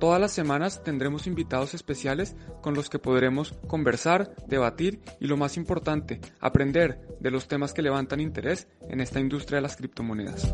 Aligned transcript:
Todas 0.00 0.18
las 0.18 0.32
semanas 0.32 0.82
tendremos 0.82 1.26
invitados 1.26 1.74
especiales 1.74 2.34
con 2.62 2.72
los 2.72 2.88
que 2.88 2.98
podremos 2.98 3.52
conversar, 3.66 4.34
debatir 4.46 5.02
y 5.20 5.26
lo 5.26 5.36
más 5.36 5.58
importante, 5.58 6.22
aprender 6.40 7.02
de 7.20 7.30
los 7.30 7.48
temas 7.48 7.74
que 7.74 7.82
levantan 7.82 8.18
interés 8.18 8.66
en 8.88 9.02
esta 9.02 9.20
industria 9.20 9.56
de 9.56 9.62
las 9.62 9.76
criptomonedas. 9.76 10.50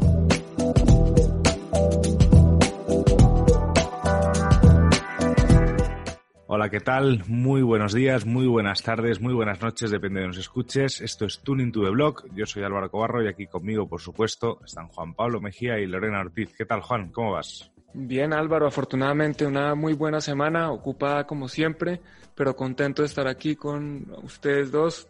Hola, 6.48 6.68
¿qué 6.68 6.80
tal? 6.80 7.22
Muy 7.28 7.62
buenos 7.62 7.92
días, 7.92 8.26
muy 8.26 8.48
buenas 8.48 8.82
tardes, 8.82 9.20
muy 9.20 9.32
buenas 9.32 9.62
noches, 9.62 9.92
depende 9.92 10.22
de 10.22 10.26
nos 10.26 10.38
escuches. 10.38 11.00
Esto 11.00 11.24
es 11.24 11.38
Tuning 11.38 11.70
to 11.70 11.84
the 11.84 11.90
Blog. 11.90 12.24
Yo 12.34 12.46
soy 12.46 12.64
Álvaro 12.64 12.90
Cobarro 12.90 13.22
y 13.22 13.28
aquí 13.28 13.46
conmigo, 13.46 13.88
por 13.88 14.00
supuesto, 14.00 14.58
están 14.64 14.88
Juan 14.88 15.14
Pablo 15.14 15.40
Mejía 15.40 15.78
y 15.78 15.86
Lorena 15.86 16.18
Ortiz. 16.18 16.52
¿Qué 16.58 16.64
tal, 16.64 16.80
Juan? 16.80 17.12
¿Cómo 17.12 17.30
vas? 17.30 17.70
Bien, 17.98 18.34
Álvaro, 18.34 18.66
afortunadamente 18.66 19.46
una 19.46 19.74
muy 19.74 19.94
buena 19.94 20.20
semana, 20.20 20.70
ocupada 20.70 21.26
como 21.26 21.48
siempre, 21.48 22.02
pero 22.34 22.54
contento 22.54 23.00
de 23.00 23.06
estar 23.06 23.26
aquí 23.26 23.56
con 23.56 24.14
ustedes 24.22 24.70
dos, 24.70 25.08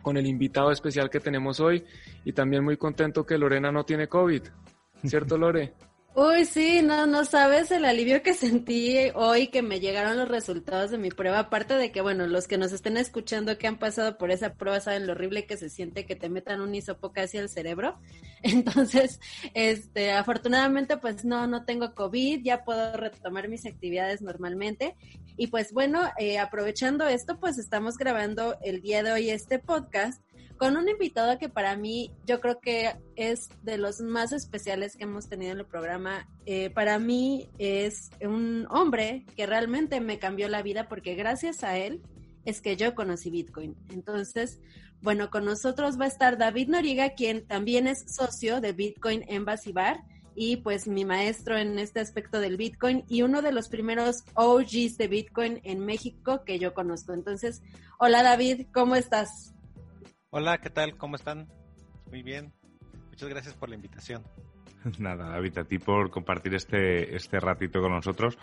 con 0.00 0.16
el 0.16 0.26
invitado 0.26 0.70
especial 0.70 1.10
que 1.10 1.20
tenemos 1.20 1.60
hoy 1.60 1.84
y 2.24 2.32
también 2.32 2.64
muy 2.64 2.78
contento 2.78 3.26
que 3.26 3.36
Lorena 3.36 3.70
no 3.70 3.84
tiene 3.84 4.08
COVID. 4.08 4.44
¿Cierto, 5.04 5.36
Lore? 5.38 5.74
Uy, 6.14 6.44
sí, 6.44 6.82
no, 6.82 7.06
no 7.06 7.24
sabes 7.24 7.70
el 7.70 7.86
alivio 7.86 8.22
que 8.22 8.34
sentí 8.34 8.98
hoy 9.14 9.46
que 9.46 9.62
me 9.62 9.80
llegaron 9.80 10.18
los 10.18 10.28
resultados 10.28 10.90
de 10.90 10.98
mi 10.98 11.08
prueba. 11.08 11.38
Aparte 11.38 11.72
de 11.72 11.90
que, 11.90 12.02
bueno, 12.02 12.26
los 12.26 12.46
que 12.46 12.58
nos 12.58 12.72
estén 12.72 12.98
escuchando 12.98 13.56
que 13.56 13.66
han 13.66 13.78
pasado 13.78 14.18
por 14.18 14.30
esa 14.30 14.52
prueba 14.52 14.78
saben 14.80 15.06
lo 15.06 15.12
horrible 15.12 15.46
que 15.46 15.56
se 15.56 15.70
siente 15.70 16.04
que 16.04 16.14
te 16.14 16.28
metan 16.28 16.60
un 16.60 16.74
hisopo 16.74 17.12
casi 17.12 17.38
al 17.38 17.48
cerebro. 17.48 17.98
Entonces, 18.42 19.20
este, 19.54 20.12
afortunadamente, 20.12 20.98
pues 20.98 21.24
no, 21.24 21.46
no 21.46 21.64
tengo 21.64 21.94
COVID, 21.94 22.42
ya 22.44 22.62
puedo 22.62 22.94
retomar 22.94 23.48
mis 23.48 23.64
actividades 23.64 24.20
normalmente. 24.20 24.96
Y 25.38 25.46
pues 25.46 25.72
bueno, 25.72 26.02
eh, 26.18 26.38
aprovechando 26.38 27.08
esto, 27.08 27.40
pues 27.40 27.56
estamos 27.56 27.96
grabando 27.96 28.58
el 28.62 28.82
día 28.82 29.02
de 29.02 29.12
hoy 29.12 29.30
este 29.30 29.58
podcast 29.58 30.22
con 30.62 30.76
un 30.76 30.88
invitado 30.88 31.40
que 31.40 31.48
para 31.48 31.74
mí 31.76 32.12
yo 32.24 32.40
creo 32.40 32.60
que 32.60 32.94
es 33.16 33.48
de 33.64 33.78
los 33.78 34.00
más 34.00 34.30
especiales 34.30 34.96
que 34.96 35.02
hemos 35.02 35.28
tenido 35.28 35.50
en 35.50 35.58
el 35.58 35.66
programa. 35.66 36.28
Eh, 36.46 36.70
para 36.70 37.00
mí 37.00 37.50
es 37.58 38.12
un 38.20 38.68
hombre 38.70 39.26
que 39.34 39.44
realmente 39.46 40.00
me 40.00 40.20
cambió 40.20 40.48
la 40.48 40.62
vida 40.62 40.86
porque 40.86 41.16
gracias 41.16 41.64
a 41.64 41.76
él 41.78 42.00
es 42.44 42.60
que 42.60 42.76
yo 42.76 42.94
conocí 42.94 43.28
Bitcoin. 43.28 43.74
Entonces, 43.90 44.60
bueno, 45.00 45.30
con 45.30 45.46
nosotros 45.46 46.00
va 46.00 46.04
a 46.04 46.08
estar 46.08 46.38
David 46.38 46.68
Noriga, 46.68 47.14
quien 47.14 47.44
también 47.44 47.88
es 47.88 48.04
socio 48.06 48.60
de 48.60 48.70
Bitcoin 48.70 49.24
Embassy 49.26 49.72
Bar 49.72 50.04
y 50.36 50.58
pues 50.58 50.86
mi 50.86 51.04
maestro 51.04 51.58
en 51.58 51.76
este 51.80 51.98
aspecto 51.98 52.38
del 52.38 52.56
Bitcoin 52.56 53.02
y 53.08 53.22
uno 53.22 53.42
de 53.42 53.50
los 53.50 53.68
primeros 53.68 54.22
OGs 54.34 54.96
de 54.96 55.08
Bitcoin 55.08 55.60
en 55.64 55.84
México 55.84 56.44
que 56.44 56.60
yo 56.60 56.72
conozco. 56.72 57.14
Entonces, 57.14 57.62
hola 57.98 58.22
David, 58.22 58.68
¿cómo 58.72 58.94
estás? 58.94 59.51
Hola, 60.34 60.56
¿qué 60.56 60.70
tal? 60.70 60.96
¿Cómo 60.96 61.16
están? 61.16 61.46
Muy 62.10 62.22
bien. 62.22 62.54
Muchas 63.10 63.28
gracias 63.28 63.54
por 63.54 63.68
la 63.68 63.74
invitación. 63.74 64.24
Nada, 64.98 65.28
David, 65.28 65.58
a 65.58 65.64
ti 65.64 65.78
por 65.78 66.10
compartir 66.10 66.54
este, 66.54 67.14
este 67.14 67.38
ratito 67.38 67.82
con 67.82 67.92
nosotros. 67.92 68.38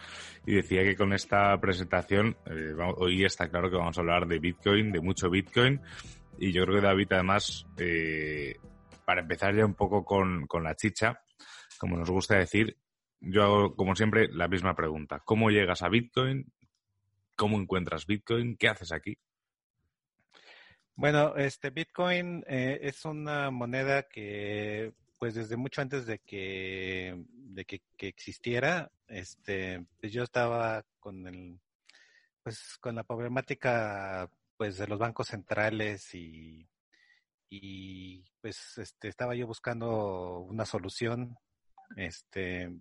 Y 0.46 0.54
decía 0.54 0.84
que 0.84 0.96
con 0.96 1.14
esta 1.14 1.60
presentación, 1.60 2.38
eh, 2.46 2.76
hoy 2.98 3.26
está 3.26 3.50
claro 3.50 3.72
que 3.72 3.78
vamos 3.78 3.98
a 3.98 4.02
hablar 4.02 4.28
de 4.28 4.38
Bitcoin, 4.38 4.92
de 4.92 5.02
mucho 5.02 5.32
Bitcoin. 5.32 5.82
Y 6.38 6.52
yo 6.52 6.64
creo 6.66 6.76
que 6.76 6.86
David, 6.86 7.08
además, 7.10 7.66
eh, 7.78 8.54
para 9.04 9.22
empezar 9.22 9.56
ya 9.56 9.66
un 9.66 9.74
poco 9.74 10.06
con, 10.06 10.46
con 10.46 10.64
la 10.64 10.76
chicha, 10.76 11.24
como 11.80 11.98
nos 11.98 12.12
gusta 12.12 12.38
decir, 12.38 12.78
yo 13.20 13.42
hago, 13.42 13.76
como 13.76 13.96
siempre, 13.96 14.28
la 14.32 14.48
misma 14.48 14.76
pregunta. 14.76 15.24
¿Cómo 15.26 15.50
llegas 15.50 15.82
a 15.82 15.90
Bitcoin? 15.90 16.54
¿Cómo 17.36 17.60
encuentras 17.60 18.06
Bitcoin? 18.06 18.58
¿Qué 18.58 18.68
haces 18.68 18.92
aquí? 18.92 19.18
Bueno, 21.00 21.34
este 21.38 21.70
Bitcoin 21.70 22.44
eh, 22.46 22.78
es 22.82 23.06
una 23.06 23.52
moneda 23.52 24.04
que, 24.04 24.94
pues 25.18 25.34
desde 25.34 25.56
mucho 25.56 25.82
antes 25.82 26.06
de 26.06 26.20
que, 26.20 27.24
de 27.30 27.64
que, 27.64 27.82
existiera, 28.00 28.92
este, 29.08 29.86
pues 30.02 30.12
yo 30.12 30.24
estaba 30.24 30.84
con 31.00 31.26
el, 31.26 31.58
pues 32.44 32.78
con 32.82 32.96
la 32.96 33.06
problemática, 33.06 34.30
pues 34.58 34.78
de 34.78 34.88
los 34.88 35.00
bancos 35.00 35.30
centrales 35.30 36.14
y, 36.14 36.68
y 37.50 38.26
pues 38.42 38.78
este, 38.78 39.08
estaba 39.08 39.36
yo 39.36 39.48
buscando 39.48 40.40
una 40.40 40.66
solución, 40.66 41.38
este, 41.96 42.74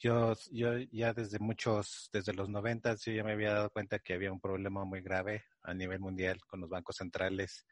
yo, 0.00 0.34
yo 0.50 0.78
ya 0.90 1.12
desde 1.12 1.38
muchos, 1.38 2.08
desde 2.12 2.32
los 2.32 2.48
noventas, 2.48 3.04
yo 3.04 3.12
ya 3.12 3.22
me 3.22 3.32
había 3.32 3.52
dado 3.52 3.70
cuenta 3.70 3.98
que 3.98 4.14
había 4.14 4.32
un 4.32 4.40
problema 4.40 4.84
muy 4.84 5.02
grave 5.02 5.44
a 5.62 5.74
nivel 5.74 6.00
mundial 6.00 6.40
con 6.46 6.60
los 6.60 6.70
bancos 6.70 6.96
centrales, 6.96 7.66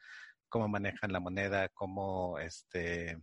cómo 0.49 0.69
manejan 0.69 1.11
la 1.11 1.21
moneda, 1.21 1.71
cómo 1.71 2.39
este, 2.39 3.19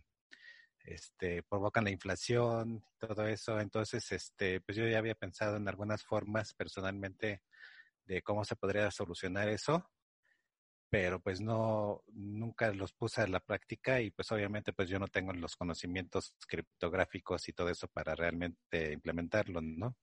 este, 0.80 1.44
provocan 1.44 1.84
la 1.84 1.90
inflación, 1.90 2.84
todo 2.98 3.26
eso. 3.28 3.60
Entonces, 3.60 4.10
este, 4.10 4.60
pues 4.60 4.76
yo 4.76 4.86
ya 4.88 4.98
había 4.98 5.14
pensado 5.14 5.56
en 5.56 5.68
algunas 5.68 6.02
formas 6.02 6.52
personalmente 6.54 7.42
de 8.06 8.22
cómo 8.22 8.44
se 8.44 8.56
podría 8.56 8.90
solucionar 8.90 9.48
eso 9.48 9.88
pero 10.98 11.20
pues 11.20 11.42
no, 11.42 12.02
nunca 12.14 12.72
los 12.72 12.94
puse 12.94 13.20
a 13.20 13.26
la 13.26 13.40
práctica 13.40 14.00
y 14.00 14.10
pues 14.10 14.32
obviamente 14.32 14.72
pues 14.72 14.88
yo 14.88 14.98
no 14.98 15.08
tengo 15.08 15.34
los 15.34 15.54
conocimientos 15.54 16.34
criptográficos 16.48 17.46
y 17.50 17.52
todo 17.52 17.68
eso 17.68 17.86
para 17.86 18.14
realmente 18.14 18.94
implementarlo, 18.94 19.60
¿no? 19.60 19.94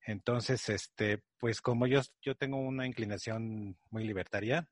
Entonces, 0.00 0.68
este, 0.70 1.22
pues 1.38 1.60
como 1.60 1.86
yo, 1.86 2.00
yo 2.20 2.34
tengo 2.34 2.56
una 2.58 2.84
inclinación 2.84 3.78
muy 3.90 4.02
libertaria, 4.02 4.68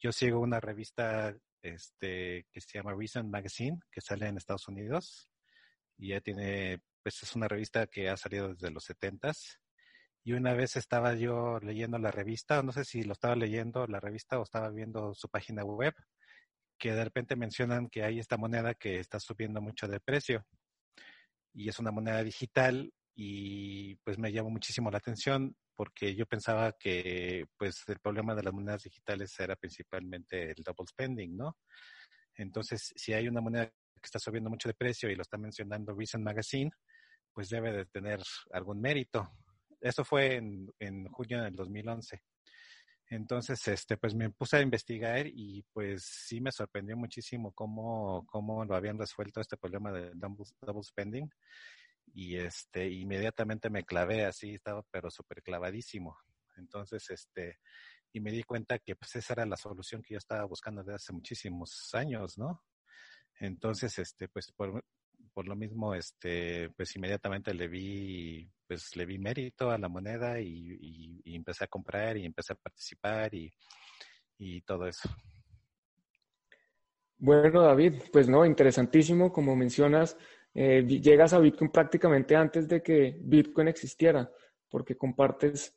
yo 0.00 0.12
sigo 0.12 0.38
una 0.38 0.60
revista 0.60 1.34
este, 1.62 2.46
que 2.52 2.60
se 2.60 2.76
llama 2.76 2.94
Recent 2.94 3.30
Magazine, 3.30 3.78
que 3.90 4.02
sale 4.02 4.26
en 4.26 4.36
Estados 4.36 4.68
Unidos, 4.68 5.30
y 5.96 6.08
ya 6.08 6.20
tiene, 6.20 6.82
pues 7.02 7.22
es 7.22 7.34
una 7.34 7.48
revista 7.48 7.86
que 7.86 8.10
ha 8.10 8.18
salido 8.18 8.52
desde 8.52 8.70
los 8.70 8.84
setentas, 8.84 9.62
y 10.28 10.34
una 10.34 10.52
vez 10.52 10.76
estaba 10.76 11.14
yo 11.14 11.58
leyendo 11.60 11.96
la 11.96 12.10
revista, 12.10 12.62
no 12.62 12.70
sé 12.70 12.84
si 12.84 13.02
lo 13.02 13.14
estaba 13.14 13.34
leyendo 13.34 13.86
la 13.86 13.98
revista 13.98 14.38
o 14.38 14.42
estaba 14.42 14.68
viendo 14.68 15.14
su 15.14 15.26
página 15.30 15.64
web, 15.64 15.94
que 16.78 16.92
de 16.92 17.02
repente 17.02 17.34
mencionan 17.34 17.88
que 17.88 18.02
hay 18.02 18.18
esta 18.18 18.36
moneda 18.36 18.74
que 18.74 19.00
está 19.00 19.18
subiendo 19.20 19.62
mucho 19.62 19.88
de 19.88 20.00
precio 20.00 20.44
y 21.54 21.70
es 21.70 21.78
una 21.78 21.92
moneda 21.92 22.22
digital 22.22 22.92
y 23.14 23.94
pues 24.04 24.18
me 24.18 24.30
llamó 24.30 24.50
muchísimo 24.50 24.90
la 24.90 24.98
atención 24.98 25.56
porque 25.74 26.14
yo 26.14 26.26
pensaba 26.26 26.74
que 26.78 27.46
pues 27.56 27.84
el 27.86 27.98
problema 27.98 28.34
de 28.34 28.42
las 28.42 28.52
monedas 28.52 28.82
digitales 28.82 29.32
era 29.40 29.56
principalmente 29.56 30.50
el 30.50 30.62
double 30.62 30.88
spending, 30.90 31.38
¿no? 31.38 31.56
Entonces, 32.34 32.92
si 32.94 33.14
hay 33.14 33.28
una 33.28 33.40
moneda 33.40 33.64
que 33.68 34.04
está 34.04 34.18
subiendo 34.18 34.50
mucho 34.50 34.68
de 34.68 34.74
precio 34.74 35.08
y 35.08 35.14
lo 35.14 35.22
está 35.22 35.38
mencionando 35.38 35.96
Recent 35.98 36.22
Magazine, 36.22 36.70
pues 37.32 37.48
debe 37.48 37.72
de 37.72 37.86
tener 37.86 38.20
algún 38.52 38.82
mérito. 38.82 39.26
Eso 39.80 40.04
fue 40.04 40.36
en, 40.36 40.72
en 40.78 41.06
junio 41.08 41.42
del 41.42 41.54
2011. 41.54 42.22
Entonces, 43.10 43.66
este, 43.68 43.96
pues 43.96 44.14
me 44.14 44.30
puse 44.30 44.58
a 44.58 44.60
investigar 44.60 45.26
y 45.26 45.62
pues 45.72 46.04
sí 46.04 46.40
me 46.40 46.52
sorprendió 46.52 46.96
muchísimo 46.96 47.52
cómo, 47.52 48.26
cómo 48.26 48.64
lo 48.66 48.76
habían 48.76 48.98
resuelto 48.98 49.40
este 49.40 49.56
problema 49.56 49.90
de 49.92 50.10
double, 50.14 50.44
spending. 50.82 51.30
Y 52.12 52.36
este, 52.36 52.88
inmediatamente 52.88 53.70
me 53.70 53.84
clavé 53.84 54.24
así, 54.26 54.54
estaba 54.54 54.82
pero 54.90 55.10
súper 55.10 55.42
clavadísimo. 55.42 56.18
Entonces, 56.56 57.08
este, 57.10 57.58
y 58.12 58.20
me 58.20 58.30
di 58.30 58.42
cuenta 58.42 58.78
que 58.78 58.94
pues 58.96 59.16
esa 59.16 59.34
era 59.34 59.46
la 59.46 59.56
solución 59.56 60.02
que 60.02 60.14
yo 60.14 60.18
estaba 60.18 60.44
buscando 60.44 60.82
desde 60.82 60.96
hace 60.96 61.12
muchísimos 61.12 61.90
años, 61.94 62.36
¿no? 62.36 62.62
Entonces, 63.40 63.98
este, 63.98 64.28
pues 64.28 64.52
por, 64.52 64.84
por 65.38 65.46
lo 65.46 65.54
mismo, 65.54 65.94
este, 65.94 66.68
pues 66.70 66.96
inmediatamente 66.96 67.54
le 67.54 67.68
vi, 67.68 68.50
pues 68.66 68.96
le 68.96 69.06
vi 69.06 69.20
mérito 69.20 69.70
a 69.70 69.78
la 69.78 69.88
moneda 69.88 70.40
y, 70.40 71.22
empecé 71.26 71.62
a 71.62 71.68
comprar 71.68 72.16
y 72.16 72.24
empecé 72.24 72.54
a 72.54 72.56
participar 72.56 73.30
y, 73.32 74.60
todo 74.62 74.88
eso. 74.88 75.08
Bueno, 77.18 77.62
David, 77.62 78.02
pues 78.12 78.28
no, 78.28 78.44
interesantísimo, 78.44 79.32
como 79.32 79.54
mencionas, 79.54 80.18
eh, 80.54 80.82
llegas 80.84 81.32
a 81.32 81.38
Bitcoin 81.38 81.70
prácticamente 81.70 82.34
antes 82.34 82.66
de 82.66 82.82
que 82.82 83.16
Bitcoin 83.20 83.68
existiera, 83.68 84.28
porque 84.68 84.96
compartes 84.96 85.72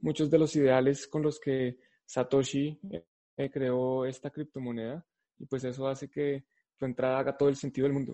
muchos 0.00 0.30
de 0.30 0.38
los 0.40 0.54
ideales 0.56 1.06
con 1.06 1.22
los 1.22 1.40
que 1.40 1.78
Satoshi 2.04 2.78
eh, 3.38 3.50
creó 3.50 4.04
esta 4.04 4.28
criptomoneda 4.28 5.06
y 5.38 5.46
pues 5.46 5.64
eso 5.64 5.88
hace 5.88 6.10
que 6.10 6.44
tu 6.76 6.84
entrada 6.84 7.18
haga 7.18 7.34
todo 7.34 7.48
el 7.48 7.56
sentido 7.56 7.86
del 7.86 7.94
mundo. 7.94 8.12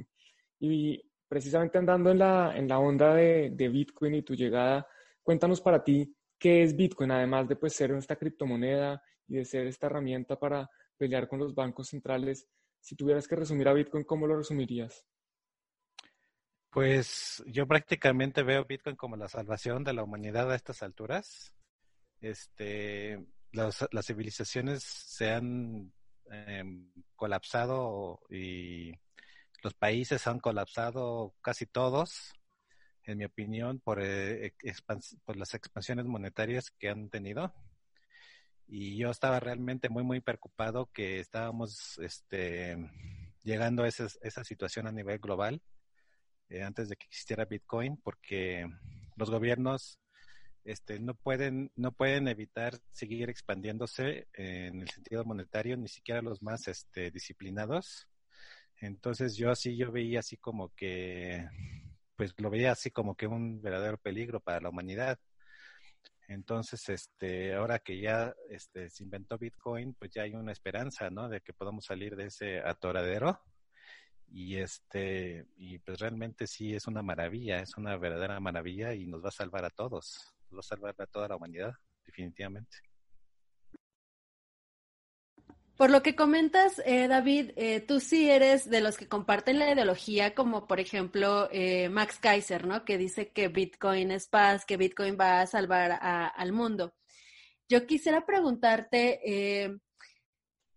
Y 0.64 1.02
precisamente 1.26 1.76
andando 1.76 2.12
en 2.12 2.20
la, 2.20 2.56
en 2.56 2.68
la 2.68 2.78
onda 2.78 3.14
de, 3.14 3.50
de 3.50 3.68
Bitcoin 3.68 4.14
y 4.14 4.22
tu 4.22 4.36
llegada, 4.36 4.86
cuéntanos 5.20 5.60
para 5.60 5.82
ti 5.82 6.14
qué 6.38 6.62
es 6.62 6.76
Bitcoin, 6.76 7.10
además 7.10 7.48
de 7.48 7.56
pues, 7.56 7.72
ser 7.72 7.90
esta 7.90 8.14
criptomoneda 8.14 9.02
y 9.26 9.34
de 9.34 9.44
ser 9.44 9.66
esta 9.66 9.88
herramienta 9.88 10.38
para 10.38 10.70
pelear 10.96 11.26
con 11.26 11.40
los 11.40 11.52
bancos 11.52 11.88
centrales. 11.88 12.46
Si 12.78 12.94
tuvieras 12.94 13.26
que 13.26 13.34
resumir 13.34 13.66
a 13.66 13.72
Bitcoin, 13.72 14.04
¿cómo 14.04 14.28
lo 14.28 14.36
resumirías? 14.36 15.04
Pues 16.70 17.42
yo 17.48 17.66
prácticamente 17.66 18.44
veo 18.44 18.64
Bitcoin 18.64 18.94
como 18.94 19.16
la 19.16 19.28
salvación 19.28 19.82
de 19.82 19.94
la 19.94 20.04
humanidad 20.04 20.48
a 20.52 20.54
estas 20.54 20.84
alturas. 20.84 21.56
Este, 22.20 23.18
las, 23.50 23.88
civilizaciones 24.06 24.84
se 24.84 25.28
han 25.28 25.92
em, 26.30 26.88
colapsado 27.16 28.20
y 28.30 28.92
los 29.62 29.74
países 29.74 30.26
han 30.26 30.40
colapsado 30.40 31.34
casi 31.40 31.66
todos, 31.66 32.32
en 33.04 33.18
mi 33.18 33.24
opinión, 33.24 33.80
por, 33.80 34.00
eh, 34.02 34.54
por 35.24 35.36
las 35.36 35.54
expansiones 35.54 36.06
monetarias 36.06 36.70
que 36.70 36.88
han 36.88 37.08
tenido. 37.08 37.54
Y 38.66 38.96
yo 38.96 39.10
estaba 39.10 39.40
realmente 39.40 39.88
muy, 39.88 40.02
muy 40.02 40.20
preocupado 40.20 40.90
que 40.92 41.20
estábamos 41.20 41.98
este, 41.98 42.76
llegando 43.42 43.82
a 43.82 43.88
esa, 43.88 44.06
esa 44.22 44.44
situación 44.44 44.86
a 44.86 44.92
nivel 44.92 45.18
global 45.18 45.60
eh, 46.48 46.62
antes 46.62 46.88
de 46.88 46.96
que 46.96 47.06
existiera 47.06 47.44
Bitcoin, 47.44 47.96
porque 47.98 48.66
los 49.16 49.30
gobiernos 49.30 49.98
este, 50.64 51.00
no 51.00 51.14
pueden 51.14 51.72
no 51.74 51.92
pueden 51.92 52.28
evitar 52.28 52.78
seguir 52.92 53.28
expandiéndose 53.30 54.28
en 54.32 54.80
el 54.82 54.88
sentido 54.90 55.24
monetario, 55.24 55.76
ni 55.76 55.88
siquiera 55.88 56.22
los 56.22 56.42
más 56.42 56.68
este, 56.68 57.10
disciplinados. 57.10 58.08
Entonces 58.82 59.36
yo 59.36 59.50
así 59.50 59.76
yo 59.76 59.92
veía 59.92 60.18
así 60.18 60.36
como 60.36 60.74
que 60.74 61.48
pues 62.16 62.34
lo 62.38 62.50
veía 62.50 62.72
así 62.72 62.90
como 62.90 63.16
que 63.16 63.28
un 63.28 63.62
verdadero 63.62 63.96
peligro 63.96 64.40
para 64.40 64.60
la 64.60 64.70
humanidad. 64.70 65.18
Entonces, 66.28 66.88
este, 66.88 67.54
ahora 67.54 67.78
que 67.78 68.00
ya 68.00 68.34
este, 68.50 68.90
se 68.90 69.04
inventó 69.04 69.38
Bitcoin, 69.38 69.94
pues 69.94 70.10
ya 70.12 70.22
hay 70.22 70.34
una 70.34 70.52
esperanza, 70.52 71.10
¿no? 71.10 71.28
De 71.28 71.40
que 71.40 71.52
podamos 71.52 71.84
salir 71.84 72.16
de 72.16 72.26
ese 72.26 72.60
atoradero 72.60 73.40
y 74.28 74.56
este 74.56 75.46
y 75.56 75.78
pues 75.78 76.00
realmente 76.00 76.46
sí 76.46 76.74
es 76.74 76.86
una 76.86 77.02
maravilla, 77.02 77.60
es 77.60 77.76
una 77.76 77.96
verdadera 77.96 78.40
maravilla 78.40 78.94
y 78.94 79.06
nos 79.06 79.24
va 79.24 79.28
a 79.28 79.32
salvar 79.32 79.64
a 79.64 79.70
todos, 79.70 80.34
nos 80.50 80.58
va 80.58 80.60
a 80.60 80.62
salvar 80.62 80.94
a 80.98 81.06
toda 81.06 81.28
la 81.28 81.36
humanidad, 81.36 81.74
definitivamente. 82.04 82.78
Por 85.76 85.90
lo 85.90 86.02
que 86.02 86.14
comentas, 86.14 86.82
eh, 86.84 87.08
David, 87.08 87.52
eh, 87.56 87.80
tú 87.80 87.98
sí 87.98 88.30
eres 88.30 88.68
de 88.68 88.82
los 88.82 88.98
que 88.98 89.08
comparten 89.08 89.58
la 89.58 89.72
ideología, 89.72 90.34
como 90.34 90.68
por 90.68 90.80
ejemplo 90.80 91.48
eh, 91.50 91.88
Max 91.88 92.18
Kaiser, 92.20 92.66
¿no? 92.66 92.84
Que 92.84 92.98
dice 92.98 93.30
que 93.30 93.48
Bitcoin 93.48 94.10
es 94.10 94.28
paz, 94.28 94.66
que 94.66 94.76
Bitcoin 94.76 95.16
va 95.18 95.40
a 95.40 95.46
salvar 95.46 95.98
al 96.00 96.52
mundo. 96.52 96.94
Yo 97.68 97.86
quisiera 97.86 98.26
preguntarte, 98.26 99.80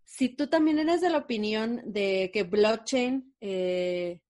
si 0.05 0.29
tú 0.29 0.47
también 0.47 0.79
eres 0.79 1.01
de 1.01 1.09
la 1.09 1.17
opinión 1.17 1.81
de 1.85 2.31
que 2.33 2.43
blockchain 2.43 3.35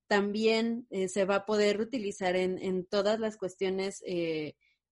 también 0.08 0.88
se 1.08 1.26
va 1.26 1.36
a 1.36 1.46
poder 1.46 1.80
utilizar 1.80 2.36
en, 2.36 2.86
todas 2.86 3.20
las 3.20 3.38
cuestiones 3.38 4.02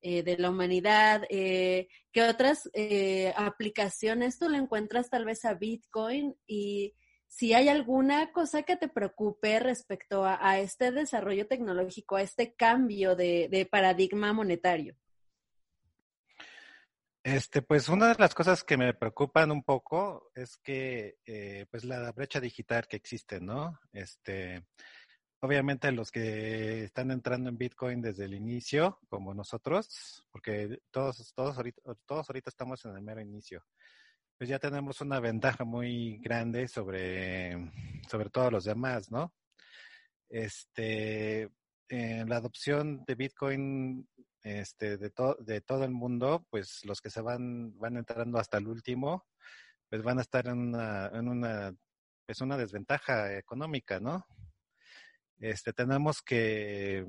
eh, 0.04 0.22
de 0.22 0.38
la 0.38 0.52
humanidad, 0.52 1.24
¿qué 1.30 1.88
otras 2.30 2.70
aplicaciones 3.36 4.38
tú 4.38 4.50
le 4.50 4.60
encuentras 4.60 5.10
tal 5.10 5.26
vez 5.26 5.46
a 5.46 5.56
Bitcoin? 5.56 6.36
Y 6.46 6.94
si 7.28 7.54
hay 7.54 7.70
alguna 7.70 8.32
cosa 8.32 8.62
que 8.62 8.76
te 8.76 8.88
preocupe 8.88 9.60
respecto 9.60 10.24
a, 10.26 10.60
este 10.60 10.92
desarrollo 10.92 11.48
tecnológico, 11.48 12.18
a 12.18 12.22
este 12.22 12.54
cambio 12.54 13.16
de 13.16 13.68
paradigma 13.72 14.34
monetario. 14.34 14.96
Este, 17.24 17.62
pues 17.62 17.88
una 17.88 18.10
de 18.10 18.16
las 18.20 18.36
cosas 18.36 18.66
que 18.66 18.76
me 18.76 18.94
preocupan 18.94 19.50
un 19.50 19.64
poco 19.64 20.30
es 20.36 20.58
que, 20.58 21.20
eh, 21.26 21.66
pues 21.72 21.86
la 21.86 22.12
brecha 22.12 22.42
digital 22.42 22.86
que 22.86 22.98
existe, 22.98 23.40
¿no? 23.40 23.80
Este, 23.94 24.66
obviamente 25.44 25.92
los 25.92 26.10
que 26.10 26.86
están 26.86 27.12
entrando 27.12 27.50
en 27.50 27.58
Bitcoin 27.58 28.02
desde 28.02 28.24
el 28.26 28.34
inicio, 28.34 29.00
como 29.10 29.34
nosotros, 29.34 30.26
porque 30.32 30.80
todos, 30.90 31.34
todos 31.36 31.58
ahorita, 31.58 31.82
todos 32.06 32.30
ahorita 32.30 32.50
estamos 32.50 32.86
en 32.86 32.96
el 32.96 33.02
mero 33.02 33.20
inicio, 33.20 33.66
pues 34.38 34.50
ya 34.50 34.58
tenemos 34.58 35.02
una 35.02 35.20
ventaja 35.20 35.66
muy 35.66 36.18
grande 36.20 36.70
sobre, 36.70 37.58
sobre 38.10 38.30
todos 38.30 38.54
los 38.54 38.64
demás, 38.64 39.12
¿no? 39.12 39.34
Este, 40.30 41.50
en 41.90 42.30
la 42.30 42.38
adopción 42.38 43.04
de 43.06 43.16
Bitcoin 43.16 44.08
este, 44.44 44.98
de, 44.98 45.12
de 45.40 45.62
todo 45.62 45.84
el 45.84 45.92
mundo, 45.92 46.48
pues 46.50 46.86
los 46.86 47.02
que 47.02 47.10
se 47.10 47.20
van, 47.20 47.78
van 47.78 47.98
entrando 47.98 48.40
hasta 48.40 48.60
el 48.60 48.68
último, 48.68 49.26
pues 49.90 50.04
van 50.04 50.20
a 50.20 50.22
estar 50.22 50.48
en 50.48 50.58
una, 50.58 51.08
en 51.08 51.28
una, 51.28 51.76
una 52.40 52.58
desventaja 52.58 53.38
económica, 53.38 54.00
¿no? 54.00 54.26
Este, 55.44 55.74
tenemos 55.74 56.22
que, 56.22 57.06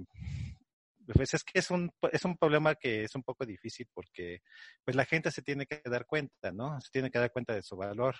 pues 1.14 1.34
es 1.34 1.44
que 1.44 1.60
es 1.60 1.70
un, 1.70 1.92
es 2.10 2.24
un 2.24 2.36
problema 2.36 2.74
que 2.74 3.04
es 3.04 3.14
un 3.14 3.22
poco 3.22 3.46
difícil 3.46 3.86
porque, 3.94 4.40
pues 4.84 4.96
la 4.96 5.04
gente 5.04 5.30
se 5.30 5.42
tiene 5.42 5.66
que 5.66 5.80
dar 5.84 6.04
cuenta, 6.04 6.50
¿no? 6.50 6.80
Se 6.80 6.90
tiene 6.90 7.12
que 7.12 7.20
dar 7.20 7.30
cuenta 7.30 7.54
de 7.54 7.62
su 7.62 7.76
valor. 7.76 8.16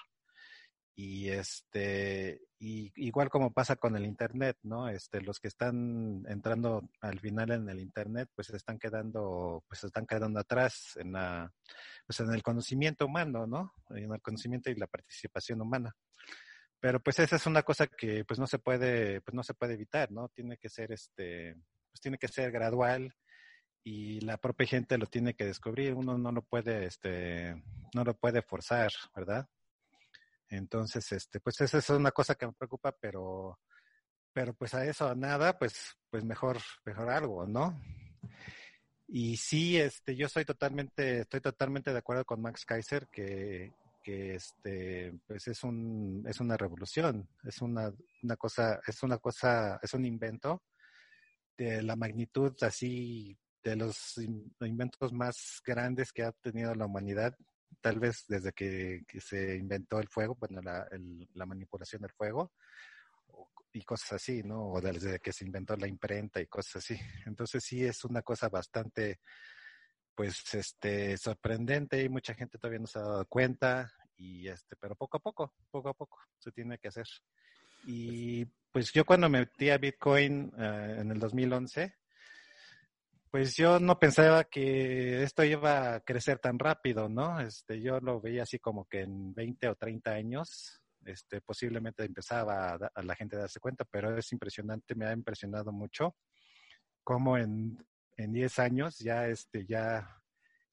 Y 0.94 1.30
este 1.30 2.40
y 2.60 2.92
igual 2.94 3.28
como 3.28 3.52
pasa 3.52 3.74
con 3.74 3.96
el 3.96 4.06
internet 4.06 4.56
no 4.62 4.88
este 4.88 5.20
los 5.20 5.40
que 5.40 5.48
están 5.48 6.22
entrando 6.28 6.88
al 7.00 7.18
final 7.18 7.50
en 7.50 7.68
el 7.68 7.80
internet 7.80 8.28
pues 8.36 8.50
están 8.50 8.78
quedando 8.78 9.64
pues 9.66 9.82
están 9.82 10.06
quedando 10.06 10.38
atrás 10.38 10.92
en 10.94 11.12
la 11.14 11.52
pues 12.06 12.20
en 12.20 12.32
el 12.32 12.44
conocimiento 12.44 13.06
humano 13.06 13.44
no 13.48 13.72
en 13.90 14.12
el 14.12 14.22
conocimiento 14.22 14.70
y 14.70 14.76
la 14.76 14.86
participación 14.86 15.60
humana 15.62 15.96
pero 16.84 17.00
pues 17.00 17.18
esa 17.18 17.36
es 17.36 17.46
una 17.46 17.62
cosa 17.62 17.86
que 17.86 18.26
pues 18.26 18.38
no 18.38 18.46
se 18.46 18.58
puede 18.58 19.22
pues 19.22 19.34
no 19.34 19.42
se 19.42 19.54
puede 19.54 19.72
evitar 19.72 20.12
no 20.12 20.28
tiene 20.28 20.58
que 20.58 20.68
ser 20.68 20.92
este 20.92 21.56
pues 21.90 22.00
tiene 22.02 22.18
que 22.18 22.28
ser 22.28 22.50
gradual 22.52 23.14
y 23.82 24.20
la 24.20 24.36
propia 24.36 24.66
gente 24.66 24.98
lo 24.98 25.06
tiene 25.06 25.34
que 25.34 25.44
descubrir. 25.44 25.94
Uno 25.94 26.18
no 26.18 26.32
lo 26.32 26.42
puede 26.42 26.86
este 26.86 27.62
no 27.94 28.04
lo 28.04 28.14
puede 28.14 28.42
forzar 28.42 28.92
verdad 29.14 29.48
entonces, 30.48 31.10
este, 31.12 31.40
pues 31.40 31.60
esa 31.60 31.78
es 31.78 31.90
una 31.90 32.12
cosa 32.12 32.34
que 32.34 32.46
me 32.46 32.52
preocupa, 32.52 32.92
pero, 32.92 33.58
pero 34.32 34.54
pues 34.54 34.74
a 34.74 34.84
eso 34.84 35.14
nada, 35.14 35.58
pues, 35.58 35.96
pues 36.10 36.24
mejor, 36.24 36.58
mejor 36.84 37.10
algo, 37.10 37.46
¿no? 37.46 37.80
Y 39.08 39.36
sí, 39.36 39.76
este, 39.78 40.16
yo 40.16 40.28
soy 40.28 40.44
totalmente, 40.44 41.20
estoy 41.20 41.40
totalmente 41.40 41.92
de 41.92 41.98
acuerdo 41.98 42.24
con 42.24 42.40
Max 42.40 42.64
Kaiser 42.64 43.08
que, 43.08 43.72
que 44.04 44.34
este, 44.34 45.18
pues 45.26 45.48
es 45.48 45.64
un, 45.64 46.24
es 46.28 46.38
una 46.38 46.56
revolución, 46.56 47.28
es 47.42 47.60
una, 47.62 47.92
una 48.22 48.36
cosa, 48.36 48.80
es 48.86 49.02
una 49.02 49.18
cosa, 49.18 49.80
es 49.82 49.94
un 49.94 50.04
invento 50.04 50.62
de 51.56 51.82
la 51.82 51.96
magnitud 51.96 52.54
así 52.60 53.36
de 53.62 53.76
los 53.76 54.18
inventos 54.60 55.12
más 55.12 55.62
grandes 55.64 56.12
que 56.12 56.22
ha 56.22 56.32
tenido 56.32 56.74
la 56.74 56.86
humanidad 56.86 57.34
tal 57.80 57.98
vez 57.98 58.24
desde 58.28 58.52
que, 58.52 59.02
se 59.20 59.56
inventó 59.56 59.98
el 59.98 60.08
fuego, 60.08 60.36
bueno, 60.38 60.60
la, 60.62 60.86
la 61.34 61.46
manipulación 61.46 62.02
del 62.02 62.12
fuego 62.12 62.52
y 63.72 63.82
cosas 63.82 64.12
así, 64.12 64.42
¿no? 64.42 64.68
O 64.72 64.80
desde 64.80 65.18
que 65.18 65.32
se 65.32 65.44
inventó 65.44 65.76
la 65.76 65.88
imprenta 65.88 66.40
y 66.40 66.46
cosas 66.46 66.76
así. 66.76 66.98
Entonces 67.26 67.64
sí 67.64 67.84
es 67.84 68.04
una 68.04 68.22
cosa 68.22 68.48
bastante, 68.48 69.20
pues, 70.14 70.54
este, 70.54 71.16
sorprendente 71.16 72.02
y 72.02 72.08
mucha 72.08 72.34
gente 72.34 72.58
todavía 72.58 72.80
no 72.80 72.86
se 72.86 72.98
ha 72.98 73.02
dado 73.02 73.26
cuenta 73.26 73.90
y 74.16 74.48
este, 74.48 74.76
pero 74.76 74.94
poco 74.94 75.16
a 75.16 75.20
poco, 75.20 75.54
poco 75.70 75.88
a 75.88 75.94
poco 75.94 76.18
se 76.38 76.52
tiene 76.52 76.78
que 76.78 76.88
hacer. 76.88 77.06
Y 77.86 78.44
pues 78.70 78.92
yo 78.92 79.04
cuando 79.04 79.28
me 79.28 79.40
metí 79.40 79.70
a 79.70 79.78
Bitcoin 79.78 80.52
eh, 80.58 80.96
en 81.00 81.10
el 81.10 81.18
2011, 81.18 81.94
pues 83.30 83.56
yo 83.56 83.80
no 83.80 83.98
pensaba 83.98 84.44
que 84.44 85.22
esto 85.24 85.42
iba 85.42 85.94
a 85.94 86.00
crecer 86.00 86.38
tan 86.38 86.58
rápido, 86.58 87.08
¿no? 87.08 87.40
Este, 87.40 87.80
yo 87.80 87.98
lo 87.98 88.20
veía 88.20 88.44
así 88.44 88.60
como 88.60 88.84
que 88.86 89.00
en 89.00 89.34
20 89.34 89.68
o 89.70 89.74
30 89.74 90.12
años, 90.12 90.80
este, 91.04 91.40
posiblemente 91.40 92.04
empezaba 92.04 92.78
a, 92.94 93.02
la 93.02 93.16
gente 93.16 93.36
a 93.36 93.40
darse 93.40 93.58
cuenta, 93.58 93.84
pero 93.84 94.16
es 94.16 94.30
impresionante, 94.32 94.94
me 94.94 95.06
ha 95.06 95.12
impresionado 95.12 95.72
mucho 95.72 96.14
cómo 97.02 97.36
en, 97.36 97.76
en 98.16 98.32
10 98.32 98.58
años 98.58 98.98
ya, 98.98 99.28
este, 99.28 99.66
ya, 99.66 100.20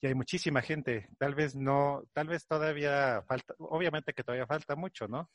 ya 0.02 0.10
hay 0.10 0.16
muchísima 0.16 0.62
gente. 0.62 1.10
Tal 1.18 1.36
vez 1.36 1.56
no, 1.56 2.04
tal 2.14 2.28
vez 2.28 2.46
todavía 2.48 3.24
falta, 3.28 3.54
obviamente 3.60 4.14
que 4.14 4.24
todavía 4.24 4.48
falta 4.48 4.76
mucho, 4.76 5.08
¿no? 5.08 5.30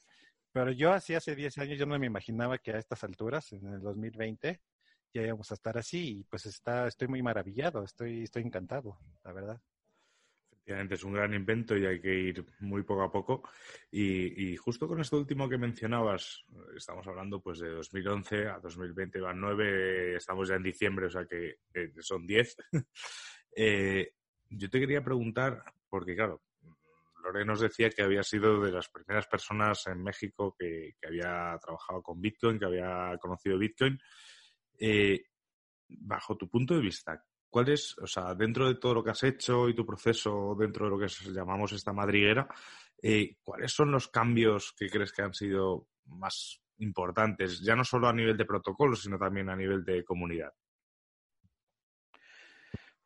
Pero 0.53 0.73
yo 0.73 0.93
así 0.93 1.15
hace 1.15 1.37
10 1.37 1.59
años 1.59 1.79
yo 1.79 1.87
no 1.87 1.99
me 1.99 2.07
imaginaba 2.07 2.59
que 2.59 2.73
a 2.73 2.79
estas 2.79 3.05
alturas, 3.05 3.53
en 3.53 3.67
el 3.67 3.81
2020, 3.81 4.61
ya 5.13 5.23
íbamos 5.23 5.51
a 5.51 5.55
estar 5.55 5.77
así 5.79 6.21
y 6.21 6.25
pues 6.25 6.47
está, 6.47 6.87
estoy 6.87 7.09
muy 7.09 7.23
maravillado, 7.23 7.85
estoy, 7.85 8.25
estoy 8.25 8.43
encantado, 8.43 8.99
la 9.25 9.33
verdad. 9.33 9.61
Es 10.67 11.05
un 11.05 11.13
gran 11.13 11.33
invento 11.33 11.77
y 11.77 11.87
hay 11.87 12.01
que 12.01 12.13
ir 12.13 12.45
muy 12.61 12.83
poco 12.83 13.03
a 13.03 13.13
poco. 13.13 13.49
Y, 13.91 14.57
justo 14.57 14.89
con 14.89 15.01
esto 15.01 15.17
último 15.17 15.49
que 15.49 15.59
mencionabas, 15.59 16.45
estamos 16.77 17.07
hablando 17.07 17.41
pues 17.41 17.61
de 17.61 17.71
2011 17.71 18.49
a 18.49 18.59
2020 18.59 19.21
van 19.21 19.41
nueve, 19.41 20.17
estamos 20.17 20.49
ya 20.49 20.57
en 20.57 20.63
diciembre, 20.63 21.07
o 21.07 21.11
sea 21.11 21.27
que 21.27 21.59
son 22.01 22.27
diez. 22.27 22.57
Eh, 23.59 24.13
yo 24.51 24.69
te 24.69 24.79
quería 24.79 25.03
preguntar, 25.03 25.65
porque 25.89 26.15
claro, 26.15 26.43
Lore 27.23 27.43
nos 27.47 27.61
decía 27.61 27.89
que 27.89 28.03
había 28.03 28.23
sido 28.23 28.61
de 28.61 28.71
las 28.71 28.91
primeras 28.91 29.27
personas 29.27 29.87
en 29.87 30.03
México 30.03 30.55
que, 30.59 30.97
había 31.07 31.59
trabajado 31.63 32.03
con 32.03 32.21
Bitcoin, 32.21 32.59
que 32.59 32.67
había 32.67 33.17
conocido 33.19 33.57
Bitcoin. 33.57 33.99
Eh, 34.79 35.25
bajo 35.89 36.37
tu 36.37 36.51
punto 36.51 36.75
de 36.75 36.83
vista, 36.83 37.25
¿Cuál 37.57 37.71
es, 37.71 37.97
o 37.97 38.07
sea, 38.07 38.35
dentro 38.35 38.69
de 38.69 38.75
todo 38.75 38.93
lo 38.93 39.03
que 39.03 39.13
has 39.13 39.23
hecho 39.23 39.67
y 39.67 39.75
tu 39.75 39.87
proceso 39.87 40.55
dentro 40.59 40.85
de 40.85 40.91
lo 40.91 40.99
que 40.99 41.07
llamamos 41.33 41.73
esta 41.73 41.91
madriguera, 41.91 42.47
eh, 43.01 43.39
cuáles 43.43 43.73
son 43.73 43.91
los 43.91 44.09
cambios 44.09 44.75
que 44.77 44.91
crees 44.91 45.11
que 45.11 45.23
han 45.23 45.33
sido 45.33 45.89
más 46.05 46.61
importantes, 46.81 47.63
ya 47.63 47.75
no 47.75 47.83
solo 47.83 48.09
a 48.09 48.13
nivel 48.13 48.37
de 48.37 48.45
protocolo, 48.45 48.95
sino 48.95 49.19
también 49.19 49.49
a 49.49 49.57
nivel 49.57 49.87
de 49.87 50.05
comunidad? 50.05 50.53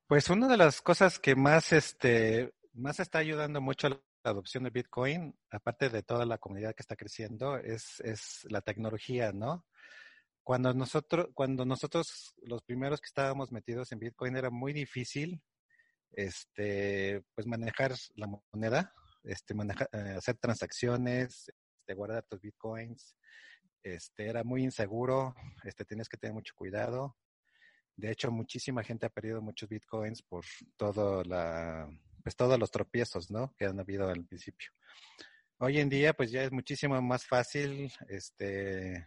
Pues 0.08 0.28
una 0.30 0.48
de 0.48 0.56
las 0.56 0.82
cosas 0.82 1.20
que 1.20 1.36
más, 1.36 1.72
este, 1.72 2.52
más 2.72 2.98
está 2.98 3.20
ayudando 3.20 3.60
mucho 3.60 3.86
a 3.86 3.90
la 3.90 4.00
adopción 4.24 4.64
de 4.64 4.70
Bitcoin, 4.70 5.32
aparte 5.52 5.90
de 5.90 6.02
toda 6.02 6.26
la 6.26 6.38
comunidad 6.38 6.74
que 6.74 6.82
está 6.82 6.96
creciendo, 6.96 7.56
es, 7.56 8.00
es 8.00 8.48
la 8.50 8.62
tecnología, 8.62 9.30
¿no? 9.30 9.64
Cuando 10.42 10.72
nosotros, 10.74 11.28
cuando 11.34 11.64
nosotros, 11.64 12.34
los 12.42 12.62
primeros 12.62 13.00
que 13.00 13.06
estábamos 13.06 13.52
metidos 13.52 13.92
en 13.92 13.98
Bitcoin, 13.98 14.36
era 14.36 14.50
muy 14.50 14.72
difícil, 14.72 15.42
este, 16.12 17.22
pues 17.34 17.46
manejar 17.46 17.94
la 18.16 18.26
moneda, 18.52 18.92
este, 19.22 19.54
manejar, 19.54 19.88
eh, 19.92 20.14
hacer 20.16 20.36
transacciones, 20.38 21.48
este, 21.48 21.94
guardar 21.94 22.24
tus 22.24 22.40
Bitcoins, 22.40 23.16
este, 23.82 24.28
era 24.28 24.44
muy 24.44 24.62
inseguro, 24.62 25.34
este, 25.64 25.84
tienes 25.84 26.08
que 26.08 26.16
tener 26.16 26.34
mucho 26.34 26.54
cuidado. 26.54 27.16
De 27.96 28.10
hecho, 28.10 28.30
muchísima 28.30 28.82
gente 28.82 29.06
ha 29.06 29.10
perdido 29.10 29.42
muchos 29.42 29.68
Bitcoins 29.68 30.22
por 30.22 30.44
todo 30.76 31.22
la, 31.24 31.88
pues 32.22 32.36
todos 32.36 32.58
los 32.58 32.70
tropiezos, 32.70 33.30
¿no? 33.30 33.54
Que 33.56 33.66
han 33.66 33.78
habido 33.78 34.08
al 34.08 34.24
principio. 34.24 34.70
Hoy 35.58 35.78
en 35.78 35.90
día, 35.90 36.14
pues 36.14 36.30
ya 36.30 36.42
es 36.42 36.52
muchísimo 36.52 37.00
más 37.02 37.26
fácil, 37.26 37.92
este, 38.08 39.06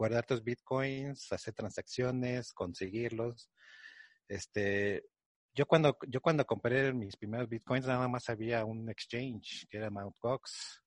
guardar 0.00 0.24
tus 0.24 0.42
bitcoins, 0.42 1.30
hacer 1.30 1.52
transacciones, 1.52 2.54
conseguirlos. 2.54 3.50
Este, 4.26 5.04
yo 5.52 5.66
cuando, 5.66 5.98
yo 6.08 6.22
cuando 6.22 6.46
compré 6.46 6.94
mis 6.94 7.18
primeros 7.18 7.50
bitcoins 7.50 7.86
nada 7.86 8.08
más 8.08 8.30
había 8.30 8.64
un 8.64 8.88
exchange 8.88 9.66
que 9.68 9.76
era 9.76 9.90
Mt. 9.90 10.16
Gox 10.18 10.80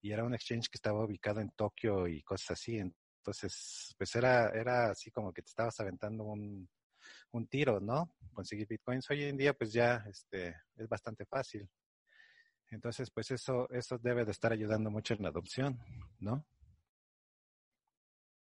y 0.00 0.12
era 0.12 0.22
un 0.22 0.32
exchange 0.32 0.68
que 0.68 0.76
estaba 0.76 1.04
ubicado 1.04 1.40
en 1.40 1.50
Tokio 1.56 2.06
y 2.06 2.22
cosas 2.22 2.52
así. 2.52 2.78
Entonces, 2.78 3.96
pues 3.98 4.14
era, 4.14 4.50
era 4.50 4.92
así 4.92 5.10
como 5.10 5.32
que 5.32 5.42
te 5.42 5.48
estabas 5.48 5.80
aventando 5.80 6.22
un, 6.22 6.68
un 7.32 7.48
tiro, 7.48 7.80
¿no? 7.80 8.14
Conseguir 8.32 8.68
bitcoins. 8.68 9.10
Hoy 9.10 9.24
en 9.24 9.38
día, 9.38 9.54
pues 9.54 9.72
ya, 9.72 10.04
este, 10.08 10.54
es 10.76 10.88
bastante 10.88 11.26
fácil. 11.26 11.68
Entonces, 12.70 13.10
pues 13.10 13.28
eso, 13.32 13.68
eso 13.70 13.98
debe 13.98 14.24
de 14.24 14.30
estar 14.30 14.52
ayudando 14.52 14.88
mucho 14.88 15.14
en 15.14 15.22
la 15.24 15.30
adopción, 15.30 15.80
¿no? 16.20 16.46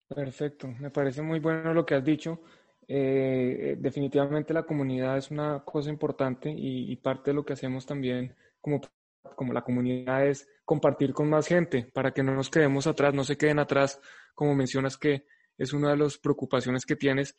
Perfecto, 0.08 0.68
me 0.80 0.90
parece 0.90 1.22
muy 1.22 1.40
bueno 1.40 1.74
lo 1.74 1.86
que 1.86 1.96
has 1.96 2.04
dicho. 2.04 2.42
Eh, 2.88 3.72
eh, 3.72 3.76
definitivamente 3.80 4.54
la 4.54 4.64
comunidad 4.64 5.18
es 5.18 5.32
una 5.32 5.64
cosa 5.64 5.90
importante 5.90 6.54
y, 6.56 6.96
parte 6.98 7.32
de 7.32 7.36
lo 7.36 7.46
que 7.46 7.54
hacemos 7.54 7.86
también 7.86 8.36
como, 8.60 8.82
como 9.36 9.54
la 9.54 9.62
comunidad 9.64 10.28
es 10.28 10.48
compartir 10.66 11.14
con 11.14 11.30
más 11.30 11.48
gente 11.48 11.90
para 11.94 12.12
que 12.12 12.24
no 12.24 12.36
nos 12.36 12.50
quedemos 12.50 12.88
atrás, 12.88 13.14
no 13.14 13.24
se 13.24 13.38
queden 13.38 13.60
atrás, 13.60 14.02
como 14.36 14.54
mencionas 14.54 14.98
que 14.98 15.26
es 15.58 15.72
una 15.74 15.92
de 15.92 15.98
las 15.98 16.18
preocupaciones 16.18 16.86
que 16.86 16.96
tienes. 16.96 17.36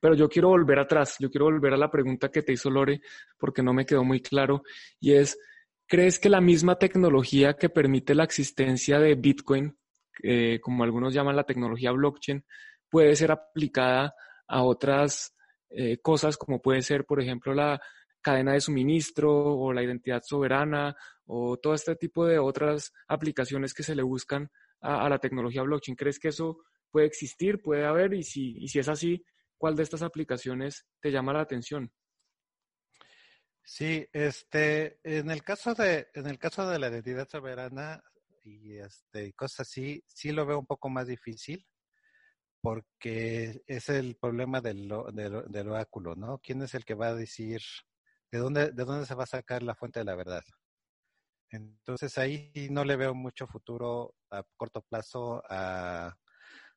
Pero 0.00 0.14
yo 0.14 0.28
quiero 0.28 0.48
volver 0.48 0.78
atrás, 0.78 1.16
yo 1.18 1.30
quiero 1.30 1.46
volver 1.46 1.74
a 1.74 1.78
la 1.78 1.90
pregunta 1.90 2.30
que 2.30 2.42
te 2.42 2.52
hizo 2.52 2.70
Lore 2.70 3.00
porque 3.38 3.62
no 3.62 3.72
me 3.72 3.86
quedó 3.86 4.04
muy 4.04 4.20
claro 4.20 4.62
y 5.00 5.14
es, 5.14 5.38
¿crees 5.86 6.18
que 6.18 6.28
la 6.28 6.40
misma 6.40 6.78
tecnología 6.78 7.54
que 7.54 7.70
permite 7.70 8.14
la 8.14 8.24
existencia 8.24 8.98
de 9.00 9.14
Bitcoin 9.14 9.76
eh, 10.22 10.60
como 10.60 10.84
algunos 10.84 11.14
llaman 11.14 11.36
la 11.36 11.44
tecnología 11.44 11.92
blockchain, 11.92 12.44
puede 12.88 13.16
ser 13.16 13.32
aplicada 13.32 14.14
a 14.46 14.62
otras 14.62 15.34
eh, 15.70 15.98
cosas 15.98 16.36
como 16.36 16.60
puede 16.60 16.82
ser, 16.82 17.04
por 17.04 17.20
ejemplo, 17.20 17.54
la 17.54 17.80
cadena 18.20 18.52
de 18.52 18.60
suministro 18.60 19.32
o 19.32 19.72
la 19.72 19.82
identidad 19.82 20.22
soberana 20.24 20.94
o 21.24 21.56
todo 21.58 21.74
este 21.74 21.96
tipo 21.96 22.26
de 22.26 22.38
otras 22.38 22.92
aplicaciones 23.08 23.72
que 23.72 23.82
se 23.82 23.94
le 23.94 24.02
buscan 24.02 24.50
a, 24.80 25.08
la 25.08 25.18
tecnología 25.18 25.62
blockchain. 25.62 25.96
¿Crees 25.96 26.18
que 26.18 26.28
eso 26.28 26.58
puede 26.90 27.06
existir, 27.06 27.62
puede 27.62 27.86
haber? 27.86 28.14
Y 28.14 28.22
si, 28.22 28.56
y 28.58 28.68
si 28.68 28.80
es 28.80 28.88
así, 28.88 29.24
¿cuál 29.56 29.76
de 29.76 29.84
estas 29.84 30.02
aplicaciones 30.02 30.86
te 31.00 31.10
llama 31.10 31.32
la 31.32 31.42
atención? 31.42 31.92
Sí, 33.62 34.06
este, 34.12 34.98
en 35.04 35.30
el 35.30 35.44
caso 35.44 35.74
de, 35.74 36.08
en 36.14 36.26
el 36.26 36.38
caso 36.38 36.68
de 36.68 36.78
la 36.78 36.88
identidad 36.88 37.28
soberana, 37.28 38.02
y 38.50 38.78
este, 38.78 39.32
cosas 39.34 39.60
así, 39.60 40.02
sí 40.06 40.32
lo 40.32 40.44
veo 40.46 40.58
un 40.58 40.66
poco 40.66 40.88
más 40.88 41.06
difícil 41.06 41.66
porque 42.60 43.62
es 43.66 43.88
el 43.88 44.16
problema 44.16 44.60
del, 44.60 44.88
del, 45.12 45.44
del, 45.50 45.68
oráculo, 45.68 46.14
¿no? 46.14 46.38
¿Quién 46.38 46.62
es 46.62 46.74
el 46.74 46.84
que 46.84 46.94
va 46.94 47.08
a 47.08 47.14
decir 47.14 47.62
de 48.30 48.38
dónde, 48.38 48.72
de 48.72 48.84
dónde 48.84 49.06
se 49.06 49.14
va 49.14 49.24
a 49.24 49.26
sacar 49.26 49.62
la 49.62 49.74
fuente 49.74 50.00
de 50.00 50.04
la 50.04 50.14
verdad? 50.14 50.42
Entonces 51.50 52.16
ahí 52.18 52.52
no 52.70 52.84
le 52.84 52.96
veo 52.96 53.14
mucho 53.14 53.46
futuro 53.46 54.14
a 54.30 54.44
corto 54.56 54.82
plazo 54.82 55.42
a, 55.48 56.14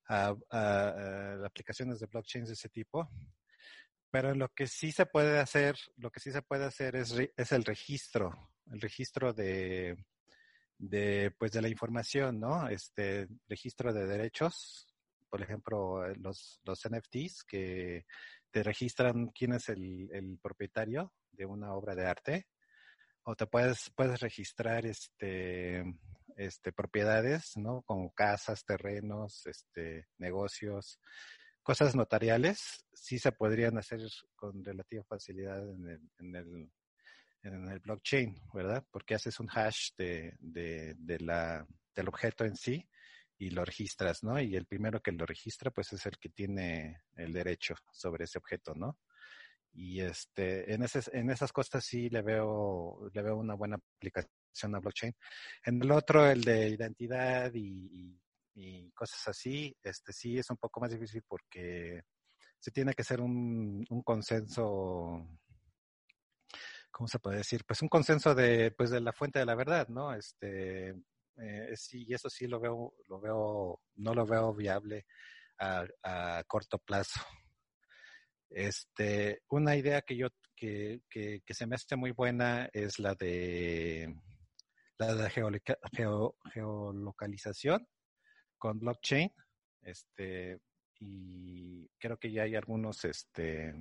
a, 0.08 0.36
a, 0.50 1.46
aplicaciones 1.46 2.00
de 2.00 2.08
blockchain 2.08 2.46
de 2.46 2.53
ese 2.53 2.70
tipo. 2.70 3.10
Pero 4.10 4.34
lo 4.36 4.50
que 4.50 4.68
sí 4.68 4.92
se 4.92 5.06
puede 5.06 5.39
hacer, 5.39 5.75
lo 5.98 6.12
que 6.12 6.20
sí 6.20 6.32
se 6.32 6.44
puede 6.44 6.65
hacer 6.65 6.96
es, 6.96 7.13
es 7.36 7.51
el 7.51 7.65
registro, 7.65 8.51
el 8.72 8.80
registro 8.80 9.34
de, 9.34 9.98
de, 10.77 11.32
pues, 11.38 11.51
de 11.51 11.62
la 11.62 11.70
información, 11.70 12.39
¿no? 12.39 12.68
Este 12.68 13.27
registro 13.48 13.94
de 13.94 14.06
derechos, 14.06 14.88
por 15.30 15.42
ejemplo, 15.42 16.06
eh, 16.06 16.15
los, 16.18 16.60
los 16.63 16.80
NFTs 16.89 17.44
que 17.44 18.06
te 18.51 18.63
registran 18.63 19.27
quién 19.30 19.53
es 19.53 19.70
el, 19.70 20.10
el 20.13 20.38
propietario 20.42 21.13
de 21.32 21.46
una 21.46 21.74
obra 21.74 21.96
de 21.96 22.06
arte, 22.06 22.48
o 23.24 23.36
te 23.36 23.48
puedes, 23.48 23.89
puedes 23.96 24.20
registrar 24.20 24.86
este, 24.86 25.84
este, 26.36 26.74
propiedades, 26.74 27.58
¿no? 27.58 27.82
Como 27.84 28.12
casas, 28.13 28.65
terrenos, 28.65 29.46
este, 29.46 30.08
negocios, 30.18 31.00
cosas 31.63 31.96
notariales, 31.96 32.86
sí 32.94 33.18
se 33.20 33.32
podrían 33.32 33.77
hacer 33.77 34.01
con 34.36 34.63
relativa 34.63 35.03
facilidad 35.06 35.68
en 35.70 35.88
el, 35.88 36.01
en 36.20 36.36
el, 36.36 36.72
en 37.44 37.70
el 37.70 37.80
blockchain, 37.80 38.36
¿verdad? 38.54 38.86
Porque 38.90 39.16
haces 39.16 39.40
un 39.40 39.50
hash 39.50 39.92
de, 39.98 40.36
de, 40.40 41.20
la, 41.20 41.66
del 41.94 42.08
objeto 42.08 42.46
en 42.46 42.56
sí 42.56 42.88
y 43.38 43.50
lo 43.50 43.66
registras, 43.66 44.24
¿no? 44.24 44.40
Y 44.40 44.56
el 44.56 44.66
primero 44.66 45.02
que 45.02 45.12
lo 45.12 45.26
registra, 45.26 45.70
pues 45.72 45.92
es 45.94 46.06
el 46.06 46.18
que 46.18 46.30
tiene 46.30 47.02
el 47.16 47.34
derecho 47.34 47.76
sobre 47.92 48.24
ese 48.24 48.38
objeto, 48.38 48.74
¿no? 48.76 48.98
Y 49.74 50.02
este, 50.02 50.74
en, 50.74 50.84
ese, 50.84 51.02
en 51.18 51.30
esas 51.32 51.52
cosas 51.52 51.84
sí 51.84 52.10
le 52.10 52.22
veo, 52.22 53.10
le 53.12 53.22
veo 53.22 53.36
una 53.36 53.56
buena 53.56 53.76
aplicación 53.76 54.76
a 54.76 54.80
blockchain. 54.80 55.14
En 55.66 55.82
el 55.82 55.92
otro, 55.92 56.30
el 56.30 56.42
de 56.44 56.70
identidad 56.70 57.52
y, 57.54 58.20
y, 58.56 58.92
cosas 58.92 59.28
así, 59.28 59.76
este 59.82 60.14
sí 60.14 60.38
es 60.38 60.50
un 60.50 60.58
poco 60.58 60.80
más 60.80 60.92
difícil 60.92 61.24
porque 61.28 62.04
se 62.60 62.72
tiene 62.72 62.94
que 62.94 63.02
hacer 63.02 63.20
un, 63.20 63.84
un 63.90 64.02
consenso 64.04 65.28
¿cómo 66.94 67.08
se 67.08 67.20
puede 67.20 67.38
decir? 67.38 67.66
Pues 67.66 67.82
un 67.82 67.90
consenso 67.90 68.36
de, 68.36 68.72
pues 68.72 68.92
de 68.92 69.02
la 69.02 69.12
fuente 69.12 69.40
de 69.40 69.46
la 69.46 69.56
verdad, 69.56 69.88
¿no? 69.90 70.14
Este, 70.14 70.90
eh, 71.38 71.72
sí, 71.76 72.06
y 72.08 72.14
eso 72.14 72.30
sí 72.30 72.48
lo 72.48 72.60
veo, 72.60 72.94
lo 73.10 73.20
veo, 73.20 73.82
no 73.96 74.14
lo 74.14 74.26
veo 74.26 74.54
viable 74.54 75.06
a, 75.60 76.44
corto 76.48 76.78
plazo. 76.78 77.20
Este, 78.50 79.42
una 79.50 79.76
idea 79.76 80.04
que 80.04 80.16
yo, 80.16 80.28
que, 80.56 81.02
que, 81.10 81.42
que, 81.44 81.54
se 81.56 81.66
me 81.66 81.76
hace 81.76 81.96
muy 81.96 82.12
buena 82.12 82.70
es 82.72 83.00
la 83.00 83.16
de 83.16 84.14
la 85.00 85.16
de 85.16 85.30
geo, 85.32 86.36
geolocalización 86.54 87.88
con 88.60 88.80
blockchain. 88.80 89.34
Este, 89.82 90.60
y 91.00 91.90
creo 91.98 92.18
que 92.18 92.32
ya 92.32 92.44
hay 92.44 92.56
algunos, 92.56 93.04
este, 93.06 93.74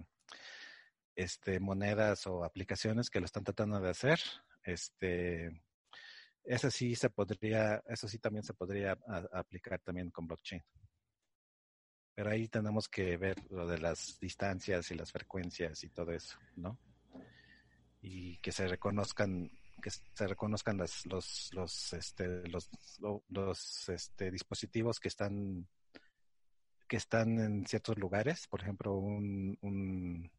este, 1.14 1.60
monedas 1.60 2.26
o 2.26 2.44
aplicaciones 2.44 3.10
que 3.10 3.20
lo 3.20 3.26
están 3.26 3.44
tratando 3.44 3.80
de 3.80 3.90
hacer. 3.90 4.20
Este, 4.64 5.62
eso 6.44 6.70
sí 6.70 6.94
se 6.94 7.10
podría, 7.10 7.82
eso 7.86 8.08
sí 8.08 8.18
también 8.18 8.44
se 8.44 8.54
podría 8.54 8.98
aplicar 9.32 9.80
también 9.80 10.10
con 10.10 10.26
blockchain. 10.26 10.62
Pero 12.14 12.30
ahí 12.30 12.48
tenemos 12.48 12.88
que 12.88 13.16
ver 13.16 13.36
lo 13.50 13.66
de 13.66 13.78
las 13.78 14.18
distancias 14.20 14.90
y 14.90 14.94
las 14.94 15.10
frecuencias 15.12 15.82
y 15.84 15.88
todo 15.88 16.12
eso, 16.12 16.38
¿no? 16.56 16.78
y 18.02 18.36
que 18.38 18.52
se 18.52 18.66
reconozcan 18.66 19.50
que 19.80 19.90
se 19.90 20.26
reconozcan 20.26 20.76
las, 20.76 21.06
los 21.06 21.50
los 21.54 21.92
este 21.92 22.46
los 22.48 22.68
los 23.28 23.88
este 23.88 24.30
dispositivos 24.30 25.00
que 25.00 25.08
están 25.08 25.66
que 26.88 26.96
están 26.96 27.38
en 27.38 27.66
ciertos 27.66 27.96
lugares 27.96 28.46
por 28.48 28.60
ejemplo 28.60 28.94
un, 28.94 29.56
un, 29.62 30.30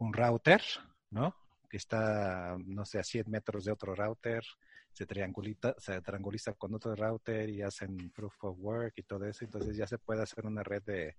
un 0.00 0.12
router 0.12 0.62
no 1.10 1.34
que 1.68 1.76
está 1.76 2.56
no 2.66 2.84
sé 2.84 2.98
a 2.98 3.04
100 3.04 3.30
metros 3.30 3.64
de 3.64 3.72
otro 3.72 3.94
router 3.94 4.44
se 4.92 5.06
triangulita, 5.06 5.74
se 5.78 6.00
trianguliza 6.00 6.52
con 6.54 6.74
otro 6.74 6.94
router 6.94 7.48
y 7.48 7.62
hacen 7.62 8.10
proof 8.10 8.44
of 8.44 8.58
work 8.58 8.94
y 8.96 9.02
todo 9.02 9.26
eso. 9.26 9.44
Entonces 9.44 9.76
ya 9.76 9.86
se 9.86 9.98
puede 9.98 10.22
hacer 10.22 10.46
una 10.46 10.62
red 10.62 10.82
de, 10.82 11.16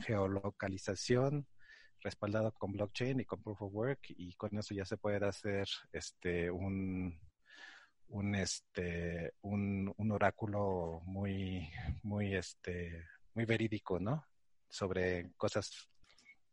geolocalización 0.00 1.46
respaldada 2.00 2.50
con 2.50 2.72
blockchain 2.72 3.20
y 3.20 3.24
con 3.24 3.42
proof 3.42 3.62
of 3.62 3.74
work 3.74 4.00
y 4.10 4.34
con 4.34 4.56
eso 4.58 4.74
ya 4.74 4.84
se 4.84 4.98
puede 4.98 5.24
hacer 5.26 5.66
este 5.92 6.50
un 6.50 7.18
un 8.08 8.34
este 8.34 9.32
un, 9.40 9.92
un 9.96 10.12
oráculo 10.12 11.00
muy 11.06 11.70
muy 12.02 12.34
este 12.34 13.06
muy 13.32 13.46
verídico 13.46 13.98
no 13.98 14.26
sobre 14.68 15.32
cosas 15.38 15.88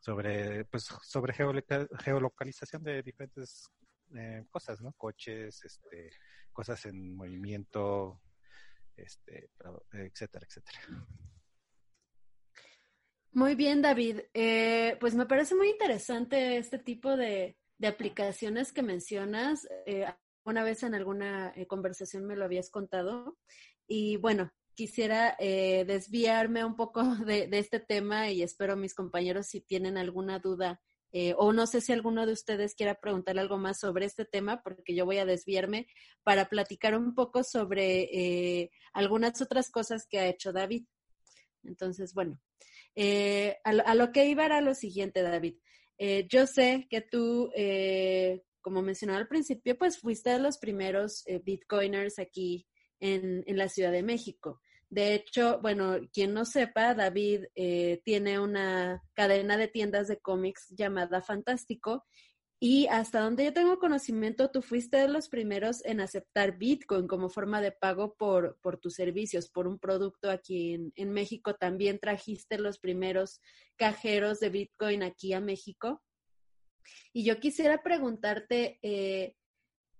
sobre 0.03 0.65
pues 0.65 0.83
sobre 1.01 1.33
geolocalización 1.33 2.83
de 2.83 3.01
diferentes 3.01 3.69
eh, 4.13 4.43
cosas, 4.51 4.81
¿no? 4.81 4.91
Coches, 4.97 5.63
este, 5.63 6.11
cosas 6.51 6.85
en 6.87 7.15
movimiento, 7.15 8.21
este, 8.97 9.49
etcétera, 9.93 10.45
etcétera. 10.45 10.79
Muy 13.31 13.55
bien, 13.55 13.81
David. 13.81 14.19
Eh, 14.33 14.97
pues 14.99 15.15
me 15.15 15.25
parece 15.25 15.55
muy 15.55 15.69
interesante 15.69 16.57
este 16.57 16.79
tipo 16.79 17.15
de, 17.15 17.57
aplicaciones 17.81 18.73
que 18.73 18.83
mencionas. 18.83 19.67
Eh, 19.85 20.05
una 20.43 20.65
vez 20.65 20.83
en 20.83 20.95
alguna 20.95 21.53
conversación 21.69 22.25
me 22.25 22.35
lo 22.35 22.43
habías 22.43 22.69
contado. 22.69 23.37
Y 23.87 24.17
bueno, 24.17 24.51
quisiera 24.75 25.35
desviarme 25.39 26.65
un 26.65 26.75
poco 26.75 27.03
de, 27.25 27.47
de, 27.47 27.59
este 27.59 27.79
tema 27.79 28.31
y 28.31 28.43
espero 28.43 28.75
mis 28.75 28.93
compañeros 28.93 29.47
si 29.47 29.61
tienen 29.61 29.97
alguna 29.97 30.39
duda 30.39 30.81
eh, 31.15 31.35
o 31.37 31.53
no 31.53 31.67
sé 31.67 31.79
si 31.79 31.93
alguno 31.93 32.25
de 32.25 32.33
ustedes 32.33 32.73
quiera 32.73 32.95
preguntar 32.95 33.37
algo 33.37 33.59
más 33.59 33.79
sobre 33.79 34.07
este 34.07 34.25
tema, 34.25 34.63
porque 34.63 34.95
yo 34.95 35.05
voy 35.05 35.19
a 35.19 35.25
desviarme 35.25 35.85
para 36.23 36.49
platicar 36.49 36.97
un 36.97 37.13
poco 37.13 37.43
sobre 37.43 38.09
eh, 38.11 38.71
algunas 38.93 39.39
otras 39.39 39.69
cosas 39.69 40.07
que 40.09 40.17
ha 40.17 40.27
hecho 40.27 40.51
David. 40.51 40.87
Entonces, 41.63 42.15
bueno, 42.15 42.41
eh, 42.95 43.57
a, 43.63 43.93
lo 43.93 44.11
que 44.11 44.25
iba 44.25 44.43
era 44.43 44.59
lo 44.59 44.73
siguiente, 44.73 45.21
David. 45.21 45.55
yo 46.29 46.47
sé 46.47 46.87
que 46.89 47.01
tú, 47.01 47.51
como 48.61 48.81
mencionaba 48.81 49.19
al 49.19 49.27
principio, 49.27 49.77
pues 49.77 49.99
fuiste 49.99 50.31
de 50.31 50.39
los 50.39 50.57
primeros 50.57 51.23
bitcoiners 51.43 52.17
aquí 52.17 52.67
en, 53.03 53.43
en 53.45 53.57
la 53.57 53.69
Ciudad 53.69 53.91
de 53.91 54.03
México. 54.03 54.61
De 54.89 55.15
hecho, 55.15 55.59
bueno, 55.61 55.97
quien 56.13 56.33
no 56.33 56.45
sepa, 56.45 56.93
David 56.93 57.45
eh, 57.55 58.01
tiene 58.05 58.39
una 58.39 59.01
cadena 59.15 59.57
de 59.57 59.67
tiendas 59.67 60.07
de 60.07 60.19
cómics 60.19 60.69
llamada 60.69 61.21
Fantástico 61.21 62.05
y 62.65 62.87
hasta 62.87 63.19
donde 63.19 63.43
yo 63.43 63.53
tengo 63.53 63.77
conocimiento, 63.77 64.49
tú 64.49 64.61
fuiste 64.61 64.95
de 64.95 65.09
los 65.09 65.27
primeros 65.27 65.83
en 65.83 65.99
aceptar 65.99 66.57
Bitcoin 66.57 67.07
como 67.07 67.27
forma 67.27 67.59
de 67.59 67.73
pago 67.73 68.15
por, 68.15 68.57
por 68.61 68.77
tus 68.77 68.93
servicios, 68.93 69.49
por 69.49 69.67
un 69.67 69.79
producto 69.79 70.29
aquí 70.29 70.91
en, 70.95 71.11
México. 71.11 71.55
También 71.55 71.99
trajiste 71.99 72.57
los 72.57 72.79
primeros 72.79 73.41
cajeros 73.75 74.39
de 74.39 74.49
Bitcoin 74.49 75.03
aquí 75.03 75.33
a 75.33 75.41
México. 75.41 76.01
Y 77.11 77.25
yo 77.25 77.37
quisiera 77.39 77.83
preguntarte, 77.83 78.79
eh, 78.81 79.35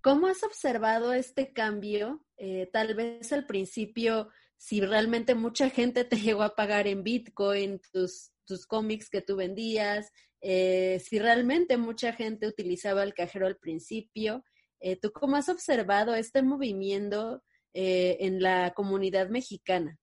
¿cómo 0.03 0.27
has 0.27 0.43
observado 0.43 1.13
este 1.13 1.53
cambio? 1.53 2.24
Eh, 2.38 2.69
tal 2.72 2.93
vez 2.93 3.31
al 3.31 3.48
principio 3.48 4.29
si 4.57 4.81
realmente 4.81 5.33
mucha 5.33 5.70
gente 5.70 6.03
te 6.03 6.16
llegó 6.22 6.44
a 6.44 6.55
pagar 6.55 6.87
en 6.87 7.03
Bitcoin 7.03 7.81
tus, 7.92 8.31
tus 8.46 8.68
cómics 8.68 9.09
que 9.09 9.22
tú 9.22 9.37
vendías, 9.37 10.11
eh, 10.42 11.01
si 11.03 11.18
realmente 11.20 11.77
mucha 11.77 12.13
gente 12.13 12.48
utilizaba 12.48 13.01
el 13.03 13.13
cajero 13.13 13.48
al 13.48 13.57
principio. 13.57 14.44
Eh, 14.79 14.98
¿Tú 14.98 15.11
cómo 15.13 15.37
has 15.37 15.48
observado 15.48 16.13
este 16.13 16.44
movimiento 16.44 17.42
en 17.75 18.39
la 18.39 18.72
comunidad 18.75 19.29
mexicana? 19.29 19.98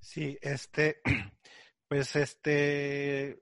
Sí, 0.00 0.36
este, 0.42 1.00
pues 1.88 2.16
este, 2.16 3.40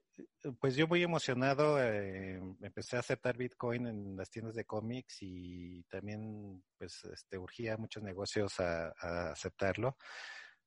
pues 0.61 0.77
yo 0.77 0.87
muy 0.87 1.03
emocionado, 1.03 1.83
eh, 1.83 2.41
empecé 2.63 2.97
a 2.97 3.01
aceptar 3.01 3.37
Bitcoin 3.37 3.87
en 3.87 4.17
las 4.17 4.31
tiendas 4.31 4.55
de 4.55 4.65
cómics 4.65 5.19
y 5.21 5.83
también 5.85 6.63
pues 6.77 7.05
este, 7.05 7.39
urgía 7.39 7.77
muchos 7.77 8.03
negocios 8.03 8.59
a, 8.61 8.89
aceptarlo. 9.33 9.97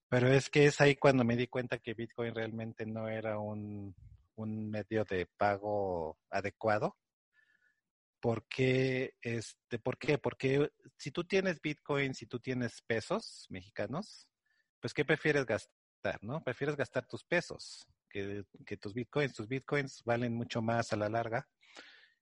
Pero 0.10 0.28
es 0.28 0.50
que 0.50 0.66
es 0.66 0.82
ahí 0.82 0.96
cuando 0.96 1.24
me 1.24 1.38
di 1.38 1.48
cuenta 1.48 1.80
que 1.80 1.94
Bitcoin 1.94 2.36
realmente 2.36 2.86
no 2.86 3.08
era 3.08 3.40
un, 3.40 3.96
un 4.36 4.70
medio 4.70 5.06
de 5.06 5.28
pago 5.38 6.20
adecuado. 6.30 6.98
Porque, 8.20 9.16
este, 9.22 9.80
¿Por 9.80 9.98
qué? 9.98 10.18
Porque 10.20 10.70
si 10.98 11.12
tú 11.12 11.24
tienes 11.24 11.60
Bitcoin, 11.60 12.14
si 12.14 12.28
tú 12.28 12.40
tienes 12.40 12.82
pesos 12.84 13.48
mexicanos, 13.50 14.28
pues 14.80 14.94
¿qué 14.94 15.06
prefieres 15.06 15.46
gastar? 15.46 16.20
¿No? 16.22 16.44
Prefieres 16.44 16.76
gastar 16.76 17.08
tus 17.08 17.24
pesos 17.24 17.88
que, 18.12 18.78
tus 18.78 18.94
bitcoins, 18.94 19.34
tus 19.34 19.48
bitcoins 19.48 20.04
valen 20.04 20.34
mucho 20.34 20.62
más 20.62 20.94
a 20.94 20.98
la 20.98 21.10
larga. 21.10 21.48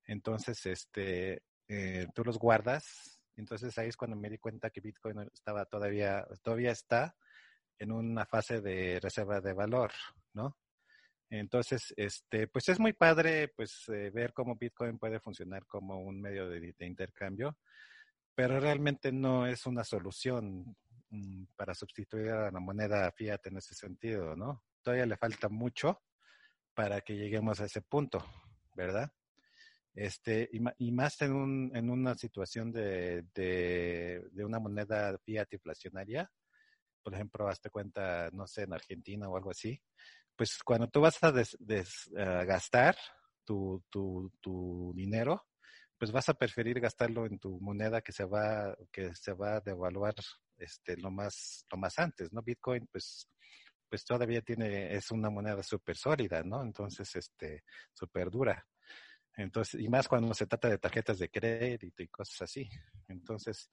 Entonces, 0.06 0.65
este, 0.65 1.43
eh, 1.67 2.08
tú 2.13 2.23
los 2.23 2.38
guardas. 2.38 3.21
Entonces 3.36 3.78
ahí 3.78 3.88
es 3.88 3.97
cuando 3.97 4.17
me 4.17 4.30
di 4.30 4.38
cuenta 4.38 4.69
que 4.69 4.82
Bitcoin 4.82 5.19
estaba 5.34 5.65
todavía, 5.65 6.28
todavía 6.41 6.71
está 6.71 7.15
en 7.78 7.93
una 7.93 8.25
fase 8.25 8.60
de 8.60 8.99
reserva 8.99 9.39
de 9.39 9.54
valor, 9.54 9.91
¿no? 10.34 10.58
Entonces, 11.30 11.93
este, 11.95 12.47
pues 12.47 12.67
es 12.69 12.80
muy 12.80 12.93
padre, 12.93 13.49
pues 13.49 13.88
eh, 13.89 14.10
ver 14.10 14.34
cómo 14.34 14.56
Bitcoin 14.56 14.97
puede 14.97 15.19
funcionar 15.19 15.65
como 15.67 16.02
un 16.02 16.19
medio 16.19 16.49
de, 16.49 16.75
intercambio, 16.80 17.58
pero 18.34 18.60
realmente 18.60 19.12
no 19.12 19.45
es 19.45 19.65
una 19.67 19.84
solución 19.84 20.75
mm, 21.10 21.43
para 21.56 21.75
sustituir 21.75 22.32
a 22.32 22.52
la 22.52 22.60
moneda 22.60 23.12
fiat 23.12 23.45
en 23.45 23.58
ese 23.58 23.75
sentido, 23.75 24.36
¿no? 24.36 24.63
Todavía 24.81 25.05
le 25.05 25.17
falta 25.17 25.49
mucho 25.49 26.01
para 26.73 27.01
que 27.01 27.15
lleguemos 27.15 27.59
a 27.59 27.65
ese 27.65 27.81
punto, 27.81 28.25
¿verdad? 28.75 29.11
Este, 29.93 30.49
y, 30.53 30.91
más 30.91 31.21
en, 31.21 31.33
un, 31.33 31.71
en 31.75 31.89
una 31.89 32.15
situación 32.15 32.71
de, 32.71 33.25
de, 33.33 34.45
una 34.45 34.59
moneda 34.59 35.17
fiat 35.25 35.51
inflacionaria, 35.51 36.31
por 37.03 37.13
ejemplo, 37.13 37.47
hazte 37.47 37.69
cuenta, 37.69 38.29
no 38.31 38.47
sé, 38.47 38.63
en 38.63 38.73
Argentina 38.73 39.27
o 39.27 39.35
algo 39.35 39.51
así, 39.51 39.81
pues 40.35 40.59
cuando 40.63 40.87
tú 40.87 41.01
vas 41.01 41.17
a 41.21 41.31
gastar 42.45 42.95
tu, 43.43 43.83
tu, 43.89 44.31
tu, 44.39 44.93
dinero, 44.95 45.47
pues 45.97 46.11
vas 46.11 46.29
a 46.29 46.33
preferir 46.33 46.79
gastarlo 46.79 47.25
en 47.25 47.39
tu 47.39 47.59
moneda 47.59 48.01
que 48.01 48.13
se 48.13 48.23
va, 48.23 48.73
que 48.91 49.13
se 49.15 49.33
va 49.33 49.57
a 49.57 49.59
devaluar 49.59 50.15
este, 50.57 50.95
lo 50.97 51.11
más, 51.11 51.65
lo 51.69 51.77
más 51.77 51.99
antes, 51.99 52.31
¿no? 52.31 52.41
Bitcoin, 52.41 52.87
pues 52.91 53.27
pues 53.89 54.06
todavía 54.06 54.41
tiene, 54.41 54.93
es 54.93 55.12
una 55.12 55.30
moneda 55.30 55.63
súper 55.63 55.97
sólida, 55.97 56.43
¿no? 56.43 56.62
Entonces, 56.62 57.15
este, 57.15 57.63
súper 57.93 58.30
dura. 58.30 58.65
Entonces, 59.36 59.82
y 59.82 59.89
más 59.89 60.08
cuando 60.08 60.34
se 60.34 60.47
trata 60.47 60.69
de 60.69 60.78
tarjetas 60.78 61.19
de 61.19 61.30
crédito 61.30 62.04
y 62.04 62.08
cosas 62.08 62.43
así. 62.43 62.69
Entonces, 63.08 63.69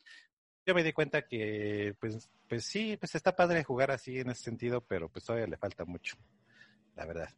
yo 0.64 0.74
me 0.74 0.82
di 0.82 0.92
cuenta 0.92 1.22
que, 1.22 1.94
pues, 2.00 2.30
pues 2.48 2.64
sí, 2.64 2.96
pues 2.96 3.14
está 3.14 3.34
padre 3.36 3.64
jugar 3.64 3.90
así 3.90 4.18
en 4.18 4.30
ese 4.30 4.44
sentido, 4.44 4.80
pero 4.80 5.08
pues 5.08 5.24
todavía 5.24 5.46
le 5.46 5.56
falta 5.56 5.84
mucho, 5.84 6.16
la 6.94 7.06
verdad. 7.06 7.30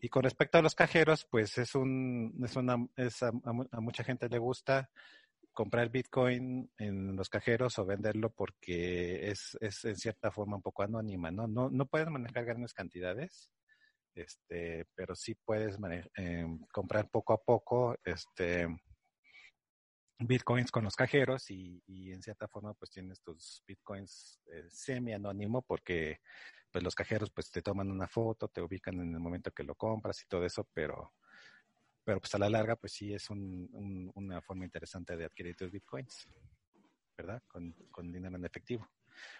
Y 0.00 0.08
con 0.08 0.22
respecto 0.22 0.58
a 0.58 0.62
los 0.62 0.76
cajeros, 0.76 1.24
pues 1.24 1.58
es 1.58 1.74
un, 1.74 2.40
es 2.44 2.54
una, 2.54 2.86
es 2.96 3.22
a 3.22 3.32
mucha 3.80 4.04
gente 4.04 4.28
le 4.28 4.38
gusta 4.38 4.90
comprar 5.58 5.90
Bitcoin 5.90 6.70
en 6.78 7.16
los 7.16 7.28
cajeros 7.28 7.80
o 7.80 7.84
venderlo 7.84 8.30
porque 8.30 9.28
es, 9.28 9.58
es 9.60 9.84
en 9.86 9.96
cierta 9.96 10.30
forma 10.30 10.54
un 10.54 10.62
poco 10.62 10.84
anónima, 10.84 11.32
¿no? 11.32 11.48
No, 11.48 11.68
no 11.68 11.84
puedes 11.86 12.08
manejar 12.08 12.44
grandes 12.44 12.72
cantidades, 12.72 13.50
este, 14.14 14.86
pero 14.94 15.16
sí 15.16 15.34
puedes 15.34 15.76
eh, 16.16 16.46
comprar 16.72 17.10
poco 17.10 17.32
a 17.32 17.42
poco 17.42 17.96
este, 18.04 18.68
Bitcoins 20.20 20.70
con 20.70 20.84
los 20.84 20.94
cajeros 20.94 21.50
y, 21.50 21.82
y 21.88 22.12
en 22.12 22.22
cierta 22.22 22.46
forma 22.46 22.72
pues 22.74 22.92
tienes 22.92 23.20
tus 23.20 23.64
Bitcoins 23.66 24.40
eh, 24.52 24.68
semi-anónimo 24.70 25.62
porque 25.62 26.20
pues 26.70 26.84
los 26.84 26.94
cajeros 26.94 27.32
pues 27.32 27.50
te 27.50 27.62
toman 27.62 27.90
una 27.90 28.06
foto, 28.06 28.46
te 28.46 28.62
ubican 28.62 29.00
en 29.00 29.12
el 29.12 29.18
momento 29.18 29.50
que 29.50 29.64
lo 29.64 29.74
compras 29.74 30.22
y 30.22 30.28
todo 30.28 30.44
eso, 30.44 30.68
pero 30.72 31.14
pero 32.08 32.20
pues 32.20 32.34
a 32.34 32.38
la 32.38 32.48
larga 32.48 32.74
pues 32.74 32.94
sí 32.94 33.12
es 33.12 33.28
una 33.28 34.40
forma 34.40 34.64
interesante 34.64 35.14
de 35.14 35.26
adquirir 35.26 35.54
tus 35.54 35.70
bitcoins, 35.70 36.26
¿verdad? 37.14 37.42
Con, 37.46 37.74
dinero 38.10 38.34
en 38.34 38.46
efectivo. 38.46 38.88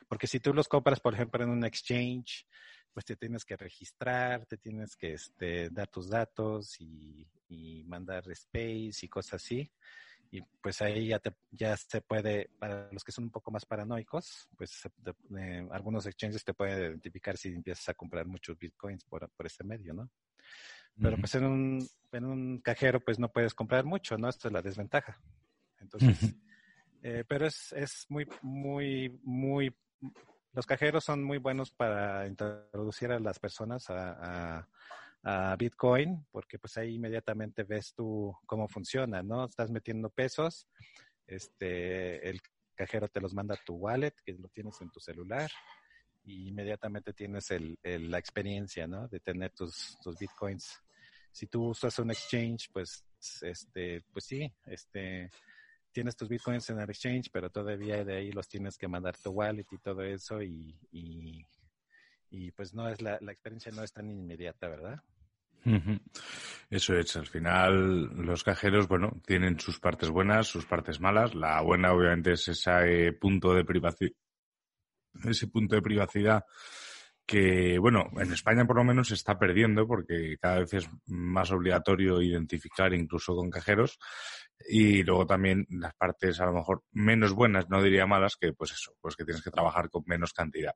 Porque 0.06 0.26
si 0.26 0.38
tú 0.38 0.52
los 0.52 0.68
compras, 0.68 1.00
por 1.00 1.14
ejemplo, 1.14 1.42
en 1.42 1.48
un 1.48 1.64
exchange, 1.64 2.46
pues 2.92 3.06
te 3.06 3.16
tienes 3.16 3.46
que 3.46 3.56
registrar, 3.56 4.44
te 4.44 4.58
tienes 4.58 4.96
que 4.96 5.14
este, 5.14 5.70
dar 5.70 5.88
tus 5.88 6.10
datos 6.10 6.78
y, 6.78 7.26
y 7.48 7.84
mandar 7.84 8.30
space 8.30 8.98
y 9.00 9.08
cosas 9.08 9.42
así 9.42 9.72
y 10.30 10.42
pues 10.60 10.82
ahí 10.82 11.08
ya, 11.08 11.20
te, 11.20 11.34
ya 11.50 11.74
se 11.74 12.02
puede, 12.02 12.50
para 12.58 12.92
los 12.92 13.02
que 13.02 13.12
son 13.12 13.24
un 13.24 13.30
poco 13.30 13.50
más 13.50 13.64
paranoicos, 13.64 14.46
pues 14.58 14.82
eh, 15.38 15.66
algunos 15.70 16.04
exchanges 16.04 16.44
te 16.44 16.52
pueden 16.52 16.78
identificar 16.78 17.38
si 17.38 17.48
empiezas 17.48 17.88
a 17.88 17.94
comprar 17.94 18.26
muchos 18.26 18.58
bitcoins 18.58 19.04
por, 19.04 19.26
por 19.30 19.46
ese 19.46 19.64
medio, 19.64 19.94
¿no? 19.94 20.10
Pero 21.00 21.16
pues 21.16 21.34
en 21.36 21.44
un, 21.44 21.88
en 22.12 22.24
un 22.24 22.58
cajero 22.58 23.00
pues 23.00 23.18
no 23.18 23.30
puedes 23.30 23.54
comprar 23.54 23.84
mucho, 23.84 24.18
¿no? 24.18 24.28
Esto 24.28 24.48
es 24.48 24.54
la 24.54 24.62
desventaja. 24.62 25.20
Entonces, 25.80 26.34
eh, 27.02 27.24
pero 27.28 27.46
es, 27.46 27.72
es 27.72 28.06
muy, 28.08 28.26
muy, 28.42 29.20
muy, 29.22 29.74
los 30.52 30.66
cajeros 30.66 31.04
son 31.04 31.22
muy 31.22 31.38
buenos 31.38 31.70
para 31.70 32.26
introducir 32.26 33.12
a 33.12 33.20
las 33.20 33.38
personas 33.38 33.88
a, 33.90 34.58
a 34.58 34.68
a 35.22 35.56
Bitcoin, 35.56 36.26
porque 36.30 36.58
pues 36.58 36.76
ahí 36.76 36.94
inmediatamente 36.94 37.64
ves 37.64 37.92
tú 37.94 38.36
cómo 38.46 38.68
funciona, 38.68 39.22
¿no? 39.22 39.44
Estás 39.44 39.70
metiendo 39.70 40.10
pesos, 40.10 40.68
este, 41.26 42.28
el 42.28 42.40
cajero 42.74 43.08
te 43.08 43.20
los 43.20 43.34
manda 43.34 43.54
a 43.54 43.64
tu 43.64 43.74
wallet, 43.74 44.14
que 44.24 44.32
lo 44.34 44.48
tienes 44.48 44.80
en 44.80 44.90
tu 44.90 45.00
celular, 45.00 45.50
y 46.24 46.48
inmediatamente 46.48 47.12
tienes 47.12 47.50
el, 47.50 47.78
la 47.82 48.18
experiencia, 48.18 48.86
¿no? 48.86 49.08
De 49.08 49.20
tener 49.20 49.50
tus, 49.52 49.98
tus 50.02 50.16
Bitcoins. 50.18 50.80
Si 51.30 51.46
tú 51.46 51.68
usas 51.68 51.98
un 51.98 52.10
exchange, 52.10 52.70
pues, 52.72 53.04
este, 53.42 54.02
pues 54.12 54.24
sí, 54.24 54.52
este, 54.66 55.30
tienes 55.92 56.16
tus 56.16 56.28
bitcoins 56.28 56.70
en 56.70 56.80
el 56.80 56.90
exchange, 56.90 57.30
pero 57.32 57.50
todavía 57.50 58.04
de 58.04 58.16
ahí 58.16 58.32
los 58.32 58.48
tienes 58.48 58.76
que 58.76 58.88
mandar 58.88 59.16
tu 59.16 59.30
wallet 59.30 59.66
y 59.70 59.78
todo 59.78 60.02
eso 60.02 60.42
y, 60.42 60.76
y, 60.92 61.44
y 62.30 62.50
pues 62.52 62.74
no 62.74 62.88
es 62.88 63.00
la, 63.00 63.18
la 63.20 63.32
experiencia 63.32 63.72
no 63.72 63.82
es 63.82 63.92
tan 63.92 64.10
inmediata, 64.10 64.68
¿verdad? 64.68 65.02
Eso 66.70 66.94
es, 66.94 67.16
al 67.16 67.26
final 67.26 68.04
los 68.24 68.44
cajeros, 68.44 68.88
bueno, 68.88 69.20
tienen 69.26 69.58
sus 69.58 69.80
partes 69.80 70.08
buenas, 70.08 70.46
sus 70.46 70.66
partes 70.66 71.00
malas. 71.00 71.34
La 71.34 71.60
buena 71.60 71.92
obviamente 71.92 72.32
es 72.32 72.48
ese 72.48 73.12
punto 73.12 73.52
de 73.54 73.64
privacidad, 73.64 74.12
ese 75.24 75.48
punto 75.48 75.74
de 75.74 75.82
privacidad 75.82 76.44
que, 77.28 77.78
bueno, 77.78 78.08
en 78.18 78.32
España 78.32 78.66
por 78.66 78.76
lo 78.76 78.84
menos 78.84 79.08
se 79.08 79.14
está 79.14 79.38
perdiendo 79.38 79.86
porque 79.86 80.38
cada 80.40 80.60
vez 80.60 80.72
es 80.72 80.88
más 81.08 81.52
obligatorio 81.52 82.22
identificar 82.22 82.94
incluso 82.94 83.36
con 83.36 83.50
cajeros 83.50 83.98
y 84.66 85.02
luego 85.02 85.26
también 85.26 85.66
las 85.68 85.94
partes 85.94 86.40
a 86.40 86.46
lo 86.46 86.54
mejor 86.54 86.84
menos 86.90 87.34
buenas, 87.34 87.68
no 87.68 87.82
diría 87.82 88.06
malas, 88.06 88.38
que 88.40 88.54
pues 88.54 88.72
eso, 88.72 88.96
pues 89.02 89.14
que 89.14 89.26
tienes 89.26 89.44
que 89.44 89.50
trabajar 89.50 89.90
con 89.90 90.04
menos 90.06 90.32
cantidad. 90.32 90.72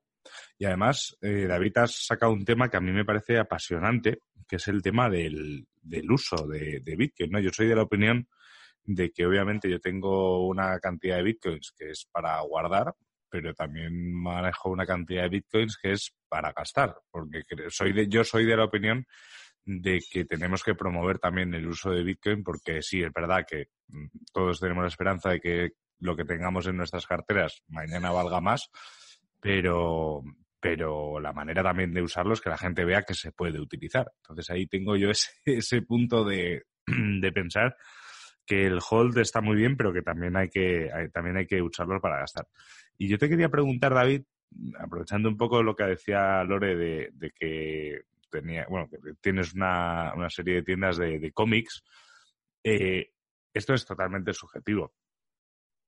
Y 0.59 0.65
además, 0.65 1.17
eh, 1.21 1.47
David, 1.47 1.75
has 1.77 2.05
sacado 2.05 2.31
un 2.31 2.45
tema 2.45 2.69
que 2.69 2.77
a 2.77 2.81
mí 2.81 2.91
me 2.91 3.03
parece 3.03 3.39
apasionante, 3.39 4.19
que 4.47 4.57
es 4.57 4.67
el 4.67 4.83
tema 4.83 5.09
del, 5.09 5.65
del 5.81 6.11
uso 6.11 6.45
de, 6.45 6.81
de 6.81 6.95
Bitcoin, 6.95 7.31
¿no? 7.31 7.39
Yo 7.39 7.49
soy 7.51 7.65
de 7.65 7.75
la 7.75 7.81
opinión 7.81 8.27
de 8.85 9.11
que 9.11 9.25
obviamente 9.25 9.67
yo 9.67 9.79
tengo 9.79 10.45
una 10.47 10.79
cantidad 10.79 11.17
de 11.17 11.23
Bitcoins 11.23 11.73
que 11.75 11.89
es 11.89 12.07
para 12.11 12.39
guardar, 12.41 12.93
pero 13.33 13.55
también 13.55 14.13
manejo 14.13 14.69
una 14.69 14.85
cantidad 14.85 15.23
de 15.23 15.29
bitcoins 15.29 15.79
que 15.81 15.93
es 15.93 16.13
para 16.29 16.53
gastar, 16.53 16.95
porque 17.09 17.41
soy 17.69 17.91
de, 17.91 18.07
yo 18.07 18.23
soy 18.23 18.45
de 18.45 18.55
la 18.55 18.65
opinión 18.65 19.07
de 19.65 19.99
que 20.11 20.23
tenemos 20.25 20.61
que 20.61 20.75
promover 20.75 21.17
también 21.17 21.51
el 21.55 21.67
uso 21.67 21.89
de 21.89 22.03
bitcoin, 22.03 22.43
porque 22.43 22.83
sí, 22.83 23.01
es 23.01 23.11
verdad 23.11 23.43
que 23.49 23.69
mm, 23.87 24.05
todos 24.31 24.59
tenemos 24.59 24.83
la 24.83 24.89
esperanza 24.89 25.31
de 25.31 25.39
que 25.39 25.71
lo 25.97 26.15
que 26.15 26.25
tengamos 26.25 26.67
en 26.67 26.77
nuestras 26.77 27.07
carteras 27.07 27.63
mañana 27.69 28.11
valga 28.11 28.39
más, 28.39 28.69
pero, 29.39 30.21
pero 30.59 31.19
la 31.19 31.33
manera 31.33 31.63
también 31.63 31.91
de 31.91 32.03
usarlo 32.03 32.35
es 32.35 32.41
que 32.41 32.51
la 32.51 32.57
gente 32.59 32.85
vea 32.85 33.01
que 33.01 33.15
se 33.15 33.31
puede 33.31 33.59
utilizar. 33.59 34.11
Entonces 34.17 34.47
ahí 34.51 34.67
tengo 34.67 34.95
yo 34.95 35.09
ese, 35.09 35.31
ese 35.45 35.81
punto 35.81 36.23
de, 36.23 36.65
de 36.85 37.31
pensar 37.31 37.75
que 38.45 38.65
el 38.65 38.79
hold 38.87 39.17
está 39.17 39.41
muy 39.41 39.55
bien, 39.55 39.75
pero 39.75 39.93
que 39.93 40.01
también 40.01 40.35
hay 40.35 40.49
que, 40.49 40.89
también 41.11 41.37
hay 41.37 41.47
que 41.47 41.61
usarlo 41.61 41.99
para 41.99 42.19
gastar. 42.19 42.47
Y 42.97 43.07
yo 43.07 43.17
te 43.17 43.29
quería 43.29 43.49
preguntar, 43.49 43.93
David, 43.93 44.23
aprovechando 44.79 45.29
un 45.29 45.37
poco 45.37 45.63
lo 45.63 45.75
que 45.75 45.83
decía 45.83 46.43
Lore 46.43 46.75
de, 46.75 47.31
que 47.31 48.01
tenía, 48.29 48.65
bueno, 48.69 48.89
que 48.89 48.97
tienes 49.21 49.53
una, 49.53 50.13
una 50.15 50.29
serie 50.29 50.55
de 50.55 50.63
tiendas 50.63 50.97
de, 50.97 51.31
cómics, 51.33 51.83
eh, 52.63 53.11
esto 53.53 53.73
es 53.73 53.85
totalmente 53.85 54.33
subjetivo. 54.33 54.93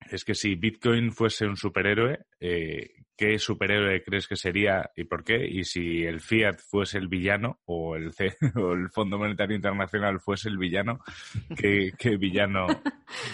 Es 0.10 0.24
que 0.24 0.36
si 0.36 0.56
Bitcoin 0.56 1.12
fuese 1.12 1.48
un 1.48 1.58
superhéroe, 1.58 2.26
eh, 2.39 3.06
¿qué 3.18 3.39
superhéroe 3.39 4.04
crees 4.04 4.28
que 4.28 4.36
sería 4.36 4.91
y 4.96 5.06
por 5.06 5.24
qué? 5.24 5.48
Y 5.48 5.63
si 5.63 6.04
el 6.04 6.20
Fiat 6.22 6.60
fuese 6.60 7.00
el 7.00 7.08
villano 7.08 7.62
o 7.65 7.96
el, 7.96 8.12
o 8.56 8.74
el 8.74 8.89
Fondo 8.89 9.18
Monetario 9.18 9.56
Internacional 9.56 10.20
fuese 10.20 10.50
el 10.50 10.58
villano, 10.58 11.00
¿qué, 11.58 11.94
qué 11.98 12.18
villano, 12.18 12.68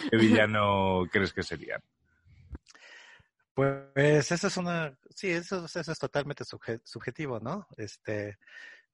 qué 0.10 0.18
villano 0.18 1.04
crees 1.12 1.34
que 1.34 1.44
serían? 1.44 1.82
Pues 3.54 4.32
eso 4.32 4.48
es 4.48 4.58
una, 4.58 4.98
sí, 5.14 5.30
eso, 5.30 5.66
eso 5.66 5.92
es 5.92 6.00
totalmente 6.00 6.44
subjetivo, 6.84 7.40
¿no? 7.40 7.68
Este, 7.78 8.38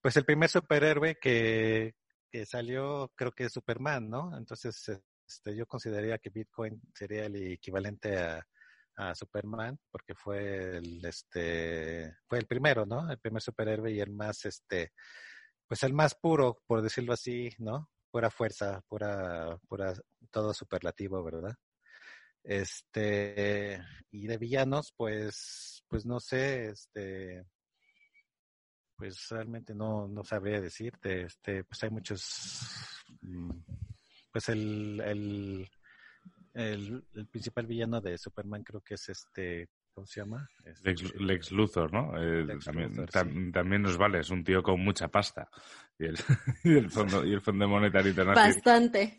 pues 0.02 0.18
el 0.18 0.26
primer 0.26 0.50
superhéroe 0.50 1.18
que, 1.20 1.96
que 2.32 2.46
salió 2.46 3.12
creo 3.16 3.32
que 3.32 3.46
es 3.46 3.54
Superman, 3.54 4.10
¿no? 4.10 4.36
Entonces, 4.38 4.90
este, 5.28 5.56
yo 5.56 5.68
consideraría 5.68 6.18
que 6.18 6.32
Bitcoin 6.32 6.82
sería 6.94 7.26
el 7.26 7.36
equivalente 7.54 8.18
a, 8.18 8.48
a 8.96 9.14
Superman 9.16 9.80
porque 9.92 10.16
fue 10.16 10.78
el, 10.78 11.06
este, 11.06 12.16
fue 12.28 12.40
el 12.40 12.48
primero, 12.48 12.86
¿no? 12.86 13.10
El 13.12 13.20
primer 13.20 13.42
superhéroe 13.44 13.92
y 13.92 14.00
el 14.02 14.12
más, 14.12 14.46
este, 14.46 14.92
pues 15.68 15.84
el 15.84 15.94
más 15.94 16.16
puro, 16.16 16.62
por 16.66 16.82
decirlo 16.82 17.14
así, 17.14 17.50
¿no? 17.60 17.90
Pura 18.12 18.32
fuerza, 18.32 18.82
pura, 18.88 19.58
pura, 19.68 19.94
todo 20.32 20.54
superlativo, 20.54 21.24
¿verdad? 21.24 21.56
Este, 22.44 23.84
y 24.12 24.28
de 24.28 24.38
villanos, 24.38 24.94
pues, 24.96 25.84
pues 25.88 26.06
no 26.06 26.20
sé, 26.20 26.70
este, 26.70 27.46
pues 28.96 29.28
realmente 29.30 29.76
no, 29.76 30.08
no 30.08 30.24
sabría 30.24 30.60
decirte, 30.60 31.24
este, 31.24 31.64
pues 31.64 31.84
hay 31.84 31.90
muchos, 31.90 32.24
mm, 33.22 33.52
pues 34.32 34.50
el, 34.50 35.02
el, 35.02 35.70
el, 36.54 37.08
el 37.14 37.28
principal 37.28 37.68
villano 37.68 38.02
de 38.02 38.18
Superman 38.18 38.64
creo 38.64 38.82
que 38.82 38.96
es 38.96 39.10
este, 39.10 39.70
¿cómo 39.98 40.06
se 40.06 40.22
llama? 40.22 40.48
Lex, 40.84 41.52
Luthor, 41.52 41.92
¿no? 41.92 42.14
Eh, 42.22 42.46
también, 42.64 43.52
también 43.52 43.82
nos 43.82 43.98
vale, 43.98 44.20
es 44.20 44.30
un 44.30 44.44
tío 44.44 44.62
con 44.62 44.80
mucha 44.80 45.08
pasta. 45.08 45.50
Y 45.98 46.06
el, 46.06 46.16
y 46.64 46.78
el, 46.78 46.92
fondo, 46.92 47.26
y 47.26 47.34
el 47.34 47.42
Fondo 47.42 47.68
Monetario 47.68 48.12
Internacional. 48.12 48.54
Bastante. 48.54 49.18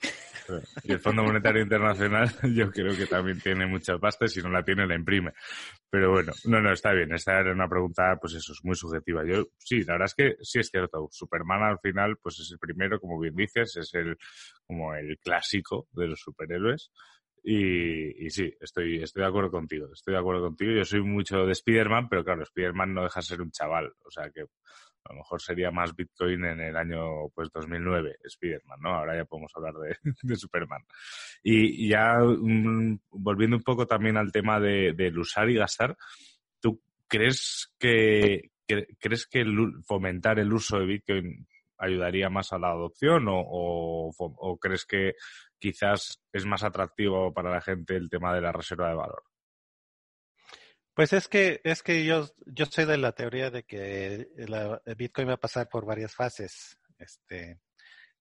Y 0.85 0.93
el 0.93 1.01
Fondo 1.01 1.25
Monetario 1.25 1.63
Internacional 1.63 2.31
yo 2.55 2.71
creo 2.71 2.97
que 2.97 3.07
también 3.07 3.41
tiene 3.41 3.67
mucha 3.67 3.99
pasta 3.99 4.27
y 4.27 4.29
si 4.29 4.41
no 4.41 4.51
la 4.51 4.63
tiene 4.63 4.87
la 4.87 4.95
imprime. 4.95 5.33
Pero 5.91 6.13
bueno, 6.13 6.33
no, 6.45 6.61
no, 6.61 6.73
está 6.73 6.93
bien. 6.93 7.13
Esta 7.13 7.41
era 7.41 7.53
una 7.53 7.69
pregunta, 7.69 8.17
pues 8.21 8.35
eso, 8.35 8.53
es 8.53 8.61
muy 8.63 8.77
subjetiva. 8.77 9.25
Yo, 9.27 9.49
sí, 9.59 9.83
la 9.83 9.95
verdad 9.95 10.07
es 10.07 10.15
que 10.15 10.37
sí 10.45 10.61
es 10.61 10.69
cierto. 10.69 11.09
Superman 11.11 11.65
al 11.65 11.81
final, 11.81 12.19
pues 12.23 12.39
es 12.39 12.53
el 12.53 12.59
primero, 12.61 13.01
como 13.01 13.19
bien 13.19 13.35
dices, 13.35 13.77
es 13.79 13.93
el, 13.95 14.17
como 14.65 14.95
el 14.95 15.19
clásico 15.19 15.89
de 15.91 16.07
los 16.07 16.21
superhéroes. 16.21 16.93
Y, 17.43 18.27
y, 18.27 18.31
sí, 18.31 18.53
estoy, 18.61 19.03
estoy 19.03 19.23
de 19.23 19.29
acuerdo 19.29 19.51
contigo, 19.51 19.89
estoy 19.93 20.15
de 20.15 20.21
acuerdo 20.21 20.43
contigo. 20.43 20.73
Yo 20.73 20.85
soy 20.85 21.03
mucho 21.03 21.47
de 21.47 21.53
Spider-Man, 21.53 22.09
pero 22.09 22.25
claro, 22.25 22.43
Spider-Man 22.43 22.95
no 22.95 23.03
deja 23.05 23.21
de 23.21 23.27
ser 23.27 23.41
un 23.41 23.51
chaval. 23.51 23.93
O 24.05 24.11
sea 24.11 24.31
que 24.31 24.43
a 25.09 25.13
lo 25.13 25.19
mejor 25.19 25.41
sería 25.41 25.71
más 25.71 25.97
Bitcoin 25.97 26.45
en 26.45 26.61
el 26.61 26.77
año 26.77 27.29
pues 27.35 27.51
2009, 27.53 28.17
Spider-Man, 28.23 28.79
¿no? 28.81 28.95
Ahora 28.95 29.17
ya 29.17 29.25
podemos 29.25 29.53
hablar 29.57 29.75
de, 29.75 29.97
de 30.23 30.37
Superman. 30.37 30.83
Y, 31.43 31.89
ya 31.89 32.19
volviendo 33.11 33.57
un 33.57 33.63
poco 33.63 33.87
también 33.87 34.17
al 34.17 34.33
tema 34.33 34.61
de, 34.61 34.93
del 34.93 35.19
usar 35.19 35.49
y 35.49 35.55
gastar, 35.55 35.97
¿tú 36.61 36.83
crees 37.07 37.75
que, 37.79 38.51
crees 38.67 39.27
que 39.27 39.45
fomentar 39.87 40.39
el 40.39 40.53
uso 40.53 40.79
de 40.79 40.87
Bitcoin 40.87 41.47
ayudaría 41.79 42.29
más 42.29 42.53
a 42.53 42.59
la 42.59 42.71
adopción 42.71 43.27
o, 43.29 44.11
o, 44.19 44.59
crees 44.59 44.85
que 44.85 45.15
quizás 45.59 46.21
es 46.33 46.45
más 46.45 46.63
atractivo 46.65 47.33
para 47.33 47.51
la 47.51 47.61
gente 47.61 47.97
el 47.97 48.11
tema 48.11 48.35
de 48.35 48.41
la 48.41 48.53
reserva 48.53 48.89
de 48.89 48.97
valor? 48.97 49.23
Pues 50.95 51.13
es 51.13 51.29
que 51.29 51.61
es 51.63 51.83
que 51.83 52.05
yo 52.05 52.29
yo 52.47 52.67
soy 52.67 52.85
de 52.85 52.99
la 52.99 53.13
teoría 53.13 53.51
de 53.51 53.63
que 53.63 54.29
la, 54.37 54.83
el 54.85 54.95
Bitcoin 54.97 55.29
va 55.29 55.35
a 55.35 55.37
pasar 55.37 55.69
por 55.69 55.87
varias 55.87 56.15
fases. 56.15 56.77
Este, 56.99 57.61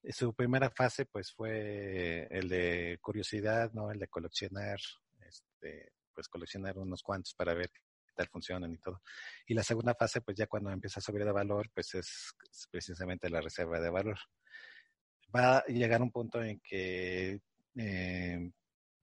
su 0.10 0.34
primera 0.36 0.70
fase 0.70 1.06
pues 1.06 1.34
fue 1.34 2.28
el 2.30 2.48
de 2.50 3.00
curiosidad, 3.02 3.72
no, 3.74 3.91
el 3.91 3.98
de 3.98 4.08
coleccionar, 4.08 4.78
este, 5.28 5.91
pues 6.13 6.28
coleccionar 6.28 6.78
unos 6.78 7.02
cuantos 7.02 7.34
para 7.34 7.56
ver 7.56 7.72
tal 8.17 8.27
funcionan 8.30 8.73
y 8.73 8.77
todo. 8.77 9.01
Y 9.47 9.53
la 9.53 9.63
segunda 9.63 9.95
fase, 9.95 10.21
pues 10.21 10.36
ya 10.38 10.47
cuando 10.47 10.71
empieza 10.71 10.99
a 10.99 11.03
subir 11.03 11.23
de 11.23 11.32
valor, 11.32 11.69
pues 11.73 11.95
es 11.95 12.34
precisamente 12.71 13.30
la 13.30 13.41
reserva 13.41 13.80
de 13.80 13.89
valor. 13.89 14.17
Va 15.36 15.60
a 15.60 15.65
llegar 15.67 16.01
un 16.01 16.12
punto 16.12 16.41
en 16.43 16.60
que, 16.60 17.41
eh, 17.75 18.51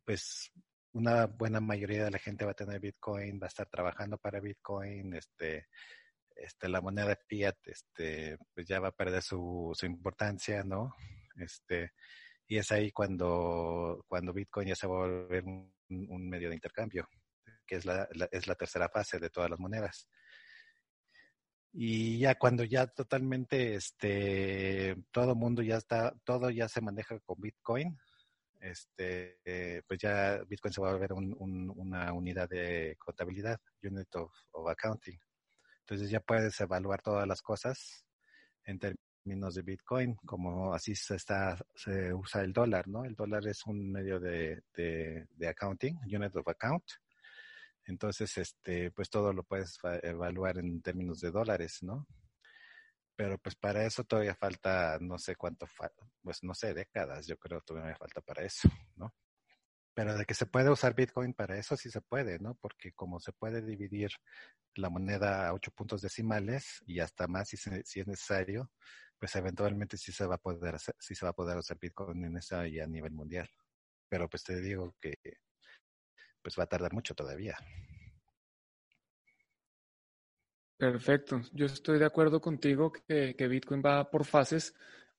pues 0.05 0.50
una 0.92 1.27
buena 1.27 1.61
mayoría 1.61 2.05
de 2.05 2.11
la 2.11 2.18
gente 2.18 2.44
va 2.44 2.53
a 2.53 2.55
tener 2.55 2.81
Bitcoin, 2.81 3.40
va 3.40 3.46
a 3.46 3.48
estar 3.48 3.68
trabajando 3.68 4.18
para 4.18 4.40
Bitcoin, 4.40 5.14
este, 5.14 5.66
este, 6.37 6.68
la 6.68 6.81
moneda 6.81 7.16
fiat, 7.29 7.57
este, 7.66 8.38
pues 8.55 8.66
ya 8.66 8.81
va 8.81 8.88
a 8.88 8.96
perder 8.96 9.22
su, 9.22 9.72
su 9.74 9.87
importancia, 9.87 10.62
¿no? 10.64 10.94
Este, 11.37 11.92
y 12.46 12.59
es 12.59 12.70
ahí 12.72 12.90
cuando, 12.92 14.05
cuando 14.09 14.33
Bitcoin 14.33 14.68
ya 14.68 14.77
se 14.77 14.87
va 14.87 14.96
a 14.96 15.07
volver 15.09 15.44
un, 15.44 16.29
medio 16.29 16.48
de 16.48 16.55
intercambio, 16.55 17.09
que 17.66 17.77
es 17.77 17.85
la, 17.85 18.09
es 18.31 18.46
la 18.46 18.55
tercera 18.55 18.88
fase 18.88 19.18
de 19.18 19.31
todas 19.31 19.50
las 19.50 19.61
monedas. 19.61 20.09
Y 21.77 22.18
ya 22.18 22.37
cuando 22.37 22.62
ya 22.62 22.87
totalmente, 22.87 23.74
este, 23.74 24.94
todo 25.11 25.35
mundo 25.35 25.61
ya 25.61 25.77
está, 25.77 26.14
todo 26.24 26.48
ya 26.50 26.68
se 26.68 26.81
maneja 26.81 27.18
con 27.18 27.40
Bitcoin, 27.40 27.98
este, 28.61 29.40
eh, 29.44 29.83
pues 29.87 30.00
ya 30.00 30.40
Bitcoin 30.48 30.72
se 30.72 30.81
va 30.81 30.90
a 30.90 30.92
volver 30.92 31.12
una 31.12 32.12
unidad 32.12 32.48
de 32.48 32.96
contabilidad, 32.98 33.61
unit 33.83 34.14
of, 34.14 34.31
accounting. 34.68 35.18
Entonces 35.81 36.11
ya 36.11 36.20
puedes 36.20 36.59
evaluar 36.61 37.03
todas 37.03 37.27
las 37.27 37.42
cosas 37.42 38.07
en 38.64 38.79
términos 38.79 39.57
de 39.57 39.62
Bitcoin, 39.62 40.14
como 40.24 40.72
así 40.72 40.94
se 40.94 41.16
está, 41.16 41.59
se 41.74 42.14
usa 42.14 42.42
el 42.42 42.53
dólar, 42.53 42.87
¿no? 42.87 43.05
El 43.05 43.16
dólar 43.16 43.48
es 43.48 43.66
un 43.66 43.90
medio 43.90 44.20
de, 44.20 44.62
de 44.72 45.48
accounting, 45.48 45.98
unit 46.05 46.37
of 46.37 46.46
account. 46.46 46.85
Entonces, 47.87 48.37
este, 48.38 48.90
pues 48.90 49.11
todo 49.11 49.33
lo 49.33 49.44
puedes 49.44 49.79
evaluar 50.03 50.59
en 50.59 50.81
términos 50.83 51.20
de 51.20 51.31
dólares, 51.31 51.79
¿no? 51.83 52.07
Pero 53.16 53.38
pues 53.38 53.55
para 53.55 53.85
eso 53.85 54.05
todavía 54.05 54.35
falta, 54.35 54.99
no 55.01 55.18
sé 55.18 55.37
cuánto, 55.37 55.66
pues 56.23 56.42
no 56.42 56.55
sé, 56.55 56.75
décadas, 56.75 57.27
yo 57.27 57.37
creo 57.38 57.61
todavía 57.61 57.97
falta 57.97 58.20
para 58.20 58.42
eso, 58.44 58.68
¿no? 58.97 59.14
Pero 59.94 60.16
de 60.18 60.25
que 60.25 60.35
se 60.35 60.47
puede 60.47 60.70
usar 60.70 60.94
Bitcoin 60.94 61.35
para 61.35 61.57
eso 61.57 61.77
sí 61.77 61.90
se 61.90 62.01
puede, 62.01 62.40
¿no? 62.40 62.57
Porque 62.57 62.92
como 62.92 63.20
se 63.20 63.33
puede 63.33 63.62
dividir 63.62 64.11
la 64.75 64.90
moneda 64.90 65.47
a 65.49 65.55
ocho 65.55 65.70
puntos 65.70 66.03
decimales 66.03 66.83
y 66.87 66.99
hasta 66.99 67.29
más 67.29 67.49
si, 67.49 67.57
si 67.57 68.01
es 68.01 68.07
necesario, 68.09 68.73
pues 69.18 69.37
eventualmente 69.37 69.97
sí 69.97 70.11
se 70.11 70.27
va 70.27 70.35
a 70.35 70.38
poder 70.38 70.75
hacer, 70.75 70.97
sí 70.99 71.14
se 71.14 71.25
va 71.25 71.31
a 71.31 71.35
poder 71.35 71.57
usar 71.59 71.79
Bitcoin 71.79 72.25
en 72.25 72.37
esa 72.37 72.66
y 72.66 72.81
a 72.81 72.87
nivel 72.88 73.12
mundial. 73.12 73.49
Pero 74.09 74.29
pues 74.29 74.42
te 74.42 74.61
digo 74.61 74.97
que 75.01 75.14
pues 76.44 76.59
va 76.59 76.64
a 76.64 76.66
tardar 76.66 76.92
mucho 76.92 77.14
todavía. 77.14 77.57
Perfecto. 80.76 81.40
Yo 81.52 81.64
estoy 81.64 81.98
de 81.98 82.04
acuerdo 82.04 82.40
contigo 82.40 82.92
que, 82.92 83.48
Bitcoin 83.48 83.83
va 83.85 84.11
por 84.11 84.26
fases. 84.26 84.74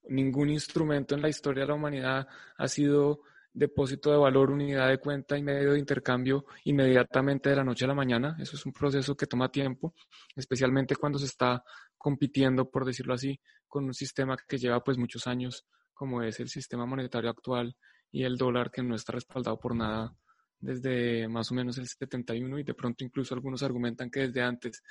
Ningún 0.07 0.51
instrumento 0.51 1.15
en 1.15 1.23
la 1.23 1.29
historia 1.29 1.63
de 1.63 1.69
la 1.69 1.73
humanidad 1.73 2.27
ha 2.57 2.67
sido 2.67 3.21
depósito 3.51 4.11
de 4.11 4.17
valor, 4.17 4.51
unidad 4.51 4.89
de 4.89 4.99
cuenta 4.99 5.35
y 5.35 5.41
medio 5.41 5.71
de 5.71 5.79
intercambio 5.79 6.45
inmediatamente 6.65 7.49
de 7.49 7.55
la 7.55 7.63
noche 7.63 7.85
a 7.85 7.87
la 7.87 7.95
mañana. 7.95 8.37
Eso 8.39 8.55
es 8.55 8.63
un 8.67 8.73
proceso 8.73 9.17
que 9.17 9.25
toma 9.25 9.49
tiempo, 9.49 9.95
especialmente 10.35 10.95
cuando 10.95 11.17
se 11.17 11.25
está 11.25 11.63
compitiendo, 11.97 12.69
por 12.69 12.85
decirlo 12.85 13.15
así, 13.15 13.39
con 13.67 13.85
un 13.85 13.95
sistema 13.95 14.37
que 14.47 14.59
lleva 14.59 14.83
pues 14.83 14.99
muchos 14.99 15.25
años, 15.25 15.65
como 15.95 16.21
es 16.21 16.39
el 16.39 16.49
sistema 16.49 16.85
monetario 16.85 17.31
actual 17.31 17.75
y 18.11 18.25
el 18.25 18.37
dólar 18.37 18.69
que 18.69 18.83
no 18.83 18.93
está 18.93 19.13
respaldado 19.13 19.57
por 19.57 19.75
nada 19.75 20.15
desde 20.59 21.27
más 21.27 21.51
o 21.51 21.55
menos 21.55 21.77
el 21.77 21.87
71 21.87 22.59
y 22.59 22.63
de 22.63 22.73
pronto 22.73 23.03
incluso 23.03 23.33
algunos 23.33 23.63
argumentan 23.63 24.09
que 24.09 24.21
desde 24.21 24.41
antes. 24.41 24.81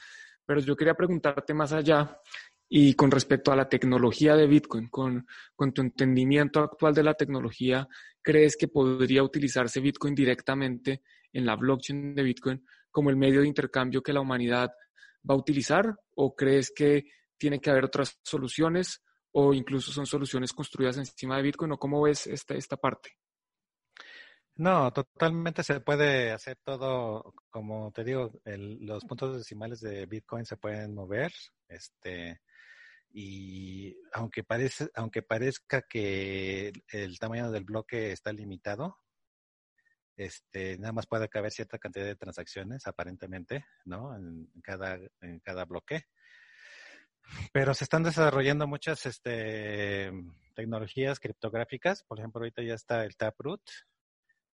Pero 0.45 0.61
yo 0.61 0.77
quería 0.77 0.95
preguntarte 0.95 1.55
más 1.55 1.73
allá 1.73 2.21
y 2.69 2.95
con 2.95 3.11
respecto 3.11 3.53
a 3.53 3.57
la 3.57 3.69
tecnología 3.69 4.37
de 4.37 4.47
Bitcoin, 4.47 4.89
con, 4.89 5.27
tu 5.75 5.83
entendimiento 5.83 6.61
actual 6.61 6.95
de 6.95 7.03
la 7.03 7.15
tecnología, 7.15 7.87
¿crees 8.23 8.57
que 8.57 8.69
podría 8.69 9.23
utilizarse 9.23 9.81
Bitcoin 9.81 10.15
directamente 10.15 11.03
en 11.33 11.47
la 11.47 11.57
blockchain 11.57 12.15
de 12.15 12.23
Bitcoin 12.23 12.65
como 12.91 13.11
el 13.11 13.17
medio 13.17 13.43
de 13.43 13.49
intercambio 13.49 14.03
que 14.03 14.13
la 14.13 14.21
humanidad 14.21 14.73
va 15.29 15.35
a 15.35 15.39
utilizar? 15.39 15.95
¿O 16.17 16.35
crees 16.35 16.73
que 16.75 17.05
tiene 17.37 17.61
que 17.61 17.71
haber 17.71 17.85
otras 17.85 18.19
soluciones 18.23 19.03
o 19.33 19.53
incluso 19.53 19.93
son 19.93 20.07
soluciones 20.07 20.53
construidas 20.53 20.97
encima 20.97 21.37
de 21.37 21.43
Bitcoin? 21.43 21.73
¿O 21.73 21.79
cómo 21.79 22.03
ves 22.03 22.27
esta 22.27 22.77
parte? 22.77 23.19
No, 24.57 24.93
totalmente 24.93 25.65
se 25.65 25.81
puede 25.81 26.31
hacer 26.31 26.57
todo, 26.63 27.35
como 27.51 27.91
te 27.91 28.05
digo, 28.05 28.31
los 28.45 29.05
puntos 29.05 29.37
decimales 29.37 29.81
de 29.81 30.07
Bitcoin 30.07 30.47
se 30.47 30.57
pueden 30.57 30.95
mover, 30.95 31.33
este, 31.67 32.41
y 33.11 33.97
aunque 34.13 34.45
parece, 34.45 34.89
aunque 34.95 35.23
parezca 35.23 35.83
que 35.83 36.73
el 36.93 37.19
tamaño 37.19 37.51
del 37.51 37.65
bloque 37.65 38.13
está 38.13 38.33
limitado, 38.33 38.99
este, 40.17 40.79
nada 40.79 40.93
más 40.93 41.07
puede 41.07 41.29
caber 41.29 41.51
cierta 41.51 41.79
cantidad 41.79 42.07
de 42.07 42.17
transacciones, 42.17 42.87
aparentemente, 42.87 43.65
¿no? 43.85 44.17
En, 44.17 44.49
cada, 44.63 44.99
en 45.21 45.41
cada 45.41 45.65
bloque. 45.65 46.05
Pero 47.53 47.75
se 47.75 47.85
están 47.85 48.03
desarrollando 48.03 48.67
muchas 48.67 49.07
este, 49.07 50.13
tecnologías 50.55 51.19
criptográficas. 51.19 52.05
Por 52.05 52.19
ejemplo, 52.19 52.41
ahorita 52.41 52.63
ya 52.63 52.75
está 52.75 53.05
el 53.05 53.17
Taproot, 53.17 53.63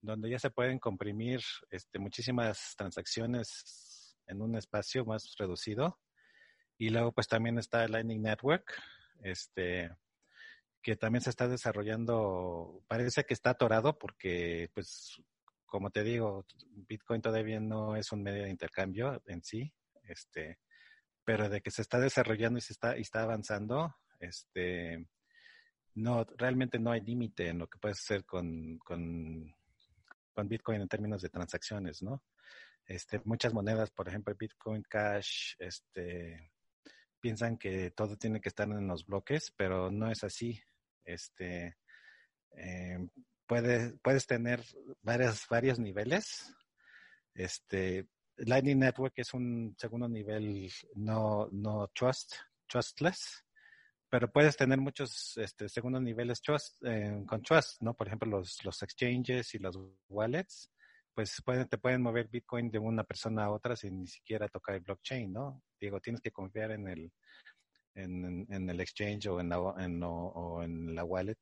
donde 0.05 0.31
ya 0.31 0.39
se 0.39 0.51
pueden 0.51 0.79
comprimir 0.79 1.41
este, 1.71 1.99
muchísimas 1.99 2.75
transacciones 2.77 4.17
en 4.27 4.43
un 4.43 4.57
espacio 4.57 5.05
más 5.05 5.35
reducido. 5.39 5.99
Y 6.77 6.91
luego 6.91 7.13
pues 7.13 7.27
también 7.27 7.59
está 7.59 7.87
Lightning 7.89 8.23
Network, 8.23 8.75
este, 9.23 9.91
que 10.83 10.97
también 10.97 11.23
se 11.23 11.31
está 11.31 11.49
desarrollando, 11.49 12.83
parece 12.89 13.25
que 13.25 13.35
está 13.35 13.51
atorado 13.51 13.97
porque 13.99 14.71
pues 14.75 15.23
como 15.67 15.91
te 15.91 16.05
digo, 16.05 16.47
Bitcoin 16.71 17.21
todavía 17.21 17.59
no 17.59 17.97
es 17.97 18.13
un 18.13 18.23
medio 18.23 18.45
de 18.45 18.51
intercambio 18.51 19.21
en 19.27 19.43
sí, 19.43 19.73
este, 20.05 20.61
pero 21.25 21.49
de 21.49 21.63
que 21.63 21.73
se 21.73 21.83
está 21.83 21.99
desarrollando 21.99 22.59
y 22.59 22.63
se 22.63 22.75
está, 22.75 22.97
y 22.97 23.01
está 23.01 23.23
avanzando, 23.23 23.97
este, 24.21 25.09
no, 25.95 26.25
realmente 26.37 26.79
no 26.79 26.93
hay 26.93 27.01
límite 27.01 27.49
en 27.49 27.59
lo 27.59 27.67
que 27.67 27.79
puedes 27.79 27.99
hacer 27.99 28.25
con, 28.25 28.79
con 28.79 29.53
con 30.35 30.49
Bitcoin 30.49 30.83
en 30.83 30.89
términos 30.89 31.23
de 31.23 31.31
transacciones, 31.31 32.03
¿no? 32.03 32.23
Este, 32.87 33.21
muchas 33.25 33.55
monedas, 33.55 33.91
por 33.91 34.09
ejemplo, 34.09 34.35
Bitcoin 34.39 34.83
Cash, 34.83 35.55
este, 35.59 36.53
piensan 37.21 37.57
que 37.57 37.91
todo 37.93 38.17
tiene 38.17 38.41
que 38.41 38.51
estar 38.51 38.69
en 38.69 38.87
los 38.87 39.07
bloques, 39.07 39.53
pero 39.57 39.91
no 39.91 40.11
es 40.11 40.23
así. 40.25 40.61
Este, 41.05 41.79
eh, 42.57 42.99
puedes 43.47 44.27
tener 44.27 44.63
varias, 45.01 45.47
varios 45.49 45.79
niveles. 45.79 46.55
Este, 47.33 48.09
Lightning 48.37 48.79
Network 48.79 49.15
es 49.17 49.33
un 49.33 49.75
segundo 49.79 50.09
nivel 50.09 50.71
no, 50.95 51.49
no 51.53 51.89
trust, 51.95 52.35
trustless 52.67 53.44
pero 54.15 54.31
puedes 54.31 54.57
tener 54.57 54.79
muchos 54.79 55.37
este, 55.39 55.69
segundos 55.69 56.01
niveles 56.01 56.41
trust, 56.41 56.81
eh, 56.85 57.25
con 57.27 57.43
trust, 57.43 57.83
¿no? 57.83 57.95
Por 57.95 58.07
ejemplo, 58.07 58.31
los, 58.31 58.65
los 58.65 58.81
exchanges 58.85 59.57
y 59.57 59.59
los 59.59 59.77
wallets, 60.09 60.71
pues 61.13 61.43
pueden, 61.45 61.67
te 61.67 61.79
pueden 61.79 62.01
mover 62.01 62.29
Bitcoin 62.29 62.71
de 62.71 62.79
una 62.79 63.03
persona 63.03 63.47
a 63.47 63.51
otra 63.51 63.75
sin 63.75 63.99
ni 63.99 64.07
siquiera 64.07 64.47
tocar 64.47 64.77
el 64.77 64.83
blockchain, 64.83 65.33
¿no? 65.33 65.65
Digo, 65.81 66.01
tienes 66.01 66.21
que 66.21 66.31
confiar 66.31 66.71
en 66.71 66.87
el, 66.87 67.13
en, 67.97 68.71
el 68.71 68.81
exchange 68.81 69.27
o 69.27 69.41
en, 69.41 69.49
la, 69.49 69.75
en, 69.79 70.01
o, 70.05 70.63
en 70.63 70.95
la 70.95 71.03
wallet 71.03 71.41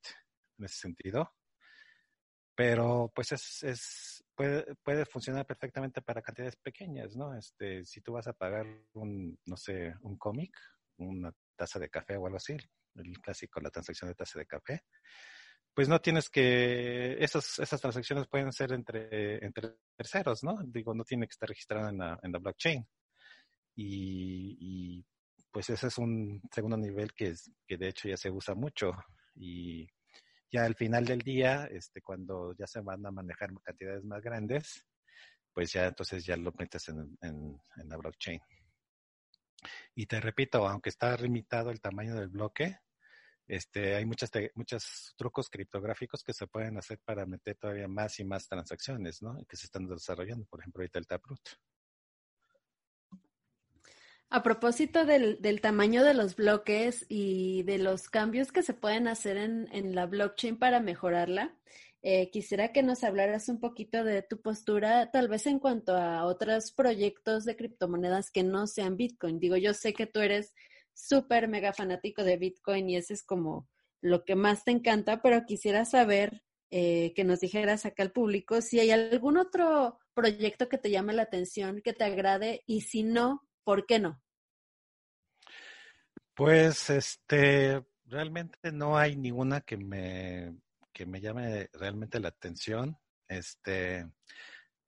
en 0.57 0.65
ese 0.65 0.77
sentido. 0.77 1.31
Pero 2.55 3.13
pues 3.15 3.33
es, 3.33 3.63
es 3.65 4.25
puede, 4.35 4.75
puede 4.77 5.05
funcionar 5.05 5.45
perfectamente 5.45 6.01
para 6.01 6.23
cantidades 6.23 6.57
pequeñas, 6.57 7.17
¿no? 7.17 7.37
Este, 7.37 7.85
si 7.85 8.01
tú 8.01 8.15
vas 8.15 8.29
a 8.29 8.33
pagar 8.33 8.67
un, 8.95 9.39
no 9.45 9.59
sé, 9.59 9.95
un 10.01 10.17
cómic, 10.17 10.57
una 10.97 11.35
taza 11.62 11.79
de 11.79 11.88
café 11.88 12.16
o 12.16 12.27
algo 12.27 12.38
así, 12.38 12.57
el 12.96 13.20
clásico, 13.20 13.61
la 13.61 13.70
transacción 13.70 14.09
de 14.11 14.16
taza 14.16 14.38
de 14.38 14.46
café, 14.46 14.83
pues 15.72 15.88
no 15.88 16.01
tienes 16.01 16.29
que, 16.29 17.16
esas, 17.22 17.61
esas 17.61 17.81
transacciones 17.81 18.27
pueden 18.27 18.53
ser 18.53 18.72
entre, 18.72 19.44
entre 19.44 19.77
terceros, 19.96 20.42
¿no? 20.42 20.59
Digo, 20.66 20.92
no 20.92 21.05
tiene 21.05 21.27
que 21.27 21.33
estar 21.33 21.48
registrada 21.48 21.90
en 21.90 21.98
la, 21.98 22.18
en 22.22 22.33
la 22.33 22.38
blockchain. 22.40 22.87
Y, 23.77 25.05
pues 25.51 25.70
ese 25.70 25.87
es 25.87 25.98
un 25.98 26.42
segundo 26.51 26.77
nivel 26.77 27.12
que, 27.14 27.29
es, 27.29 27.51
que 27.66 27.77
de 27.77 27.88
hecho 27.88 28.09
ya 28.09 28.16
se 28.16 28.31
usa 28.31 28.55
mucho. 28.55 28.92
Y 29.37 29.87
ya 30.51 30.64
al 30.64 30.75
final 30.75 31.05
del 31.05 31.20
día, 31.20 31.68
este, 31.70 32.03
cuando 32.03 32.55
ya 32.59 32.66
se 32.66 32.81
van 32.81 33.07
a 33.07 33.11
manejar 33.11 33.51
cantidades 33.62 34.05
más 34.05 34.20
grandes, 34.22 34.85
pues 35.55 35.72
ya 35.72 35.87
entonces 35.87 36.25
ya 36.25 36.37
lo 36.37 36.53
metes 36.59 36.88
en, 36.88 37.16
en 37.22 37.88
la 37.88 37.96
blockchain. 37.96 38.40
Y 39.95 40.07
te 40.07 40.21
repito, 40.21 40.67
aunque 40.67 40.89
está 40.89 41.17
limitado 41.17 41.71
el 41.71 41.81
tamaño 41.81 42.15
del 42.15 42.29
bloque, 42.29 42.79
este, 43.47 43.95
hay 43.95 44.07
muchas, 44.07 44.31
muchos 44.55 45.15
trucos 45.17 45.51
criptográficos 45.51 46.23
que 46.23 46.33
se 46.33 46.47
pueden 46.47 46.79
hacer 46.79 46.99
para 47.05 47.27
meter 47.27 47.57
todavía 47.57 47.89
más 47.89 48.19
y 48.21 48.25
más 48.25 48.49
transacciones, 48.49 49.21
¿no? 49.21 49.37
Que 49.47 49.57
se 49.57 49.67
están 49.67 49.87
desarrollando, 49.87 50.47
por 50.47 50.61
ejemplo, 50.61 50.81
ahorita 50.81 50.99
el 50.99 51.07
Taproot. 51.07 51.41
A 54.31 54.43
propósito 54.43 55.05
del, 55.05 55.43
del, 55.43 55.61
tamaño 55.61 56.03
de 56.05 56.15
los 56.15 56.37
bloques 56.37 57.05
y 57.11 57.65
de 57.65 57.77
los 57.77 58.09
cambios 58.09 58.51
que 58.51 58.63
se 58.63 58.73
pueden 58.73 59.07
hacer 59.07 59.37
en, 59.37 59.69
en 59.73 59.95
la 59.95 60.07
blockchain 60.07 60.59
para 60.59 60.81
mejorarla, 60.81 61.55
eh, 62.05 62.31
quisiera 62.31 62.73
que 62.73 62.83
nos 62.83 63.05
hablaras 63.05 63.49
un 63.49 63.61
poquito 63.61 64.03
de 64.03 64.23
tu 64.23 64.41
postura, 64.41 65.11
tal 65.12 65.29
vez 65.29 65.47
en 65.47 65.61
cuanto 65.61 65.97
a 65.97 66.25
otros 66.25 66.73
proyectos 66.73 67.45
de 67.45 67.55
criptomonedas 67.55 68.33
que 68.33 68.43
no 68.43 68.67
sean 68.67 68.97
Bitcoin. 68.97 69.38
Digo, 69.38 69.57
yo 69.57 69.73
sé 69.73 69.95
que 69.95 70.07
tú 70.07 70.19
eres 70.19 70.53
súper 70.95 71.47
mega 71.47 71.73
fanático 71.73 72.25
de 72.25 72.37
Bitcoin 72.37 72.91
y 72.91 72.97
ese 72.97 73.15
es 73.15 73.23
como 73.23 73.69
lo 74.01 74.25
que 74.25 74.35
más 74.35 74.65
te 74.65 74.73
encanta, 74.73 75.23
pero 75.23 75.45
quisiera 75.47 75.85
saber 75.85 76.43
eh, 76.71 77.12
que 77.15 77.23
nos 77.23 77.38
dijeras 77.38 77.87
acá 77.87 78.03
al 78.03 78.11
público 78.11 78.61
si 78.62 78.81
hay 78.81 78.91
algún 78.91 79.37
otro 79.37 79.99
proyecto 80.12 80.69
que 80.69 80.79
te 80.79 80.91
llame 80.91 81.12
la 81.12 81.23
atención, 81.23 81.83
que 81.83 81.93
te 81.93 82.03
agrade 82.03 82.65
y 82.67 82.81
si 82.81 83.05
no, 83.05 83.47
¿por 83.62 83.87
qué 83.87 84.01
no? 84.01 84.21
Pues 86.35 86.91
este, 86.91 87.85
realmente 88.07 88.73
no 88.73 88.99
hay 88.99 89.17
ninguna 89.17 89.61
que 89.61 89.77
me, 89.77 90.57
que 90.93 91.07
me 91.07 91.21
llame 91.21 91.69
realmente 91.73 92.21
la 92.21 92.29
atención. 92.29 92.99
Este, 93.29 94.07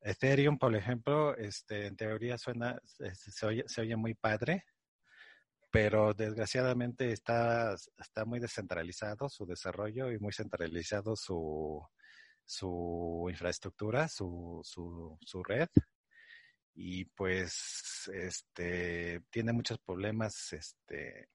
Ethereum, 0.01 0.59
por 0.59 0.75
ejemplo, 0.77 1.37
este, 1.37 1.87
en 1.87 1.97
teoría 1.97 2.39
suena, 2.39 2.79
se 2.85 3.47
oye, 3.47 3.65
se 3.67 3.81
oye 3.81 3.97
muy 3.97 4.15
padre, 4.15 4.65
pero 5.71 6.15
desgraciadamente 6.15 7.11
está, 7.11 7.75
está 7.99 8.25
muy 8.25 8.39
descentralizado 8.39 9.29
su 9.29 9.47
desarrollo 9.47 10.13
y 10.13 10.19
muy 10.19 10.33
centralizado 10.33 11.17
su, 11.17 11.83
su 12.45 13.27
infraestructura, 13.31 14.09
su, 14.09 14.61
su, 14.63 15.19
su 15.21 15.43
red. 15.43 15.69
Y 16.75 17.07
pues 17.07 18.11
este 18.13 19.23
tiene 19.31 19.53
muchos 19.53 19.79
problemas 19.79 20.53
este, 20.53 21.31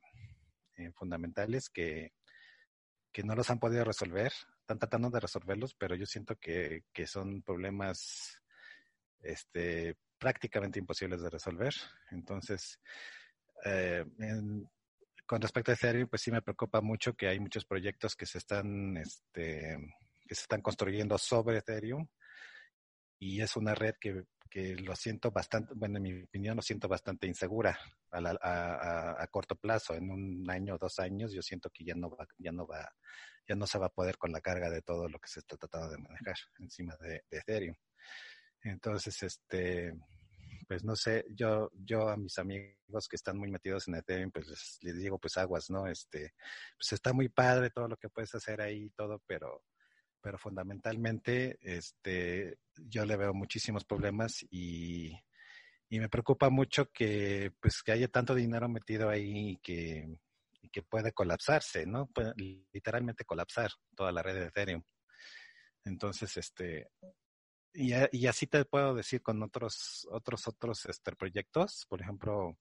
eh, 0.77 0.91
fundamentales 0.93 1.69
que, 1.69 2.13
que 3.11 3.23
no 3.23 3.35
los 3.35 3.49
han 3.49 3.59
podido 3.59 3.83
resolver. 3.83 4.31
Están 4.69 4.87
tratando 4.87 5.09
de 5.09 5.19
resolverlos, 5.19 5.73
pero 5.73 5.95
yo 5.95 6.05
siento 6.05 6.35
que, 6.35 6.83
que 6.93 7.07
son 7.07 7.41
problemas 7.41 8.39
este, 9.19 9.97
prácticamente 10.19 10.77
imposibles 10.77 11.23
de 11.23 11.29
resolver. 11.31 11.73
Entonces, 12.11 12.79
eh, 13.65 14.05
con 15.25 15.41
respecto 15.41 15.71
a 15.71 15.73
Ethereum, 15.73 16.07
pues 16.07 16.21
sí 16.21 16.29
me 16.29 16.43
preocupa 16.43 16.81
mucho 16.81 17.15
que 17.15 17.27
hay 17.27 17.39
muchos 17.39 17.65
proyectos 17.65 18.15
que 18.15 18.27
se 18.27 18.37
están, 18.37 18.95
este, 18.97 19.75
que 20.27 20.35
se 20.35 20.41
están 20.41 20.61
construyendo 20.61 21.17
sobre 21.17 21.57
Ethereum 21.57 22.07
y 23.17 23.41
es 23.41 23.55
una 23.55 23.73
red 23.73 23.95
que, 23.99 24.25
que 24.51 24.75
lo 24.75 24.95
siento 24.95 25.31
bastante, 25.31 25.73
bueno, 25.73 25.97
en 25.97 26.03
mi 26.03 26.21
opinión 26.21 26.55
lo 26.55 26.61
siento 26.61 26.87
bastante 26.87 27.25
insegura 27.25 27.75
a, 28.11 28.19
a, 28.19 29.23
a, 29.23 29.27
corto 29.29 29.55
plazo. 29.55 29.95
En 29.95 30.11
un 30.11 30.47
año 30.47 30.75
o 30.75 30.77
dos 30.77 30.99
años 30.99 31.33
yo 31.33 31.41
siento 31.41 31.71
que 31.71 31.85
ya 31.85 31.95
no 31.95 32.11
va, 32.11 32.27
ya 32.37 32.51
no 32.51 32.67
va, 32.67 32.87
ya 33.49 33.55
no 33.55 33.65
se 33.65 33.79
va 33.79 33.87
a 33.87 33.93
poder 33.93 34.19
con 34.19 34.31
la 34.31 34.41
carga 34.41 34.69
de 34.69 34.83
todo 34.83 35.09
lo 35.09 35.19
que 35.19 35.27
se 35.27 35.39
está 35.39 35.57
tratando 35.57 35.89
de 35.89 35.97
manejar 35.97 36.35
encima 36.59 36.95
de, 36.97 37.23
Ethereum. 37.31 37.75
Entonces, 38.61 39.23
este, 39.23 39.91
pues 40.67 40.83
no 40.83 40.95
sé, 40.95 41.25
yo, 41.31 41.71
yo 41.73 42.09
a 42.09 42.15
mis 42.15 42.37
amigos 42.37 43.07
que 43.09 43.15
están 43.15 43.37
muy 43.39 43.49
metidos 43.49 43.87
en 43.87 43.95
Ethereum, 43.95 44.29
pues 44.29 44.77
les, 44.81 44.97
digo, 44.99 45.17
pues 45.17 45.35
aguas, 45.37 45.71
¿no? 45.71 45.87
Este, 45.87 46.35
pues 46.77 46.93
está 46.93 47.11
muy 47.11 47.29
padre 47.29 47.71
todo 47.71 47.87
lo 47.87 47.97
que 47.97 48.09
puedes 48.09 48.35
hacer 48.35 48.61
ahí 48.61 48.83
y 48.83 48.89
todo, 48.91 49.19
pero, 49.25 49.63
pero 50.21 50.37
fundamentalmente, 50.37 51.57
este, 51.61 52.59
yo 52.75 53.03
le 53.03 53.17
veo 53.17 53.33
muchísimos 53.33 53.83
problemas 53.83 54.45
y, 54.51 55.11
y 55.89 55.99
me 55.99 56.09
preocupa 56.09 56.51
mucho 56.51 56.91
que, 56.91 57.51
pues, 57.59 57.81
que 57.81 57.93
haya 57.93 58.09
tanto 58.09 58.35
dinero 58.35 58.69
metido 58.69 59.09
ahí 59.09 59.53
y 59.53 59.57
que, 59.57 60.19
y 60.61 60.69
que 60.69 60.81
puede 60.83 61.13
colapsarse, 61.13 61.85
¿no? 61.85 62.07
Puede 62.07 62.33
literalmente 62.71 63.25
colapsar 63.25 63.71
toda 63.95 64.11
la 64.11 64.21
red 64.21 64.35
de 64.35 64.45
Ethereum. 64.47 64.83
Entonces, 65.85 66.35
este, 66.37 66.89
y, 67.73 68.27
así 68.27 68.47
te 68.47 68.65
puedo 68.65 68.95
decir 68.95 69.21
con 69.21 69.41
otros, 69.43 70.07
otros, 70.11 70.47
otros 70.47 70.85
este, 70.85 71.15
proyectos, 71.15 71.85
por 71.87 72.01
ejemplo, 72.01 72.57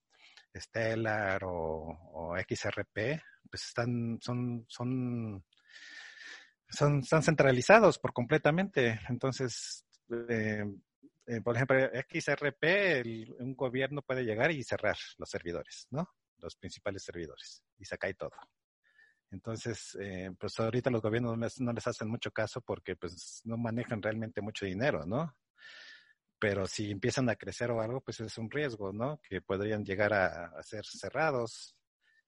Stellar 0.55 1.41
o, 1.45 2.35
XRP, 2.37 3.21
pues 3.49 3.65
están, 3.65 4.19
son, 4.21 4.65
son, 4.67 5.43
son, 6.69 6.99
están 6.99 7.23
centralizados 7.23 7.99
por 7.99 8.13
completamente. 8.13 8.99
Entonces, 9.09 9.85
eh, 10.29 10.63
eh, 11.27 11.41
por 11.41 11.55
ejemplo, 11.55 11.77
XRP, 12.09 13.35
un 13.39 13.55
gobierno 13.55 14.01
puede 14.01 14.23
llegar 14.23 14.51
y 14.51 14.63
cerrar 14.63 14.97
los 15.17 15.29
servidores, 15.29 15.87
¿no? 15.91 16.09
Los 16.37 16.55
principales 16.55 17.03
servidores 17.03 17.63
y 17.79 17.85
se 17.85 17.97
cae 17.97 18.13
todo. 18.13 18.31
Entonces, 19.31 19.97
eh, 20.01 20.31
pues 20.39 20.59
ahorita 20.59 20.89
los 20.89 21.01
gobiernos 21.01 21.59
no 21.59 21.73
les, 21.73 21.87
hacen 21.87 22.09
mucho 22.09 22.31
caso 22.31 22.61
porque 22.61 22.95
pues 22.95 23.41
no 23.45 23.57
manejan 23.57 24.01
realmente 24.01 24.41
mucho 24.41 24.65
dinero, 24.65 25.05
¿no? 25.05 25.35
Pero 26.39 26.65
si 26.67 26.89
empiezan 26.89 27.29
a 27.29 27.35
crecer 27.35 27.69
o 27.71 27.81
algo, 27.81 28.01
pues 28.01 28.19
es 28.21 28.37
un 28.37 28.49
riesgo, 28.49 28.91
¿no? 28.91 29.21
Que 29.21 29.41
podrían 29.41 29.83
llegar 29.83 30.13
a, 30.13 30.63
ser 30.63 30.85
cerrados. 30.85 31.75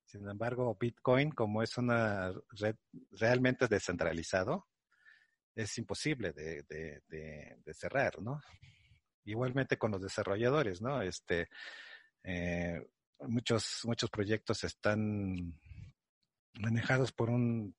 Sin 0.06 0.28
embargo, 0.30 0.78
Bitcoin, 0.80 1.32
como 1.32 1.64
es 1.64 1.78
una 1.78 2.32
red 2.52 2.76
realmente 3.12 3.68
descentralizado, 3.68 4.68
es 5.56 5.78
imposible 5.78 6.34
de, 6.34 6.64
de 6.68 7.74
cerrar, 7.74 8.22
¿no? 8.22 8.42
Igualmente 9.24 9.78
con 9.78 9.92
los 9.92 10.02
desarrolladores, 10.02 10.82
¿no? 10.82 11.02
Este, 11.02 11.50
eh, 12.24 12.86
muchos, 13.28 13.82
muchos 13.84 14.10
proyectos 14.10 14.64
están 14.64 15.60
manejados 16.60 17.12
por 17.12 17.30
un, 17.30 17.76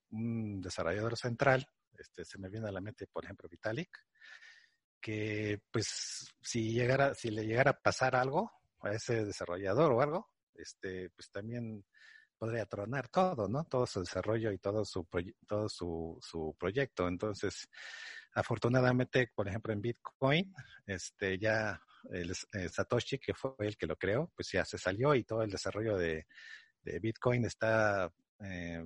desarrollador 0.61 1.17
central, 1.17 1.67
este, 1.99 2.25
se 2.25 2.39
me 2.39 2.49
viene 2.49 2.69
a 2.69 2.73
la 2.73 2.81
mente, 2.81 3.07
por 3.07 3.25
ejemplo, 3.25 3.49
Vitalik, 3.49 3.97
que 5.01 5.61
pues 5.71 6.33
si 6.41 6.73
llegara, 6.73 7.15
si 7.15 7.31
le 7.31 7.45
llegara 7.45 7.73
a 7.73 7.81
pasar 7.81 8.17
algo 8.17 8.51
a 8.81 8.93
ese 8.93 9.25
desarrollador 9.25 9.93
o 9.93 10.01
algo, 10.01 10.31
este, 10.55 11.11
pues 11.11 11.31
también 11.31 11.85
podría 12.39 12.67
tronar 12.67 13.09
todo, 13.09 13.49
¿no? 13.49 13.65
Todo 13.65 13.87
su 13.87 14.01
desarrollo 14.01 14.51
y 14.53 14.59
todo 14.59 14.85
su 14.85 15.07
todo 15.47 15.69
su, 15.69 16.19
su 16.21 16.57
proyecto. 16.59 17.07
Entonces, 17.07 17.69
afortunadamente, 18.35 19.31
por 19.35 19.49
ejemplo, 19.49 19.73
en 19.73 19.81
Bitcoin, 19.81 20.55
este 20.87 21.39
ya 21.39 21.81
el, 22.11 22.31
eh, 22.31 22.69
Satoshi, 22.69 23.19
que 23.19 23.35
fue 23.35 23.55
el 23.61 23.77
que 23.77 23.87
lo 23.87 23.97
creó, 23.97 24.31
pues 24.35 24.51
ya 24.53 24.65
se 24.65 24.79
salió 24.79 25.15
y 25.15 25.25
todo 25.25 25.43
el 25.43 25.51
desarrollo 25.51 25.97
de, 25.97 26.27
Bitcoin 27.01 27.45
está 27.45 28.13
eh, 28.41 28.85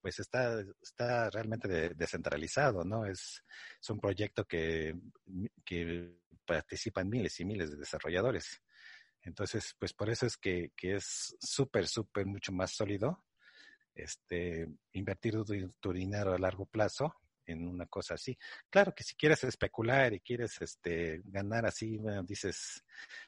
pues 0.00 0.18
está, 0.18 0.62
está 0.82 1.30
realmente 1.30 1.68
de, 1.68 1.90
descentralizado, 1.90 2.84
¿no? 2.84 3.06
Es, 3.06 3.42
es 3.80 3.90
un 3.90 4.00
proyecto 4.00 4.44
que, 4.46 4.94
que 5.64 6.18
participan 6.44 7.08
miles 7.08 7.38
y 7.40 7.44
miles 7.44 7.70
de 7.70 7.76
desarrolladores. 7.76 8.62
Entonces, 9.22 9.74
pues 9.78 9.92
por 9.92 10.08
eso 10.10 10.26
es 10.26 10.36
que, 10.36 10.72
que 10.76 10.96
es 10.96 11.36
súper, 11.40 11.86
súper 11.86 12.26
mucho 12.26 12.52
más 12.52 12.72
sólido 12.72 13.24
este, 13.94 14.66
invertir 14.92 15.34
tu, 15.44 15.70
tu, 15.80 15.92
dinero 15.92 16.32
a 16.32 16.38
largo 16.38 16.64
plazo 16.64 17.14
en 17.50 17.66
una 17.66 17.86
cosa 17.86 18.14
así. 18.14 18.36
Claro 18.68 18.94
que 18.94 19.04
si 19.04 19.14
quieres 19.14 19.42
especular 19.44 20.12
y 20.12 20.20
quieres 20.20 20.60
este, 20.60 21.20
ganar 21.24 21.66
así, 21.66 21.98
bueno, 21.98 22.22
dices, 22.22 22.84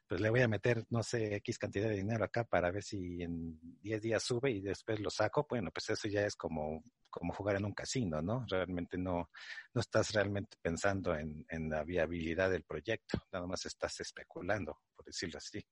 pues 0.06 0.20
le 0.20 0.30
voy 0.30 0.40
a 0.40 0.48
meter, 0.48 0.84
no 0.90 1.02
sé, 1.02 1.36
X 1.36 1.58
cantidad 1.58 1.88
de 1.88 1.96
dinero 1.96 2.24
acá 2.24 2.44
para 2.44 2.70
ver 2.70 2.82
si 2.82 3.22
en 3.22 3.58
10 3.80 4.02
días 4.02 4.22
sube 4.22 4.50
y 4.50 4.60
después 4.60 5.00
lo 5.00 5.10
saco, 5.10 5.46
bueno, 5.48 5.70
pues 5.70 5.90
eso 5.90 6.08
ya 6.08 6.26
es 6.26 6.36
como, 6.36 6.82
como 7.10 7.32
jugar 7.32 7.56
en 7.56 7.64
un 7.64 7.74
casino, 7.74 8.22
¿no? 8.22 8.44
Realmente 8.48 8.98
no, 8.98 9.30
no 9.74 9.80
estás 9.80 10.12
realmente 10.12 10.56
pensando 10.60 11.14
en, 11.14 11.44
en 11.48 11.68
la 11.68 11.84
viabilidad 11.84 12.50
del 12.50 12.64
proyecto, 12.64 13.18
nada 13.32 13.46
más 13.46 13.66
estás 13.66 14.00
especulando, 14.00 14.80
por 14.94 15.04
decirlo 15.04 15.38
así. 15.38 15.64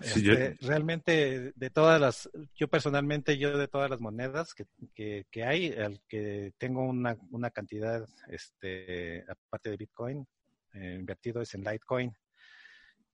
Este. 0.00 0.56
Realmente, 0.60 1.52
de 1.54 1.70
todas 1.70 2.00
las, 2.00 2.30
yo 2.54 2.68
personalmente, 2.68 3.38
yo 3.38 3.56
de 3.56 3.68
todas 3.68 3.90
las 3.90 4.00
monedas 4.00 4.54
que, 4.54 5.26
que, 5.30 5.44
hay, 5.44 5.66
el 5.66 6.00
que 6.08 6.52
tengo 6.58 6.82
una, 6.82 7.16
una, 7.30 7.50
cantidad, 7.50 8.08
este, 8.28 9.24
aparte 9.28 9.70
de 9.70 9.76
Bitcoin, 9.76 10.26
eh, 10.74 10.96
invertido 11.00 11.40
es 11.40 11.54
en 11.54 11.64
Litecoin. 11.64 12.16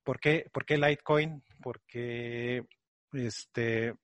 ¿Por 0.02 0.20
qué, 0.20 0.50
¿Por 0.52 0.66
qué 0.66 0.76
Litecoin? 0.76 1.42
Porque 1.62 2.66
este, 3.12 3.94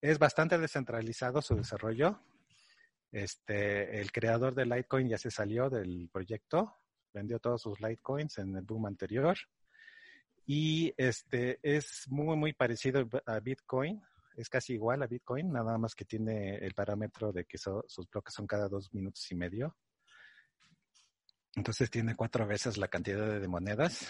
es 0.00 0.18
bastante 0.18 0.58
descentralizado 0.58 1.40
su 1.40 1.54
desarrollo. 1.54 2.20
Este, 3.12 4.00
el 4.00 4.10
creador 4.10 4.54
de 4.56 4.66
Litecoin 4.66 5.08
ya 5.08 5.18
se 5.18 5.30
salió 5.30 5.70
del 5.70 6.08
proyecto, 6.12 6.74
vendió 7.12 7.38
todos 7.38 7.62
sus 7.62 7.80
Litecoins 7.80 8.38
en 8.38 8.56
el 8.56 8.64
boom 8.64 8.86
anterior 8.86 9.36
y 10.46 10.92
este 10.96 11.58
es 11.62 12.04
muy 12.08 12.36
muy 12.36 12.52
parecido 12.52 13.08
a 13.26 13.40
Bitcoin, 13.40 14.02
es 14.36 14.48
casi 14.48 14.74
igual 14.74 15.02
a 15.02 15.06
Bitcoin, 15.06 15.52
nada 15.52 15.78
más 15.78 15.94
que 15.94 16.04
tiene 16.04 16.56
el 16.56 16.74
parámetro 16.74 17.32
de 17.32 17.44
que 17.44 17.58
so, 17.58 17.84
sus 17.86 18.08
bloques 18.10 18.34
son 18.34 18.46
cada 18.46 18.68
dos 18.68 18.92
minutos 18.92 19.30
y 19.30 19.34
medio. 19.34 19.76
Entonces 21.56 21.90
tiene 21.90 22.16
cuatro 22.16 22.46
veces 22.46 22.76
la 22.76 22.88
cantidad 22.88 23.40
de 23.40 23.48
monedas. 23.48 24.08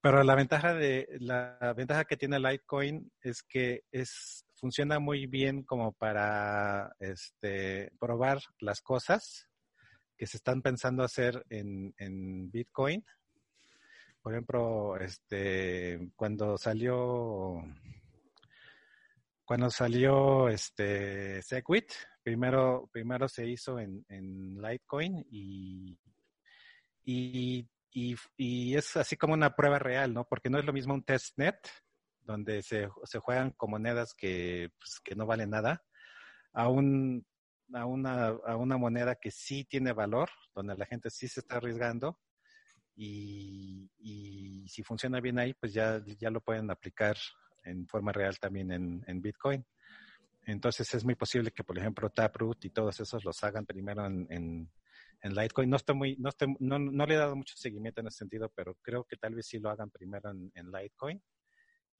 Pero 0.00 0.22
la 0.22 0.36
ventaja 0.36 0.74
de 0.74 1.08
la 1.18 1.74
ventaja 1.76 2.04
que 2.04 2.16
tiene 2.16 2.38
Litecoin 2.38 3.10
es 3.20 3.42
que 3.42 3.82
es 3.90 4.44
funciona 4.54 4.98
muy 4.98 5.26
bien 5.26 5.62
como 5.62 5.92
para 5.92 6.94
este, 6.98 7.92
probar 7.98 8.40
las 8.60 8.80
cosas 8.80 9.48
que 10.16 10.26
se 10.26 10.36
están 10.36 10.62
pensando 10.62 11.02
hacer 11.02 11.44
en, 11.48 11.94
en 11.98 12.50
Bitcoin. 12.50 13.04
Por 14.22 14.32
ejemplo, 14.32 14.96
este, 14.98 16.10
cuando 16.16 16.58
salió 16.58 17.62
cuando 19.48 19.70
salió 19.70 20.50
este 20.50 21.40
Segwit, 21.40 21.90
primero, 22.22 22.86
primero 22.92 23.30
se 23.30 23.46
hizo 23.46 23.78
en, 23.78 24.04
en 24.10 24.60
Litecoin 24.60 25.26
y, 25.30 25.98
y, 27.06 27.66
y, 28.36 28.76
es 28.76 28.94
así 28.98 29.16
como 29.16 29.32
una 29.32 29.56
prueba 29.56 29.78
real, 29.78 30.12
¿no? 30.12 30.28
Porque 30.28 30.50
no 30.50 30.58
es 30.58 30.66
lo 30.66 30.74
mismo 30.74 30.92
un 30.92 31.02
testnet, 31.02 31.66
donde 32.20 32.60
se, 32.60 32.90
se 33.04 33.18
juegan 33.20 33.52
con 33.52 33.70
monedas 33.70 34.12
que, 34.12 34.70
pues, 34.78 35.00
que 35.02 35.14
no 35.14 35.24
valen 35.24 35.48
nada, 35.48 35.82
a, 36.52 36.68
un, 36.68 37.26
a, 37.72 37.86
una, 37.86 38.26
a 38.26 38.54
una 38.56 38.76
moneda 38.76 39.14
que 39.14 39.30
sí 39.30 39.64
tiene 39.64 39.94
valor, 39.94 40.28
donde 40.54 40.76
la 40.76 40.84
gente 40.84 41.08
sí 41.08 41.26
se 41.26 41.40
está 41.40 41.56
arriesgando 41.56 42.20
y, 42.98 44.66
si 44.68 44.82
funciona 44.82 45.20
bien 45.20 45.38
ahí, 45.38 45.54
pues 45.54 45.72
ya, 45.72 46.02
ya 46.18 46.30
lo 46.30 46.40
pueden 46.40 46.70
aplicar 46.70 47.16
en 47.64 47.86
forma 47.86 48.12
real 48.12 48.38
también 48.38 48.70
en, 48.72 49.02
en 49.06 49.22
Bitcoin. 49.22 49.64
Entonces 50.42 50.92
es 50.94 51.04
muy 51.04 51.14
posible 51.14 51.50
que, 51.50 51.64
por 51.64 51.78
ejemplo, 51.78 52.10
Taproot 52.10 52.64
y 52.64 52.70
todos 52.70 52.98
esos 53.00 53.24
los 53.24 53.42
hagan 53.44 53.66
primero 53.66 54.04
en, 54.06 54.26
en, 54.30 54.70
en 55.20 55.34
Litecoin. 55.34 55.68
No 55.70 55.76
estoy 55.76 55.94
muy, 55.94 56.16
no, 56.16 56.30
estoy, 56.30 56.56
no, 56.58 56.78
no, 56.78 57.06
le 57.06 57.14
he 57.14 57.18
dado 57.18 57.36
mucho 57.36 57.56
seguimiento 57.56 58.00
en 58.00 58.08
ese 58.08 58.18
sentido, 58.18 58.50
pero 58.54 58.74
creo 58.82 59.04
que 59.04 59.16
tal 59.16 59.34
vez 59.34 59.46
sí 59.46 59.58
lo 59.58 59.70
hagan 59.70 59.90
primero 59.90 60.30
en, 60.30 60.50
en 60.54 60.70
Litecoin. 60.70 61.22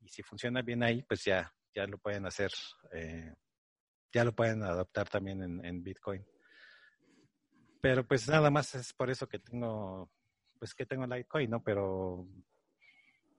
Y 0.00 0.08
si 0.08 0.22
funciona 0.22 0.62
bien 0.62 0.82
ahí, 0.82 1.02
pues 1.02 1.24
ya, 1.24 1.52
ya 1.74 1.86
lo 1.86 1.98
pueden 1.98 2.26
hacer, 2.26 2.50
eh, 2.92 3.34
ya 4.12 4.24
lo 4.24 4.34
pueden 4.34 4.62
adoptar 4.62 5.08
también 5.08 5.42
en, 5.42 5.64
en 5.64 5.82
Bitcoin. 5.82 6.24
Pero 7.80 8.06
pues 8.06 8.28
nada 8.28 8.50
más 8.50 8.74
es 8.74 8.92
por 8.92 9.10
eso 9.10 9.28
que 9.28 9.38
tengo, 9.38 10.10
pues 10.58 10.74
que 10.74 10.86
tengo 10.86 11.06
Litecoin, 11.06 11.50
¿no? 11.50 11.62
Pero 11.62 12.26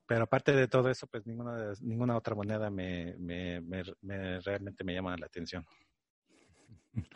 pero 0.06 0.24
aparte 0.24 0.54
de 0.54 0.68
todo 0.68 0.90
eso, 0.90 1.06
pues 1.06 1.28
ninguna, 1.28 1.72
ninguna 1.82 2.18
otra 2.18 2.34
moneda 2.34 2.72
me, 2.72 3.16
me, 3.20 3.62
me, 3.62 4.40
realmente 4.40 4.84
me 4.84 4.94
llama 4.96 5.16
la 5.18 5.28
atención. 5.28 5.66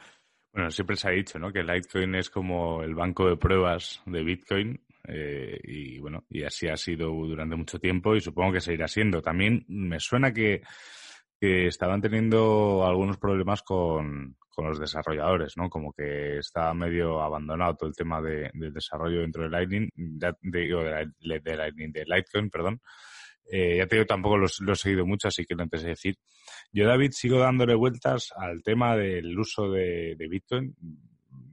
Bueno, 0.56 0.70
siempre 0.70 0.96
se 0.96 1.08
ha 1.08 1.12
dicho, 1.12 1.40
¿no? 1.40 1.52
Que 1.52 1.64
Litecoin 1.64 2.14
es 2.14 2.30
como 2.30 2.84
el 2.84 2.94
banco 2.94 3.28
de 3.28 3.38
pruebas 3.38 4.04
de 4.06 4.24
Bitcoin 4.24 4.80
eh, 5.08 5.60
y 5.64 5.98
bueno, 5.98 6.26
y 6.30 6.44
así 6.44 6.68
ha 6.68 6.78
sido 6.78 7.08
durante 7.08 7.56
mucho 7.56 7.80
tiempo 7.80 8.16
y 8.16 8.22
supongo 8.22 8.54
que 8.54 8.62
seguirá 8.62 8.88
siendo. 8.88 9.20
También 9.20 9.66
me 9.68 10.00
suena 10.00 10.32
que 10.32 10.62
estaban 11.42 12.02
teniendo 12.02 12.86
algunos 12.86 13.18
problemas 13.18 13.64
con, 13.64 14.38
con 14.54 14.68
los 14.68 14.80
desarrolladores, 14.80 15.58
¿no? 15.58 15.70
Como 15.70 15.94
que 15.94 16.38
está 16.38 16.74
medio 16.74 17.22
abandonado 17.22 17.76
todo 17.76 17.90
el 17.90 17.96
tema 17.96 18.22
de, 18.22 18.52
desarrollo 18.54 19.22
dentro 19.22 19.44
de 19.44 19.50
Lightning, 19.50 19.90
de, 19.96 20.34
de, 20.42 21.40
de, 21.40 21.58
Lightning, 21.58 21.92
de 21.92 22.06
Litecoin, 22.06 22.50
perdón. 22.50 22.82
Eh, 23.52 23.78
ya 23.78 23.88
te 23.88 23.96
digo, 23.96 24.06
tampoco 24.06 24.38
lo, 24.38 24.46
he 24.46 24.76
seguido 24.76 25.06
mucho, 25.06 25.28
así 25.28 25.46
que 25.46 25.56
lo 25.56 25.64
antes 25.64 25.84
de 25.84 25.90
decir. 25.90 26.16
Yo, 26.72 26.88
David, 26.88 27.12
sigo 27.12 27.40
dándole 27.40 27.76
vueltas 27.76 28.32
al 28.36 28.64
tema 28.64 28.96
del 28.96 29.38
uso 29.38 29.70
de, 29.70 30.16
Bitcoin. 30.30 30.76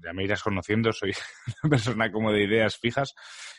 Ya 0.05 0.13
me 0.13 0.25
irás 0.25 0.43
conociendo, 0.43 0.93
soy 0.93 1.13
una 1.63 1.71
persona 1.71 2.13
como 2.13 2.33
de 2.33 2.45
ideas 2.45 2.77
fijas 2.77 3.15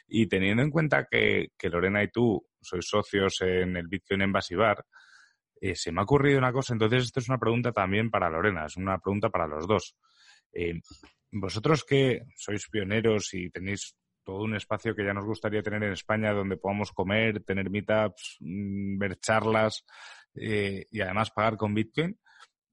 y 0.08 0.28
teniendo 0.28 0.64
en 0.64 0.70
cuenta 0.70 1.08
que, 1.10 1.50
que 1.58 1.70
Lorena 1.70 2.04
y 2.04 2.10
tú 2.10 2.46
sois 2.62 2.86
socios 2.88 3.42
en 3.42 3.78
el 3.78 3.88
Bitcoin 3.88 4.22
Embassy 4.22 4.56
Bar, 4.56 4.84
eh, 5.62 5.76
se 5.76 5.92
me 5.92 6.02
ha 6.02 6.04
ocurrido 6.04 6.40
una 6.40 6.52
cosa, 6.52 6.74
entonces 6.74 7.04
esto 7.04 7.20
es 7.20 7.30
una 7.30 7.38
pregunta 7.38 7.72
también 7.72 8.10
para 8.10 8.30
Lorena, 8.30 8.66
es 8.66 8.78
una 8.78 8.98
pregunta 8.98 9.30
para 9.30 9.46
los 9.46 9.68
dos. 9.68 9.96
Eh, 10.52 10.82
vosotros 11.32 11.86
que 11.86 12.24
sois 12.36 12.68
pioneros 12.68 13.34
y 13.36 13.52
tenéis 13.52 13.96
todo 14.24 14.42
un 14.44 14.56
espacio 14.56 14.96
que 14.96 15.06
ya 15.06 15.14
nos 15.14 15.26
gustaría 15.26 15.62
tener 15.62 15.84
en 15.84 15.94
España 15.94 16.34
donde 16.34 16.58
podamos 16.58 16.92
comer, 16.92 17.44
tener 17.44 17.70
meetups, 17.70 18.38
mm, 18.40 18.98
ver 18.98 19.20
charlas 19.20 19.86
eh, 20.34 20.88
y 20.90 21.02
además 21.02 21.30
pagar 21.30 21.58
con 21.58 21.76
Bitcoin, 21.76 22.20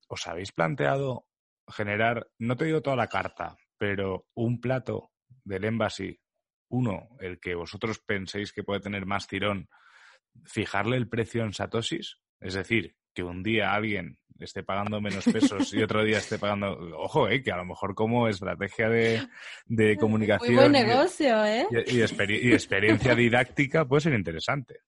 ¿os 0.09 0.26
habéis 0.26 0.53
planteado 0.53 1.26
generar, 1.68 2.26
no 2.39 2.57
te 2.57 2.64
digo 2.64 2.80
toda 2.80 2.97
la 2.97 3.09
carta, 3.09 3.55
pero 3.76 4.26
un 4.34 4.62
plato 4.62 5.12
del 5.45 5.64
Embassy, 5.64 6.18
uno, 6.70 7.09
el 7.20 7.39
que 7.39 7.55
vosotros 7.55 7.99
penséis 7.99 8.53
que 8.53 8.64
puede 8.64 8.80
tener 8.80 9.05
más 9.05 9.26
tirón, 9.26 9.68
fijarle 10.45 10.97
el 10.97 11.09
precio 11.09 11.45
en 11.45 11.53
Satoshis? 11.53 12.18
Es 12.41 12.55
decir, 12.55 12.95
que 13.14 13.22
un 13.22 13.43
día 13.43 13.74
alguien 13.74 14.18
esté 14.39 14.62
pagando 14.62 15.01
menos 15.01 15.24
pesos 15.24 15.72
y 15.74 15.82
otro 15.82 16.05
día 16.05 16.18
esté 16.18 16.39
pagando. 16.39 16.78
Ojo, 16.97 17.28
eh, 17.28 17.43
que 17.43 17.51
a 17.51 17.57
lo 17.57 17.64
mejor 17.64 17.95
como 17.95 18.28
estrategia 18.28 18.89
de, 18.89 19.26
de 19.66 19.97
comunicación. 20.01 20.55
Muy 20.55 20.57
buen 20.57 20.72
negocio, 20.72 21.45
¿eh? 21.45 21.66
Y, 21.86 22.01
experiencia 22.53 23.14
didáctica 23.14 23.84
puede 23.84 24.03
ser 24.03 24.14
interesante. 24.14 24.80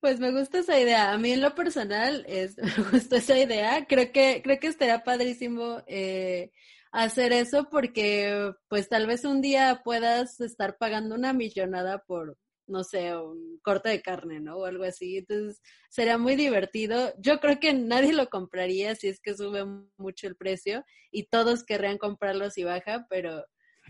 Pues 0.00 0.18
me 0.18 0.32
gusta 0.32 0.58
esa 0.58 0.80
idea. 0.80 1.12
A 1.12 1.18
mí 1.18 1.32
en 1.32 1.40
lo 1.40 1.54
personal 1.54 2.24
es, 2.28 2.56
me 2.58 2.90
gusta 2.90 3.16
esa 3.16 3.38
idea. 3.38 3.86
Creo 3.86 4.10
que, 4.12 4.40
creo 4.42 4.58
que 4.58 4.66
estaría 4.66 5.04
padrísimo 5.04 5.82
eh, 5.86 6.50
hacer 6.90 7.32
eso 7.32 7.68
porque 7.70 8.52
pues 8.68 8.88
tal 8.88 9.06
vez 9.06 9.24
un 9.24 9.40
día 9.40 9.80
puedas 9.84 10.40
estar 10.40 10.76
pagando 10.76 11.14
una 11.14 11.32
millonada 11.32 11.98
por, 12.02 12.36
no 12.66 12.84
sé, 12.84 13.16
un 13.16 13.58
corte 13.62 13.88
de 13.88 14.02
carne, 14.02 14.40
¿no? 14.40 14.56
O 14.56 14.64
algo 14.64 14.84
así. 14.84 15.18
Entonces, 15.18 15.60
sería 15.90 16.18
muy 16.18 16.36
divertido. 16.36 17.12
Yo 17.18 17.40
creo 17.40 17.60
que 17.60 17.72
nadie 17.72 18.12
lo 18.12 18.28
compraría 18.28 18.94
si 18.94 19.08
es 19.08 19.20
que 19.20 19.34
sube 19.34 19.64
mucho 19.96 20.26
el 20.26 20.36
precio 20.36 20.84
y 21.10 21.26
todos 21.26 21.64
querrían 21.64 21.98
comprarlo 21.98 22.50
si 22.50 22.64
baja, 22.64 23.06
pero, 23.10 23.44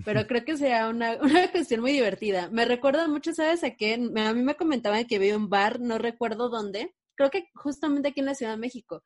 pero 0.04 0.26
creo 0.28 0.44
que 0.44 0.56
sería 0.56 0.88
una, 0.88 1.16
una 1.22 1.50
cuestión 1.50 1.80
muy 1.80 1.92
divertida. 1.92 2.48
Me 2.50 2.64
recuerda 2.64 3.08
mucho, 3.08 3.32
¿sabes 3.32 3.64
a 3.64 3.76
qué? 3.76 3.94
A 3.94 4.32
mí 4.34 4.42
me 4.42 4.56
comentaban 4.56 5.06
que 5.06 5.16
había 5.16 5.36
un 5.36 5.48
bar, 5.48 5.80
no 5.80 5.98
recuerdo 5.98 6.48
dónde, 6.48 6.94
creo 7.14 7.30
que 7.30 7.48
justamente 7.54 8.08
aquí 8.08 8.20
en 8.20 8.26
la 8.26 8.34
Ciudad 8.34 8.52
de 8.52 8.58
México, 8.58 9.04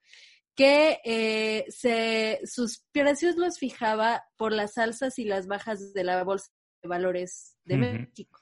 que 0.54 1.00
eh, 1.04 1.66
se, 1.68 2.40
sus 2.44 2.84
precios 2.90 3.36
los 3.36 3.58
fijaba 3.58 4.24
por 4.36 4.52
las 4.52 4.78
alzas 4.78 5.18
y 5.18 5.24
las 5.24 5.46
bajas 5.46 5.92
de 5.92 6.02
la 6.02 6.24
bolsa 6.24 6.50
de 6.82 6.88
valores 6.88 7.58
de 7.64 7.76
México. 7.76 8.40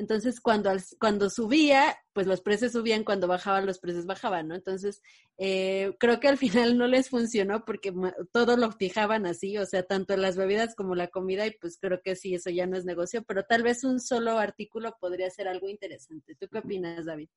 Entonces, 0.00 0.40
cuando, 0.40 0.72
cuando 0.98 1.28
subía, 1.28 1.94
pues 2.14 2.26
los 2.26 2.40
precios 2.40 2.72
subían, 2.72 3.04
cuando 3.04 3.28
bajaban, 3.28 3.66
los 3.66 3.78
precios 3.78 4.06
bajaban, 4.06 4.48
¿no? 4.48 4.54
Entonces, 4.54 5.02
eh, 5.36 5.94
creo 6.00 6.20
que 6.20 6.28
al 6.28 6.38
final 6.38 6.78
no 6.78 6.86
les 6.86 7.10
funcionó 7.10 7.66
porque 7.66 7.92
todo 8.32 8.56
lo 8.56 8.72
fijaban 8.72 9.26
así, 9.26 9.58
o 9.58 9.66
sea, 9.66 9.82
tanto 9.82 10.16
las 10.16 10.38
bebidas 10.38 10.74
como 10.74 10.94
la 10.94 11.08
comida, 11.08 11.46
y 11.46 11.50
pues 11.58 11.76
creo 11.78 12.00
que 12.02 12.16
sí, 12.16 12.34
eso 12.34 12.48
ya 12.48 12.66
no 12.66 12.78
es 12.78 12.86
negocio, 12.86 13.22
pero 13.24 13.44
tal 13.44 13.62
vez 13.62 13.84
un 13.84 14.00
solo 14.00 14.38
artículo 14.38 14.96
podría 14.98 15.28
ser 15.28 15.48
algo 15.48 15.68
interesante. 15.68 16.34
¿Tú 16.34 16.48
qué 16.48 16.58
opinas, 16.60 17.04
David? 17.04 17.28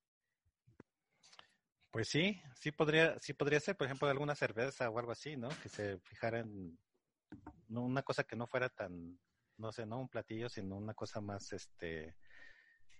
Pues 1.91 2.07
sí, 2.07 2.41
sí 2.55 2.71
podría, 2.71 3.19
sí 3.19 3.33
podría 3.33 3.59
ser, 3.59 3.75
por 3.75 3.87
ejemplo, 3.87 4.07
alguna 4.07 4.35
cerveza 4.35 4.89
o 4.89 4.97
algo 4.99 5.11
así, 5.11 5.35
¿no? 5.35 5.49
Que 5.61 5.67
se 5.67 5.99
fijaran, 5.99 6.79
una 7.67 8.03
cosa 8.03 8.23
que 8.23 8.37
no 8.37 8.47
fuera 8.47 8.69
tan, 8.69 9.19
no 9.57 9.73
sé, 9.73 9.85
no 9.85 9.99
un 9.99 10.07
platillo, 10.07 10.47
sino 10.47 10.77
una 10.77 10.93
cosa 10.93 11.19
más, 11.19 11.51
este, 11.51 12.15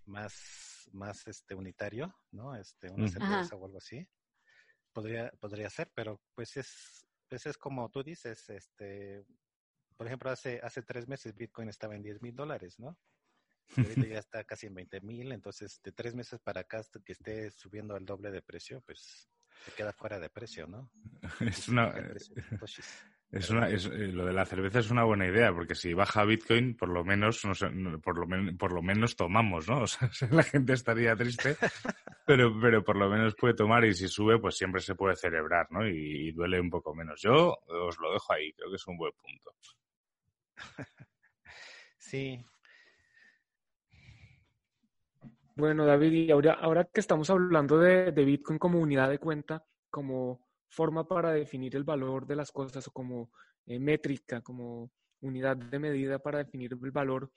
más, 0.06 0.90
más 0.92 1.28
este 1.28 1.56
unitario, 1.56 2.14
¿no? 2.32 2.56
Este, 2.56 2.90
una 2.90 3.08
cerveza 3.08 3.56
o 3.56 3.66
algo 3.66 3.78
así. 3.78 4.08
Podría, 4.92 5.32
podría 5.40 5.70
ser, 5.70 5.92
pero 5.96 6.22
pues 6.36 6.56
es, 6.58 7.08
pues 7.28 7.46
es 7.46 7.58
como 7.58 7.90
tú 7.90 8.04
dices, 8.04 8.50
este, 8.50 9.26
por 9.98 10.08
ejemplo, 10.08 10.30
hace, 10.30 10.60
hace 10.62 10.84
tres 10.84 11.08
meses 11.08 11.36
Bitcoin 11.36 11.70
estaba 11.70 11.96
en 11.96 12.04
10 12.04 12.22
mil 12.22 12.36
dólares, 12.36 12.80
¿no? 12.80 12.98
ahorita 13.78 14.06
ya 14.06 14.20
está 14.20 14.44
casi 14.44 14.68
en 14.68 14.76
20 14.76 15.02
mil, 15.02 15.32
entonces 15.32 15.82
de 15.84 15.92
tres 15.92 16.14
meses 16.14 16.40
para 16.40 16.62
acá 16.62 16.82
que 17.04 17.14
esté 17.14 17.50
subiendo 17.52 17.96
al 17.96 18.06
doble 18.06 18.32
de 18.32 18.42
precio, 18.42 18.82
pues 18.82 19.30
se 19.66 19.72
queda 19.72 19.94
fuera 19.94 20.20
de 20.20 20.30
precio, 20.30 20.68
¿no? 20.68 20.92
Es 21.40 21.70
una, 21.70 21.94
es 23.34 23.50
una, 23.50 23.68
es, 23.68 23.88
eh, 23.88 24.10
lo 24.10 24.26
de 24.26 24.34
la 24.34 24.46
cerveza 24.46 24.78
es 24.78 24.92
una 24.92 25.04
buena 25.06 25.26
idea, 25.26 25.52
porque 25.52 25.74
si 25.74 25.96
baja 25.96 26.24
Bitcoin, 26.24 26.78
por 26.78 26.90
lo 26.90 27.04
menos, 27.04 27.44
no 27.46 27.56
sé, 27.56 27.68
por, 28.04 28.20
lo 28.20 28.58
por 28.58 28.72
lo 28.72 28.82
menos 28.84 29.16
tomamos, 29.16 29.68
¿no? 29.68 29.82
O 29.84 29.88
sea, 29.88 30.08
la 30.32 30.44
gente 30.44 30.74
estaría 30.74 31.16
triste, 31.16 31.58
pero, 32.28 32.54
pero 32.62 32.84
por 32.84 32.96
lo 32.96 33.10
menos 33.10 33.34
puede 33.34 33.56
tomar 33.56 33.86
y 33.86 33.96
si 33.96 34.08
sube, 34.08 34.40
pues 34.40 34.56
siempre 34.56 34.82
se 34.82 34.94
puede 34.94 35.16
celebrar, 35.16 35.66
¿no? 35.72 35.88
Y, 35.88 36.32
duele 36.32 36.60
un 36.62 36.70
poco 36.70 36.94
menos. 36.94 37.20
Yo 37.22 37.58
os 37.66 37.98
lo 38.00 38.14
dejo 38.14 38.34
ahí, 38.34 38.54
creo 38.54 38.70
que 38.70 38.76
es 38.76 38.88
un 38.88 38.98
buen 38.98 39.14
punto. 39.20 39.56
Sí. 41.98 42.46
Bueno, 45.56 45.88
David, 45.88 46.12
y 46.12 46.32
ahora, 46.32 46.54
ahora 46.54 46.86
que 46.86 47.00
estamos 47.00 47.32
hablando 47.32 47.80
de, 47.80 48.12
de 48.12 48.26
Bitcoin 48.26 48.60
como 48.60 48.80
unidad 48.80 49.10
de 49.10 49.18
cuenta, 49.18 49.66
como 49.90 50.53
forma 50.74 51.08
para 51.08 51.32
definir 51.32 51.76
el 51.76 51.84
valor 51.84 52.26
de 52.26 52.36
las 52.36 52.52
cosas 52.52 52.88
o 52.88 52.92
como 52.92 53.32
eh, 53.66 53.80
métrica, 53.80 54.42
como 54.42 54.92
unidad 55.22 55.56
de 55.56 55.80
medida 55.80 56.20
para 56.20 56.40
definir 56.40 56.74
el 56.74 56.92
valor, 56.92 57.32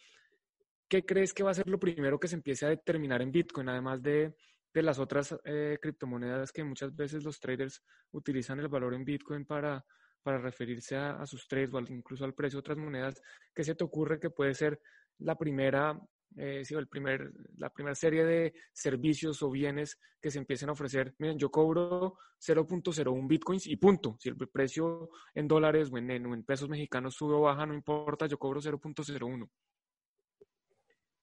¿qué 0.89 1.05
crees 1.05 1.33
que 1.33 1.43
va 1.43 1.51
a 1.51 1.55
ser 1.55 1.69
lo 1.69 1.79
primero 1.79 2.19
que 2.19 2.29
se 2.29 2.37
empiece 2.37 2.67
a 2.67 2.71
determinar 2.71 3.23
en 3.23 3.31
Bitcoin, 3.31 3.69
además 3.69 4.03
de, 4.03 4.35
de 4.73 4.83
las 4.83 4.99
otras 4.99 5.37
eh, 5.45 5.79
criptomonedas 5.81 6.51
que 6.51 6.65
muchas 6.65 6.95
veces 6.95 7.23
los 7.25 7.39
traders 7.39 7.83
utilizan 8.13 8.59
el 8.61 8.69
valor 8.69 8.95
en 8.95 9.05
Bitcoin 9.05 9.45
para, 9.45 9.85
para 10.23 10.39
referirse 10.39 10.97
a, 10.97 11.25
sus 11.27 11.47
trades 11.47 11.73
o 11.73 11.81
incluso 11.81 12.25
al 12.25 12.35
precio 12.35 12.57
de 12.57 12.61
otras 12.61 12.79
monedas, 12.79 13.23
¿qué 13.55 13.63
se 13.63 13.75
te 13.75 13.85
ocurre 13.85 14.19
que 14.19 14.31
puede 14.31 14.55
ser 14.55 14.81
la 15.19 15.37
primera, 15.37 15.99
eh, 16.37 16.63
el 16.69 16.89
primer, 16.89 17.33
la 17.57 17.71
primera 17.71 17.95
serie 17.95 18.25
de 18.25 18.55
servicios 18.73 19.43
o 19.43 19.51
bienes 19.51 19.99
que 20.21 20.31
se 20.31 20.39
empiecen 20.39 20.69
a 20.69 20.73
ofrecer? 20.73 21.15
Miren, 21.19 21.39
yo 21.39 21.51
cobro 21.51 22.19
0.01 22.41 23.27
bitcoins 23.27 23.67
y 23.67 23.77
punto. 23.77 24.17
Si 24.21 24.29
el 24.29 24.37
precio 24.37 25.11
en 25.35 25.49
dólares 25.49 25.91
o 25.93 25.99
en, 25.99 26.45
pesos 26.45 26.69
mexicanos 26.69 27.15
sube 27.15 27.35
o 27.35 27.43
baja, 27.43 27.67
no 27.67 27.75
importa, 27.75 28.27
yo 28.27 28.39
cobro 28.39 28.61
0.01. 28.61 29.49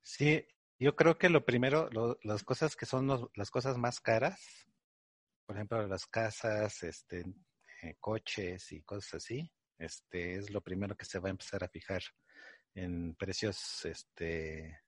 Sí, 0.01 0.45
yo 0.79 0.95
creo 0.95 1.17
que 1.17 1.29
lo 1.29 1.45
primero, 1.45 1.89
las 2.23 2.43
cosas 2.43 2.75
que 2.75 2.85
son 2.85 3.29
las 3.35 3.51
cosas 3.51 3.77
más 3.77 4.01
caras, 4.01 4.67
por 5.45 5.55
ejemplo, 5.55 5.87
las 5.87 6.07
casas, 6.07 6.83
este, 6.83 7.23
eh, 7.81 7.95
coches 7.99 8.71
y 8.71 8.81
cosas 8.81 9.15
así, 9.15 9.51
este, 9.77 10.35
es 10.35 10.49
lo 10.51 10.61
primero 10.61 10.95
que 10.95 11.05
se 11.05 11.19
va 11.19 11.29
a 11.29 11.31
empezar 11.31 11.63
a 11.63 11.69
fijar 11.69 12.01
en 12.75 13.15
precios, 13.15 13.85
este, 13.85 14.79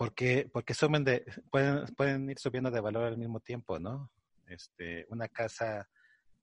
porque, 0.00 0.48
porque 0.50 0.72
suben 0.72 1.04
de, 1.04 1.26
pueden, 1.50 1.84
pueden 1.94 2.30
ir 2.30 2.38
subiendo 2.38 2.70
de 2.70 2.80
valor 2.80 3.04
al 3.04 3.18
mismo 3.18 3.38
tiempo, 3.38 3.78
¿no? 3.78 4.10
Este, 4.46 5.04
una 5.10 5.28
casa 5.28 5.90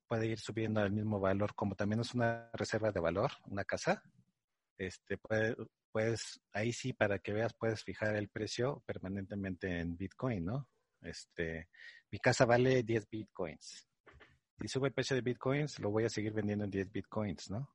puede 0.08 0.28
ir 0.28 0.38
subiendo 0.38 0.80
al 0.80 0.91
mismo 0.91 1.20
valor, 1.20 1.55
como 1.55 1.74
también 1.74 2.01
es 2.01 2.14
una 2.14 2.51
reserva 2.53 2.91
de 2.91 2.99
valor, 2.99 3.32
una 3.45 3.66
casa, 3.66 4.03
este, 4.78 5.18
puede, 5.18 5.55
pues 5.91 6.39
ahí 6.53 6.72
sí, 6.72 6.93
para 6.93 7.18
que 7.18 7.34
veas, 7.34 7.55
puedes 7.55 7.84
fijar 7.84 8.16
el 8.16 8.30
precio 8.30 8.84
permanentemente 8.86 9.80
en 9.80 9.97
Bitcoin, 9.97 10.45
¿no? 10.45 10.70
Este, 11.01 11.68
mi 12.12 12.20
casa 12.20 12.45
vale 12.45 12.84
10 12.84 13.10
Bitcoins. 13.10 13.88
Si 14.62 14.68
sube 14.68 14.89
el 14.89 14.93
precio 14.93 15.16
de 15.16 15.24
Bitcoins, 15.24 15.80
lo 15.80 15.89
voy 15.89 16.03
a 16.03 16.10
seguir 16.10 16.32
vendiendo 16.32 16.66
en 16.66 16.70
10 16.70 16.91
Bitcoins, 16.91 17.49
¿no? 17.49 17.68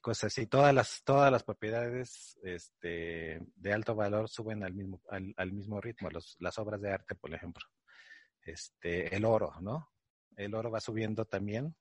Cosas 0.00 0.32
así. 0.32 0.46
Todas 0.46 0.74
las, 0.74 1.02
todas 1.04 1.30
las 1.30 1.42
propiedades 1.42 2.38
este, 2.42 3.40
de 3.56 3.72
alto 3.72 3.94
valor 3.94 4.28
suben 4.28 4.64
al 4.64 4.74
mismo, 4.74 5.02
al, 5.08 5.34
al 5.36 5.52
mismo 5.52 5.80
ritmo. 5.80 6.10
Los, 6.10 6.36
las 6.38 6.58
obras 6.58 6.80
de 6.80 6.92
arte, 6.92 7.14
por 7.14 7.34
ejemplo. 7.34 7.64
Este, 8.42 9.14
el 9.14 9.24
oro, 9.24 9.52
¿no? 9.60 9.90
El 10.36 10.54
oro 10.54 10.70
va 10.70 10.80
subiendo 10.80 11.24
también 11.24 11.74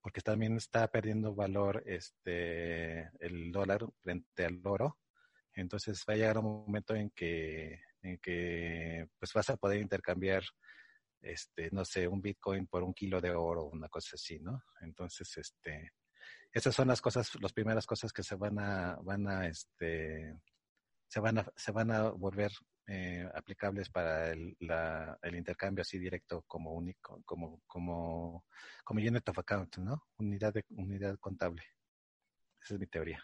porque 0.00 0.20
también 0.20 0.56
está 0.56 0.88
perdiendo 0.88 1.34
valor 1.34 1.82
este 1.86 3.10
el 3.20 3.52
dólar 3.52 3.86
frente 4.00 4.44
al 4.44 4.60
oro. 4.64 4.98
Entonces 5.54 6.04
va 6.08 6.14
a 6.14 6.16
llegar 6.16 6.38
un 6.38 6.64
momento 6.64 6.94
en 6.94 7.10
que, 7.10 7.80
en 8.02 8.18
que 8.18 9.08
pues 9.18 9.32
vas 9.34 9.50
a 9.50 9.56
poder 9.56 9.80
intercambiar 9.80 10.42
este, 11.20 11.68
no 11.72 11.84
sé, 11.84 12.08
un 12.08 12.22
Bitcoin 12.22 12.66
por 12.66 12.82
un 12.82 12.94
kilo 12.94 13.20
de 13.20 13.32
oro, 13.32 13.64
una 13.64 13.88
cosa 13.88 14.12
así, 14.14 14.38
¿no? 14.40 14.62
Entonces, 14.80 15.36
este, 15.36 15.92
esas 16.52 16.74
son 16.74 16.88
las 16.88 17.00
cosas, 17.00 17.30
las 17.40 17.52
primeras 17.52 17.86
cosas 17.86 18.12
que 18.12 18.22
se 18.22 18.34
van 18.34 18.58
a, 18.58 18.96
van 19.02 19.28
a, 19.28 19.46
este, 19.46 20.36
se 21.06 21.20
van 21.20 21.38
a, 21.38 21.52
se 21.56 21.72
van 21.72 21.90
a 21.90 22.10
volver 22.10 22.50
eh, 22.86 23.28
aplicables 23.34 23.88
para 23.88 24.30
el, 24.30 24.56
la, 24.60 25.16
el, 25.22 25.36
intercambio 25.36 25.82
así 25.82 25.98
directo 25.98 26.42
como 26.48 26.72
único, 26.72 27.22
como, 27.24 27.62
como, 27.66 28.44
como 28.82 29.00
unit 29.00 29.28
of 29.28 29.38
account, 29.38 29.76
¿no? 29.78 30.08
Unidad 30.18 30.54
de, 30.54 30.64
unidad 30.70 31.16
contable. 31.18 31.62
Esa 32.60 32.74
es 32.74 32.80
mi 32.80 32.86
teoría. 32.86 33.22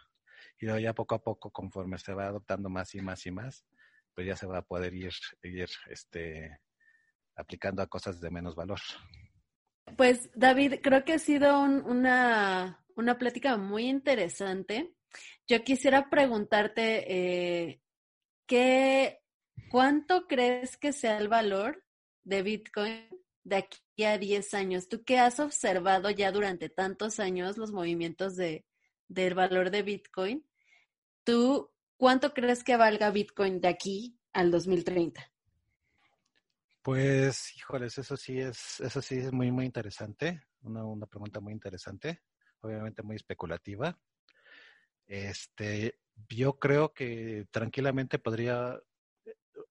Y 0.60 0.66
luego 0.66 0.80
ya 0.80 0.94
poco 0.94 1.16
a 1.16 1.22
poco, 1.22 1.50
conforme 1.50 1.98
se 1.98 2.14
va 2.14 2.26
adoptando 2.26 2.68
más 2.68 2.94
y 2.94 3.00
más 3.00 3.26
y 3.26 3.32
más, 3.32 3.66
pues 4.14 4.26
ya 4.26 4.36
se 4.36 4.46
va 4.46 4.58
a 4.58 4.62
poder 4.62 4.94
ir, 4.94 5.12
ir 5.42 5.68
este, 5.88 6.60
aplicando 7.34 7.82
a 7.82 7.88
cosas 7.88 8.20
de 8.20 8.30
menos 8.30 8.54
valor. 8.54 8.80
Pues 9.96 10.30
David, 10.34 10.76
creo 10.82 11.04
que 11.04 11.14
ha 11.14 11.18
sido 11.18 11.60
una, 11.60 12.85
una 12.96 13.18
plática 13.18 13.56
muy 13.56 13.88
interesante. 13.88 14.94
Yo 15.46 15.62
quisiera 15.62 16.10
preguntarte 16.10 17.04
eh, 17.68 17.80
qué 18.46 19.20
¿Cuánto 19.68 20.26
crees 20.26 20.76
que 20.76 20.92
sea 20.92 21.18
el 21.18 21.28
valor 21.28 21.84
de 22.24 22.42
Bitcoin 22.42 23.08
de 23.42 23.56
aquí 23.56 24.04
a 24.04 24.18
10 24.18 24.54
años? 24.54 24.88
¿Tú 24.88 25.02
qué 25.04 25.18
has 25.18 25.40
observado 25.40 26.10
ya 26.10 26.30
durante 26.30 26.68
tantos 26.68 27.18
años 27.18 27.56
los 27.56 27.72
movimientos 27.72 28.36
de, 28.36 28.64
del 29.08 29.34
valor 29.34 29.70
de 29.70 29.82
Bitcoin? 29.82 30.46
¿Tú 31.24 31.72
cuánto 31.96 32.32
crees 32.32 32.62
que 32.62 32.76
valga 32.76 33.10
Bitcoin 33.10 33.60
de 33.60 33.68
aquí 33.68 34.18
al 34.32 34.50
2030? 34.50 35.32
Pues, 36.82 37.56
híjoles, 37.56 37.98
eso 37.98 38.16
sí 38.16 38.38
es, 38.38 38.78
eso 38.80 39.02
sí 39.02 39.16
es 39.16 39.32
muy, 39.32 39.50
muy 39.50 39.64
interesante. 39.64 40.44
Una, 40.62 40.84
una 40.84 41.06
pregunta 41.06 41.40
muy 41.40 41.52
interesante, 41.52 42.22
obviamente 42.66 43.02
muy 43.02 43.16
especulativa. 43.16 43.98
Este, 45.06 45.98
yo 46.28 46.58
creo 46.58 46.92
que 46.92 47.46
tranquilamente 47.50 48.18
podría 48.18 48.80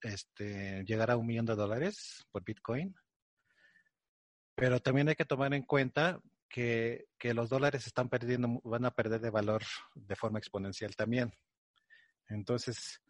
este, 0.02 0.84
llegar 0.86 1.12
a 1.12 1.18
un 1.18 1.26
millón 1.26 1.46
de 1.46 1.56
dólares 1.56 2.26
por 2.32 2.44
Bitcoin. 2.44 2.96
Pero 4.56 4.80
también 4.80 5.10
hay 5.10 5.16
que 5.16 5.26
tomar 5.26 5.54
en 5.54 5.64
cuenta 5.64 6.20
que, 6.48 7.08
que, 7.18 7.34
los 7.34 7.50
dólares 7.50 7.86
están 7.88 8.08
perdiendo, 8.08 8.62
van 8.64 8.86
a 8.86 8.92
perder 8.92 9.20
de 9.20 9.30
valor 9.30 9.64
de 9.94 10.16
forma 10.16 10.40
exponencial 10.40 10.96
también. 10.96 11.34
Entonces, 12.30 13.02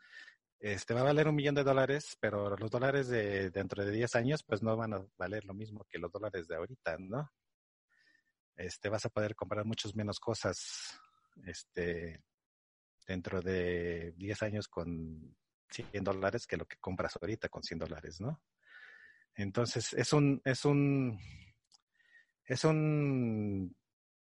este 0.60 0.94
va 0.94 1.02
a 1.02 1.06
valer 1.06 1.28
un 1.28 1.36
millón 1.36 1.54
de 1.54 1.64
dólares, 1.64 2.18
pero 2.20 2.56
los 2.58 2.72
dólares 2.72 3.08
de 3.08 3.52
dentro 3.52 3.86
de 3.86 3.92
10 3.92 4.16
años, 4.16 4.44
pues 4.44 4.64
no 4.64 4.76
van 4.76 4.94
a 4.94 5.06
valer 5.18 5.46
lo 5.46 5.54
mismo 5.54 5.86
que 5.90 6.00
los 6.00 6.12
dólares 6.12 6.48
de 6.48 6.56
ahorita, 6.56 6.98
¿no? 6.98 7.30
Este, 8.56 8.90
vas 8.90 9.06
a 9.06 9.10
poder 9.10 9.36
comprar 9.36 9.66
muchas 9.66 9.96
menos 9.96 10.20
cosas, 10.20 11.00
este, 11.46 12.24
dentro 13.06 13.42
de 13.42 14.14
10 14.18 14.44
años 14.44 14.68
con 14.68 15.36
100 15.70 16.04
dólares 16.04 16.48
que 16.48 16.58
lo 16.58 16.66
que 16.66 16.78
compras 16.78 17.18
ahorita 17.22 17.50
con 17.50 17.64
100 17.64 17.80
dólares, 17.80 18.22
¿no? 18.22 18.42
Entonces, 19.36 19.94
es 19.94 20.14
un, 20.14 20.42
es 20.46 20.64
un, 20.64 21.20
es 22.46 22.64
un, 22.64 23.76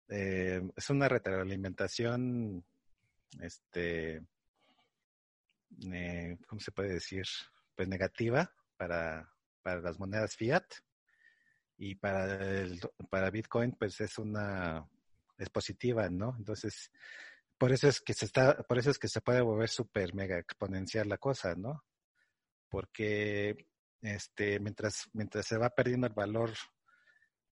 eh, 0.10 0.62
es 0.76 0.90
una 0.90 1.08
retroalimentación, 1.08 2.66
este, 3.40 4.24
eh, 5.94 6.38
¿cómo 6.48 6.60
se 6.60 6.72
puede 6.72 6.94
decir? 6.94 7.26
Pues 7.76 7.88
negativa 7.88 8.52
para, 8.76 9.32
para 9.62 9.82
las 9.82 10.00
monedas 10.00 10.36
fiat 10.36 10.66
y 11.78 11.96
para 11.96 12.60
el, 12.60 12.80
para 13.10 13.30
Bitcoin, 13.30 13.74
pues 13.74 14.02
es 14.02 14.18
una, 14.18 14.88
es 15.38 15.50
positiva, 15.50 16.10
¿no? 16.10 16.36
Entonces, 16.38 16.92
por 17.58 17.72
eso 17.72 17.88
es 17.88 18.02
que 18.02 18.14
se 18.14 18.26
está, 18.26 18.64
por 18.64 18.78
eso 18.78 18.90
es 18.90 19.00
que 19.00 19.08
se 19.08 19.22
puede 19.22 19.42
volver 19.42 19.70
súper 19.70 20.14
mega 20.14 20.38
exponencial 20.38 21.08
la 21.08 21.18
cosa, 21.18 21.56
¿no? 21.56 21.84
Porque 22.70 23.68
este, 24.02 24.60
mientras, 24.60 25.10
mientras 25.14 25.46
se 25.46 25.58
va 25.58 25.70
perdiendo 25.70 26.08
el 26.08 26.14
valor 26.14 26.52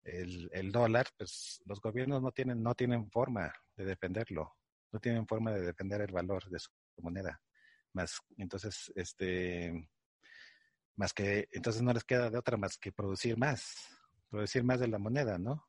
el, 0.04 0.50
el 0.54 0.72
dólar, 0.72 1.08
pues 1.18 1.62
los 1.66 1.82
gobiernos 1.82 2.22
no 2.22 2.32
tienen, 2.32 2.62
no 2.62 2.76
tienen 2.76 3.10
forma 3.10 3.52
de 3.76 3.86
defenderlo, 3.86 4.56
no 4.92 5.00
tienen 5.00 5.28
forma 5.28 5.52
de 5.52 5.62
defender 5.62 6.02
el 6.02 6.12
valor 6.12 6.48
de 6.50 6.60
su 6.60 6.70
moneda. 6.98 7.42
Más, 7.94 8.20
entonces, 8.38 8.92
este, 8.96 9.90
más 10.96 11.14
que, 11.14 11.48
entonces 11.52 11.82
no 11.82 11.94
les 11.94 12.04
queda 12.04 12.30
de 12.30 12.38
otra 12.38 12.58
más 12.58 12.78
que 12.78 12.92
producir 12.92 13.38
más, 13.38 13.90
producir 14.36 14.66
más 14.66 14.82
de 14.82 14.90
la 14.90 14.98
moneda, 14.98 15.38
¿no? 15.38 15.66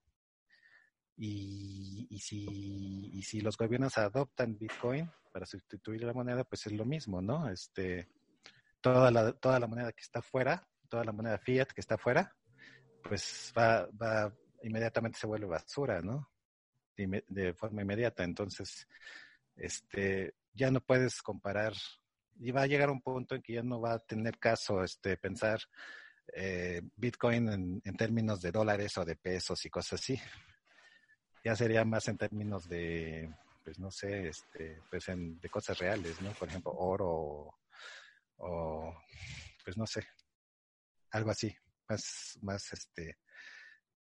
Y, 1.17 2.09
y, 2.11 2.19
si, 2.19 3.11
y 3.13 3.23
si 3.23 3.41
los 3.41 3.57
gobiernos 3.57 3.97
adoptan 3.97 4.59
Bitcoin 4.59 5.09
para 5.33 5.47
sustituir 5.47 6.03
la 6.03 6.13
moneda, 6.13 6.43
pues 6.43 6.67
es 6.67 6.73
lo 6.73 6.85
mismo, 6.85 7.23
¿no? 7.23 7.49
Este, 7.49 8.09
toda 8.81 9.13
la, 9.13 9.33
toda 9.35 9.61
la 9.61 9.69
moneda 9.69 9.93
que 9.93 10.03
está 10.03 10.21
fuera, 10.21 10.69
toda 10.89 11.05
la 11.05 11.13
moneda 11.13 11.39
fiat 11.39 11.69
que 11.69 11.81
está 11.81 11.97
fuera, 11.97 12.35
pues 13.05 13.53
va, 13.57 13.87
va 14.03 14.35
inmediatamente 14.65 15.21
se 15.21 15.29
vuelve 15.29 15.47
basura, 15.47 16.03
¿no? 16.03 16.29
De, 16.97 17.25
de, 17.29 17.55
forma 17.55 17.83
inmediata. 17.83 18.25
Entonces, 18.25 18.89
este, 19.55 20.35
ya 20.55 20.73
no 20.73 20.81
puedes 20.81 21.23
comparar 21.23 21.73
y 22.41 22.51
va 22.51 22.63
a 22.63 22.67
llegar 22.67 22.91
un 22.91 23.01
punto 23.01 23.37
en 23.37 23.43
que 23.43 23.53
ya 23.53 23.63
no 23.63 23.81
va 23.81 23.93
a 23.93 24.01
tener 24.01 24.39
caso 24.39 24.83
este, 24.83 25.17
pensar 25.17 25.61
eh, 26.33 26.83
Bitcoin 26.97 27.49
en, 27.49 27.83
en, 27.85 27.97
términos 27.97 28.41
de 28.41 28.53
dólares 28.53 28.97
o 28.99 29.05
de 29.05 29.17
pesos 29.17 29.65
y 29.65 29.71
cosas 29.71 30.01
así 30.01 30.21
ya 31.47 31.55
sería 31.55 31.85
más 31.85 32.09
en 32.09 32.19
términos 32.19 32.69
de, 32.69 33.33
pues 33.63 33.79
no 33.79 33.89
sé, 33.89 34.31
este, 34.31 34.83
pues 34.91 35.09
en, 35.09 35.39
de 35.39 35.49
cosas 35.49 35.79
reales, 35.79 36.21
¿no? 36.21 36.33
Por 36.33 36.49
ejemplo, 36.49 36.73
oro 36.73 37.55
o, 38.39 38.95
pues 39.65 39.77
no 39.77 39.87
sé, 39.87 40.05
algo 41.13 41.31
así, 41.31 41.55
más, 41.89 42.37
más, 42.43 42.73
este, 42.73 43.19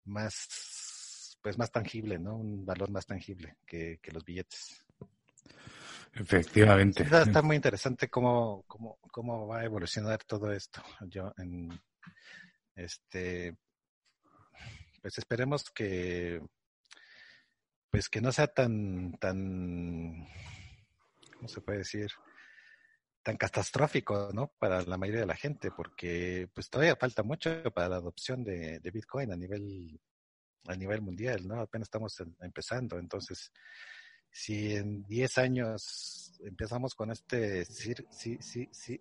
más, 0.04 1.38
pues 1.40 1.56
más 1.56 1.72
tangible, 1.72 2.18
¿no? 2.18 2.36
Un 2.36 2.66
valor 2.66 2.90
más 2.90 3.06
tangible 3.06 3.56
que, 3.66 3.98
que 4.02 4.12
los 4.12 4.22
billetes. 4.22 4.84
Efectivamente. 6.12 7.04
Está, 7.04 7.22
está, 7.22 7.40
muy 7.40 7.56
interesante 7.56 8.10
cómo, 8.10 8.64
cómo, 8.66 8.98
cómo 9.10 9.46
va 9.46 9.60
a 9.60 9.64
evolucionar 9.64 10.24
todo 10.24 10.52
esto. 10.52 10.82
Yo, 11.08 11.32
en, 11.38 11.70
Este, 12.74 13.57
pues 15.03 15.18
esperemos 15.18 15.70
que, 15.70 16.40
pues 17.90 18.09
que 18.09 18.20
no 18.20 18.32
sea 18.32 18.46
tan, 18.48 19.12
tan, 19.18 20.26
¿cómo 21.36 21.48
se 21.48 21.61
puede 21.61 21.78
decir? 21.78 22.11
tan 23.22 23.36
catastrófico, 23.36 24.30
¿no? 24.32 24.53
Para 24.59 24.82
la 24.82 24.96
mayoría 24.96 25.20
de 25.20 25.26
la 25.26 25.36
gente, 25.36 25.70
porque 25.70 26.48
pues 26.55 26.70
todavía 26.70 26.96
falta 26.96 27.22
mucho 27.22 27.62
para 27.74 27.88
la 27.88 27.96
adopción 27.96 28.42
de, 28.42 28.80
Bitcoin 28.92 29.32
a 29.32 29.36
nivel 29.36 30.01
a 30.66 30.76
nivel 30.76 31.01
mundial, 31.01 31.46
¿no? 31.46 31.61
Apenas 31.61 31.86
estamos 31.86 32.16
empezando, 32.40 32.98
entonces 32.98 33.53
si 34.30 34.76
en 34.76 35.05
10 35.07 35.38
años 35.38 36.38
empezamos 36.44 36.94
con 36.94 37.11
este, 37.11 37.64
sí, 37.64 37.94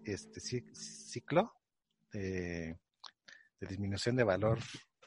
este 0.06 0.40
ciclo 0.40 1.54
de, 3.60 3.68
disminución 3.68 4.16
de 4.16 4.24
valor 4.24 4.60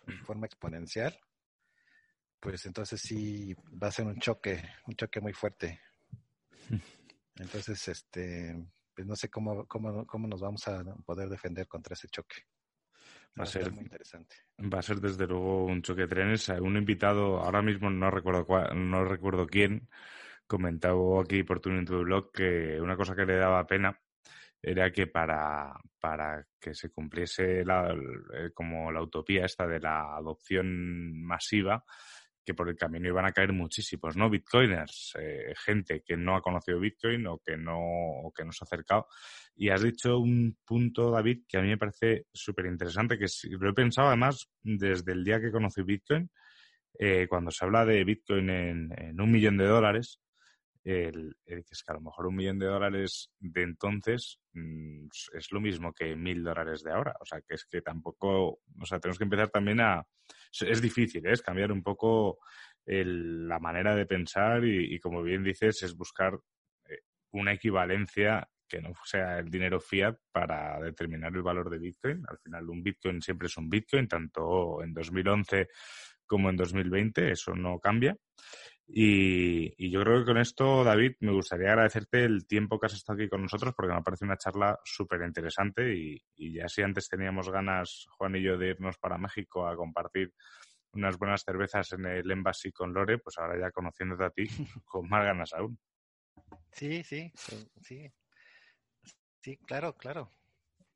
en 0.07 0.25
forma 0.25 0.47
exponencial, 0.47 1.17
pues 2.41 2.67
entonces 2.67 3.01
sí 3.01 3.55
va 3.83 3.89
a 3.89 3.93
ser 3.93 4.07
un 4.07 4.19
choque, 4.19 4.63
un 4.87 4.95
choque 4.95 5.21
muy 5.21 5.33
fuerte. 5.33 5.81
Entonces, 7.37 7.89
este, 7.89 8.67
pues 8.95 9.07
no 9.07 9.17
sé 9.17 9.29
cómo, 9.29 9.67
cómo, 9.67 10.07
cómo 10.07 10.27
nos 10.27 10.41
vamos 10.41 10.67
a 10.69 10.83
poder 11.05 11.29
defender 11.29 11.69
contra 11.69 11.95
ese 11.95 12.09
choque. 12.09 12.43
Va 13.39 13.45
a 13.45 13.47
ser 13.47 13.73
muy 13.73 13.85
interesante. 13.85 14.37
Va 14.59 14.81
a 14.81 14.83
ser 14.83 15.01
desde 15.01 15.27
luego 15.27 15.65
un 15.65 15.83
choque 15.83 16.03
de 16.03 16.09
trenes. 16.09 16.49
Un 16.49 16.77
invitado, 16.77 17.39
ahora 17.39 17.63
mismo 17.63 17.89
no 17.91 18.11
recuerdo 18.11 18.75
no 18.75 19.05
recuerdo 19.05 19.47
quién, 19.47 19.89
comentaba 20.47 21.23
aquí 21.23 21.43
por 21.43 21.61
tu 21.61 21.71
blog 21.71 22.31
que 22.31 22.79
una 22.81 22.97
cosa 22.97 23.15
que 23.15 23.25
le 23.25 23.37
daba 23.37 23.67
pena 23.67 23.99
era 24.63 24.93
que 24.93 25.09
para, 25.09 25.75
para 25.99 26.47
que 26.61 26.73
se 26.73 26.91
cumpliese 26.91 27.65
la, 27.65 27.95
como 28.55 28.93
la 28.93 29.03
utopía 29.03 29.45
esta 29.45 29.67
de 29.67 29.81
la 29.81 30.17
adopción 30.17 31.21
masiva, 31.25 31.85
que 32.45 32.55
por 32.55 32.69
el 32.69 32.77
camino 32.77 33.09
iban 33.09 33.25
a 33.25 33.33
caer 33.33 33.53
muchísimos, 33.53 34.17
¿no? 34.17 34.29
Bitcoiners, 34.29 35.13
eh, 35.19 35.53
gente 35.57 36.03
que 36.05 36.17
no 36.17 36.37
ha 36.37 36.43
conocido 36.43 36.81
Bitcoin 36.81 37.27
o 37.27 37.39
que 37.39 37.57
no, 37.57 37.79
o 37.79 38.33
que 38.33 38.45
no 38.45 38.53
se 38.53 38.65
ha 38.65 38.67
acercado. 38.67 39.07
Y 39.55 39.69
has 39.69 39.83
dicho 39.83 40.19
un 40.19 40.59
punto, 40.65 41.11
David, 41.11 41.43
que 41.49 41.59
a 41.59 41.63
mí 41.63 41.69
me 41.69 41.79
parece 41.79 42.27
súper 42.33 42.67
interesante, 42.67 43.19
que 43.19 43.27
lo 43.51 43.71
he 43.71 43.75
pensado 43.75 44.09
además 44.09 44.49
desde 44.63 45.13
el 45.13 45.25
día 45.25 45.41
que 45.41 45.53
conocí 45.53 45.83
Bitcoin, 45.83 46.31
eh, 46.99 47.27
cuando 47.29 47.51
se 47.51 47.65
habla 47.65 47.85
de 47.85 48.05
Bitcoin 48.05 48.51
en, 48.51 49.21
un 49.21 49.31
millón 49.31 49.57
de 49.57 49.67
dólares, 49.67 50.21
el, 50.85 51.37
que 51.47 51.63
es 51.71 51.83
que 51.83 51.93
a 51.93 51.95
lo 51.95 52.01
mejor 52.01 52.27
un 52.27 52.37
millón 52.37 52.59
de 52.59 52.67
dólares 52.67 53.31
de 53.39 53.63
entonces 53.63 54.41
mm, 54.53 55.07
es 55.35 55.53
lo 55.53 55.61
mismo 55.61 55.93
que 55.93 56.17
mil 56.17 56.43
dólares 56.43 56.83
de 56.83 56.93
ahora. 56.93 57.15
O 57.21 57.25
sea, 57.25 57.41
que 57.41 57.55
es 57.55 57.65
que 57.67 57.83
tampoco, 57.83 58.61
o 58.81 58.87
sea, 58.87 58.99
tenemos 58.99 59.19
que 59.19 59.25
empezar 59.25 59.51
también 59.51 59.81
a, 59.81 60.05
es 60.61 60.81
difícil, 60.83 61.27
¿eh? 61.27 61.33
es 61.33 61.43
cambiar 61.43 61.73
un 61.73 61.83
poco 61.83 62.39
la 62.85 63.61
manera 63.61 63.95
de 63.95 64.07
pensar 64.07 64.65
y, 64.65 64.99
como 64.99 65.23
bien 65.23 65.45
dices, 65.45 65.85
es 65.85 65.95
buscar 65.95 66.37
eh, 66.89 66.99
una 67.31 67.53
equivalencia 67.53 68.49
que 68.69 68.81
no 68.81 68.93
sea 69.05 69.39
el 69.39 69.51
dinero 69.51 69.79
fiat 69.79 70.17
para 70.33 70.81
determinar 70.81 71.33
el 71.35 71.43
valor 71.43 71.71
de 71.71 71.79
Bitcoin. 71.79 72.25
Al 72.27 72.39
final, 72.39 72.69
un 72.71 72.83
Bitcoin 72.83 73.21
siempre 73.21 73.47
es 73.47 73.57
un 73.57 73.69
Bitcoin, 73.69 74.09
tanto 74.09 74.83
en 74.83 74.93
2011 74.95 75.69
como 76.27 76.49
en 76.49 76.57
2020, 76.57 77.33
eso 77.33 77.55
no 77.55 77.79
cambia. 77.79 78.17
Y, 78.87 79.91
yo 79.91 80.03
creo 80.03 80.21
que 80.21 80.27
con 80.27 80.39
esto, 80.39 80.85
David, 80.85 81.17
me 81.21 81.33
gustaría 81.33 81.69
agradecerte 81.69 82.25
el 82.25 82.47
tiempo 82.47 82.79
que 82.79 82.87
has 82.87 82.95
estado 82.95 83.19
aquí 83.19 83.29
con 83.29 83.43
nosotros 83.43 83.75
porque 83.75 83.95
me 83.95 84.03
parece 84.03 84.25
una 84.25 84.37
charla 84.37 84.79
súper 84.85 85.23
interesante 85.23 85.95
y, 85.95 86.21
ya 86.55 86.69
si 86.69 86.83
antes 86.83 87.09
teníamos 87.09 87.49
ganas, 87.51 88.07
Juan 88.11 88.37
y 88.37 88.43
yo, 88.43 88.59
de 88.59 88.71
irnos 88.71 88.99
para 88.99 89.19
México 89.19 89.67
a 89.67 89.77
compartir 89.77 90.33
unas 90.93 91.19
buenas 91.19 91.43
cervezas 91.43 91.93
en 91.93 92.07
el 92.07 92.31
Embassy 92.31 92.71
con 92.71 92.93
Lore, 92.93 93.19
pues 93.19 93.39
ahora 93.39 93.59
ya 93.59 93.71
conociéndote 93.71 94.25
a 94.25 94.31
ti, 94.31 94.45
con 94.85 95.09
más 95.09 95.25
ganas 95.25 95.53
aún. 95.55 95.79
Sí, 96.73 97.03
sí, 97.03 97.33
sí. 97.81 98.13
Sí, 99.41 99.57
claro, 99.67 99.97
claro. 99.97 100.31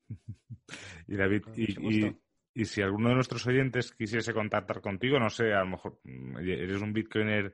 y 1.09 1.17
David, 1.17 1.43
y, 1.57 2.17
y 2.57 2.65
si 2.65 2.81
alguno 2.81 3.11
de 3.11 3.17
nuestros 3.17 3.47
oyentes 3.47 3.93
quisiese 3.93 4.33
contactar 4.33 4.81
contigo, 4.81 5.21
no 5.21 5.29
sé, 5.29 5.53
a 5.53 5.61
lo 5.61 5.67
mejor 5.67 6.01
mm, 6.05 6.39
eres 6.39 6.81
un 6.81 6.95
bitcoiner 6.95 7.53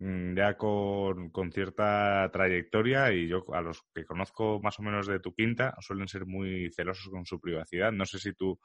mm, 0.00 0.36
ya 0.36 0.56
con, 0.56 1.30
cierta 1.52 2.28
trayectoria 2.32 3.12
y 3.12 3.28
yo 3.28 3.44
a 3.54 3.60
los 3.60 3.84
que 3.94 4.04
conozco 4.04 4.60
más 4.60 4.80
o 4.80 4.82
menos 4.82 5.06
de 5.06 5.20
tu 5.20 5.32
quinta 5.32 5.76
suelen 5.80 6.08
ser 6.08 6.26
muy 6.26 6.72
celosos 6.72 7.08
con 7.08 7.24
su 7.24 7.40
privacidad. 7.40 7.92
No 7.92 8.04
sé 8.04 8.18
si 8.18 8.32
tú 8.32 8.58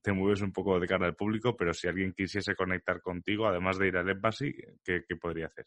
te 0.00 0.12
mueves 0.12 0.40
un 0.40 0.52
poco 0.52 0.78
de 0.78 0.86
cara 0.86 1.06
al 1.06 1.16
público, 1.16 1.56
pero 1.56 1.74
si 1.74 1.88
alguien 1.88 2.12
quisiese 2.12 2.54
conectar 2.54 3.02
contigo, 3.02 3.48
además 3.48 3.78
de 3.78 3.88
ir 3.88 3.96
al 3.96 4.08
Embassy, 4.08 4.54
¿qué, 4.84 5.02
qué 5.08 5.16
podría 5.16 5.46
hacer? 5.46 5.66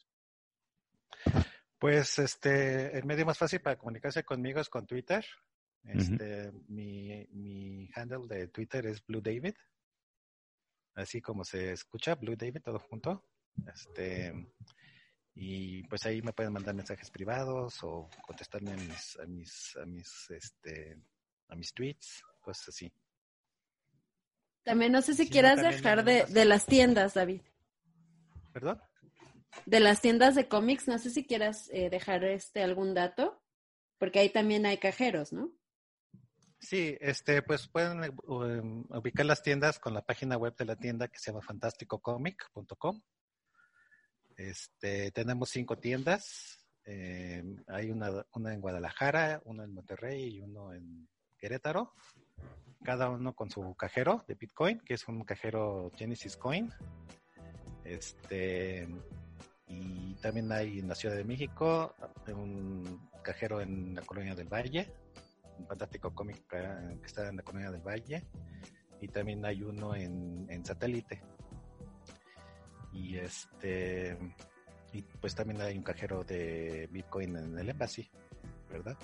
Pues 1.78 2.20
este, 2.20 2.98
el 2.98 3.04
medio 3.04 3.26
más 3.26 3.38
fácil 3.38 3.60
para 3.60 3.76
comunicarse 3.76 4.24
conmigo 4.24 4.62
es 4.62 4.70
con 4.70 4.88
Twitter. 4.88 5.26
Este, 5.88 6.52
mi, 6.68 7.28
mi 7.32 7.90
handle 7.94 8.28
de 8.28 8.48
Twitter 8.48 8.86
es 8.88 9.06
Blue 9.06 9.22
David. 9.22 9.56
Así 10.96 11.22
como 11.22 11.44
se 11.44 11.74
escucha, 11.74 12.16
Blue 12.16 12.36
David, 12.36 12.62
todo 12.64 12.80
junto. 12.80 13.24
Este, 13.68 14.34
y 15.34 15.84
pues 15.84 16.06
ahí 16.06 16.22
me 16.22 16.34
pueden 16.34 16.54
mandar 16.54 16.74
mensajes 16.74 17.12
privados 17.12 17.84
o 17.84 18.10
contestarme 18.26 18.72
a 18.72 18.78
mis, 18.78 19.20
a 19.20 19.26
mis, 19.26 19.78
a 19.78 19.86
mis, 19.86 20.30
este, 20.32 20.98
a 21.50 21.56
mis 21.56 21.74
tweets, 21.74 22.24
cosas 22.40 22.70
así. 22.70 22.92
También 24.64 24.92
no 24.92 25.02
sé 25.02 25.14
si, 25.14 25.30
quieras 25.30 25.62
dejar 25.62 26.04
de, 26.04 26.26
de 26.26 26.46
las 26.46 26.66
tiendas, 26.66 27.14
David. 27.14 27.42
¿Perdón? 28.52 28.82
De 29.66 29.80
las 29.80 30.02
tiendas 30.02 30.36
de 30.36 30.48
cómics, 30.48 30.88
no 30.88 30.98
sé 30.98 31.10
si 31.10 31.26
quieras 31.26 31.70
eh, 31.72 31.90
dejar 31.90 32.24
este 32.24 32.64
algún 32.64 32.94
dato, 32.94 33.44
porque 34.00 34.20
ahí 34.20 34.30
también 34.30 34.66
hay 34.66 34.78
cajeros, 34.78 35.34
¿no? 35.34 35.52
Sí, 36.66 36.98
este, 37.00 37.44
pues 37.44 37.68
pueden 37.68 38.04
eh, 38.06 38.08
em, 38.08 38.86
ubicar 38.90 39.24
las 39.28 39.44
tiendas 39.44 39.78
con 39.78 39.94
la 39.94 40.02
página 40.02 40.36
web 40.36 40.56
de 40.56 40.66
la 40.66 40.76
tienda 40.76 41.08
que 41.08 41.20
se 41.20 41.30
llama 41.30 41.44
fantasticocomic.com. 41.44 43.02
Este, 44.36 45.12
tenemos 45.12 45.50
cinco 45.52 45.78
tiendas. 45.78 46.66
Em, 46.84 47.64
hay 47.68 47.92
una, 47.92 48.26
una 48.34 48.52
en 48.52 48.62
Guadalajara, 48.62 49.44
una 49.46 49.64
en 49.64 49.76
Monterrey 49.76 50.38
y 50.38 50.42
uno 50.42 50.74
en 50.74 51.08
Querétaro. 51.38 51.94
Cada 52.84 53.12
uno 53.12 53.36
con 53.36 53.52
su 53.52 53.76
cajero 53.76 54.26
de 54.28 54.34
Bitcoin, 54.34 54.80
que 54.80 54.96
es 54.96 55.08
un 55.08 55.24
cajero 55.24 55.92
Genesis 55.96 56.36
Coin. 56.36 56.74
Este, 57.84 58.88
y 59.68 60.16
también 60.16 60.52
hay 60.52 60.80
en 60.80 60.88
la 60.88 60.96
Ciudad 60.96 61.16
de 61.16 61.26
México 61.26 61.94
un 62.30 63.08
cajero 63.22 63.62
en 63.62 63.94
la 63.94 64.02
Colonia 64.02 64.34
del 64.34 64.52
Valle, 64.52 65.05
un 65.58 65.68
fantástico 65.68 66.14
cómic 66.14 66.46
que 66.48 67.06
está 67.06 67.30
en 67.30 67.38
la 67.38 67.44
colonia 67.44 67.72
del 67.72 67.82
Valle 67.82 68.28
y 69.02 69.08
también 69.08 69.46
hay 69.46 69.62
uno 69.62 69.96
en, 69.96 70.66
satélite 70.66 71.22
y 72.94 73.18
este 73.18 74.18
y 74.94 75.02
pues 75.02 75.36
también 75.36 75.62
hay 75.62 75.78
un 75.78 75.84
cajero 75.84 76.24
de 76.24 76.88
Bitcoin 76.92 77.36
en 77.36 77.60
el 77.60 77.70
Embassy, 77.70 78.10
¿verdad? 78.72 78.98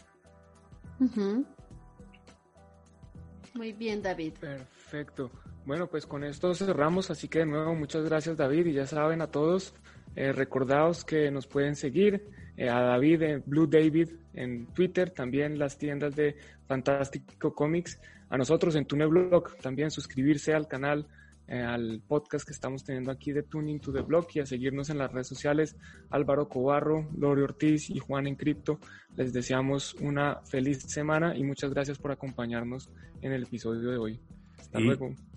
Muy 3.54 3.74
bien, 3.74 4.02
David. 4.02 4.34
Perfecto. 4.40 5.30
Bueno, 5.66 5.88
pues 5.88 6.06
con 6.06 6.24
esto 6.24 6.54
cerramos, 6.56 7.12
así 7.12 7.28
que 7.28 7.40
de 7.40 7.46
nuevo 7.46 7.76
muchas 7.76 8.06
gracias, 8.06 8.38
David, 8.38 8.68
y 8.68 8.74
ya 8.74 8.88
saben 8.88 9.22
a 9.22 9.28
todos, 9.28 9.76
eh, 10.16 10.32
recordaos 10.32 11.04
que 11.04 11.30
nos 11.30 11.48
pueden 11.48 11.76
seguir 11.76 12.30
a 12.58 12.82
David 12.82 13.42
Blue 13.46 13.68
David 13.68 14.10
en 14.34 14.68
Twitter, 14.68 15.10
también 15.10 15.58
las 15.58 15.78
tiendas 15.78 16.16
de 16.16 16.36
Fantástico 16.68 17.54
Comics, 17.54 18.00
a 18.30 18.38
nosotros 18.38 18.76
en 18.76 18.86
Tuneblog, 18.86 19.58
también 19.58 19.92
suscribirse 19.92 20.54
al 20.54 20.68
canal, 20.68 21.06
eh, 21.48 21.60
al 21.60 22.02
podcast 22.08 22.46
que 22.46 22.54
estamos 22.54 22.84
teniendo 22.84 23.12
aquí 23.12 23.34
de 23.34 23.44
Tuning 23.44 23.80
to 23.80 23.92
the 23.92 24.02
Blog 24.02 24.28
y 24.34 24.40
a 24.40 24.46
seguirnos 24.46 24.90
en 24.90 24.98
las 24.98 25.12
redes 25.12 25.28
sociales, 25.28 25.76
Álvaro 26.10 26.48
Cobarro, 26.48 27.10
Lori 27.18 27.42
Ortiz 27.42 27.90
y 27.90 28.00
Juan 28.00 28.28
en 28.28 28.36
Cripto. 28.36 28.80
Les 29.18 29.34
deseamos 29.34 29.96
una 29.96 30.42
feliz 30.46 30.84
semana 30.84 31.36
y 31.36 31.44
muchas 31.44 31.72
gracias 31.72 31.98
por 31.98 32.12
acompañarnos 32.12 32.90
en 33.22 33.34
el 33.34 33.44
episodio 33.44 33.92
de 33.92 33.98
hoy 33.98 34.20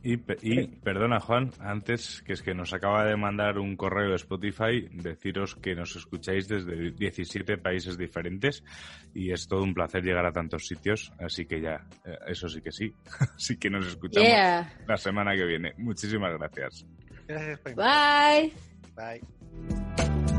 y, 0.02 0.18
Y, 0.42 0.66
perdona, 0.82 1.20
Juan, 1.20 1.50
antes 1.60 2.22
que 2.22 2.34
es 2.34 2.42
que 2.42 2.54
nos 2.54 2.72
acaba 2.72 3.04
de 3.04 3.16
mandar 3.16 3.58
un 3.58 3.76
correo 3.76 4.10
de 4.10 4.16
Spotify, 4.16 4.88
deciros 4.92 5.54
que 5.54 5.74
nos 5.74 5.96
escucháis 5.96 6.46
desde 6.48 6.90
17 6.90 7.56
países 7.58 7.96
diferentes 7.96 8.62
y 9.14 9.32
es 9.32 9.46
todo 9.48 9.62
un 9.62 9.74
placer 9.74 10.04
llegar 10.04 10.26
a 10.26 10.32
tantos 10.32 10.66
sitios, 10.66 11.12
así 11.18 11.46
que 11.46 11.60
ya, 11.60 11.86
eh, 12.04 12.18
eso 12.28 12.48
sí 12.48 12.60
que 12.60 12.72
sí. 12.72 12.92
así 13.36 13.56
que 13.56 13.70
nos 13.70 13.86
escuchamos 13.86 14.28
la 14.86 14.96
semana 14.96 15.34
que 15.34 15.44
viene. 15.44 15.72
Muchísimas 15.78 16.32
gracias. 16.38 16.86
Bye. 17.74 18.52
Bye. 18.94 20.34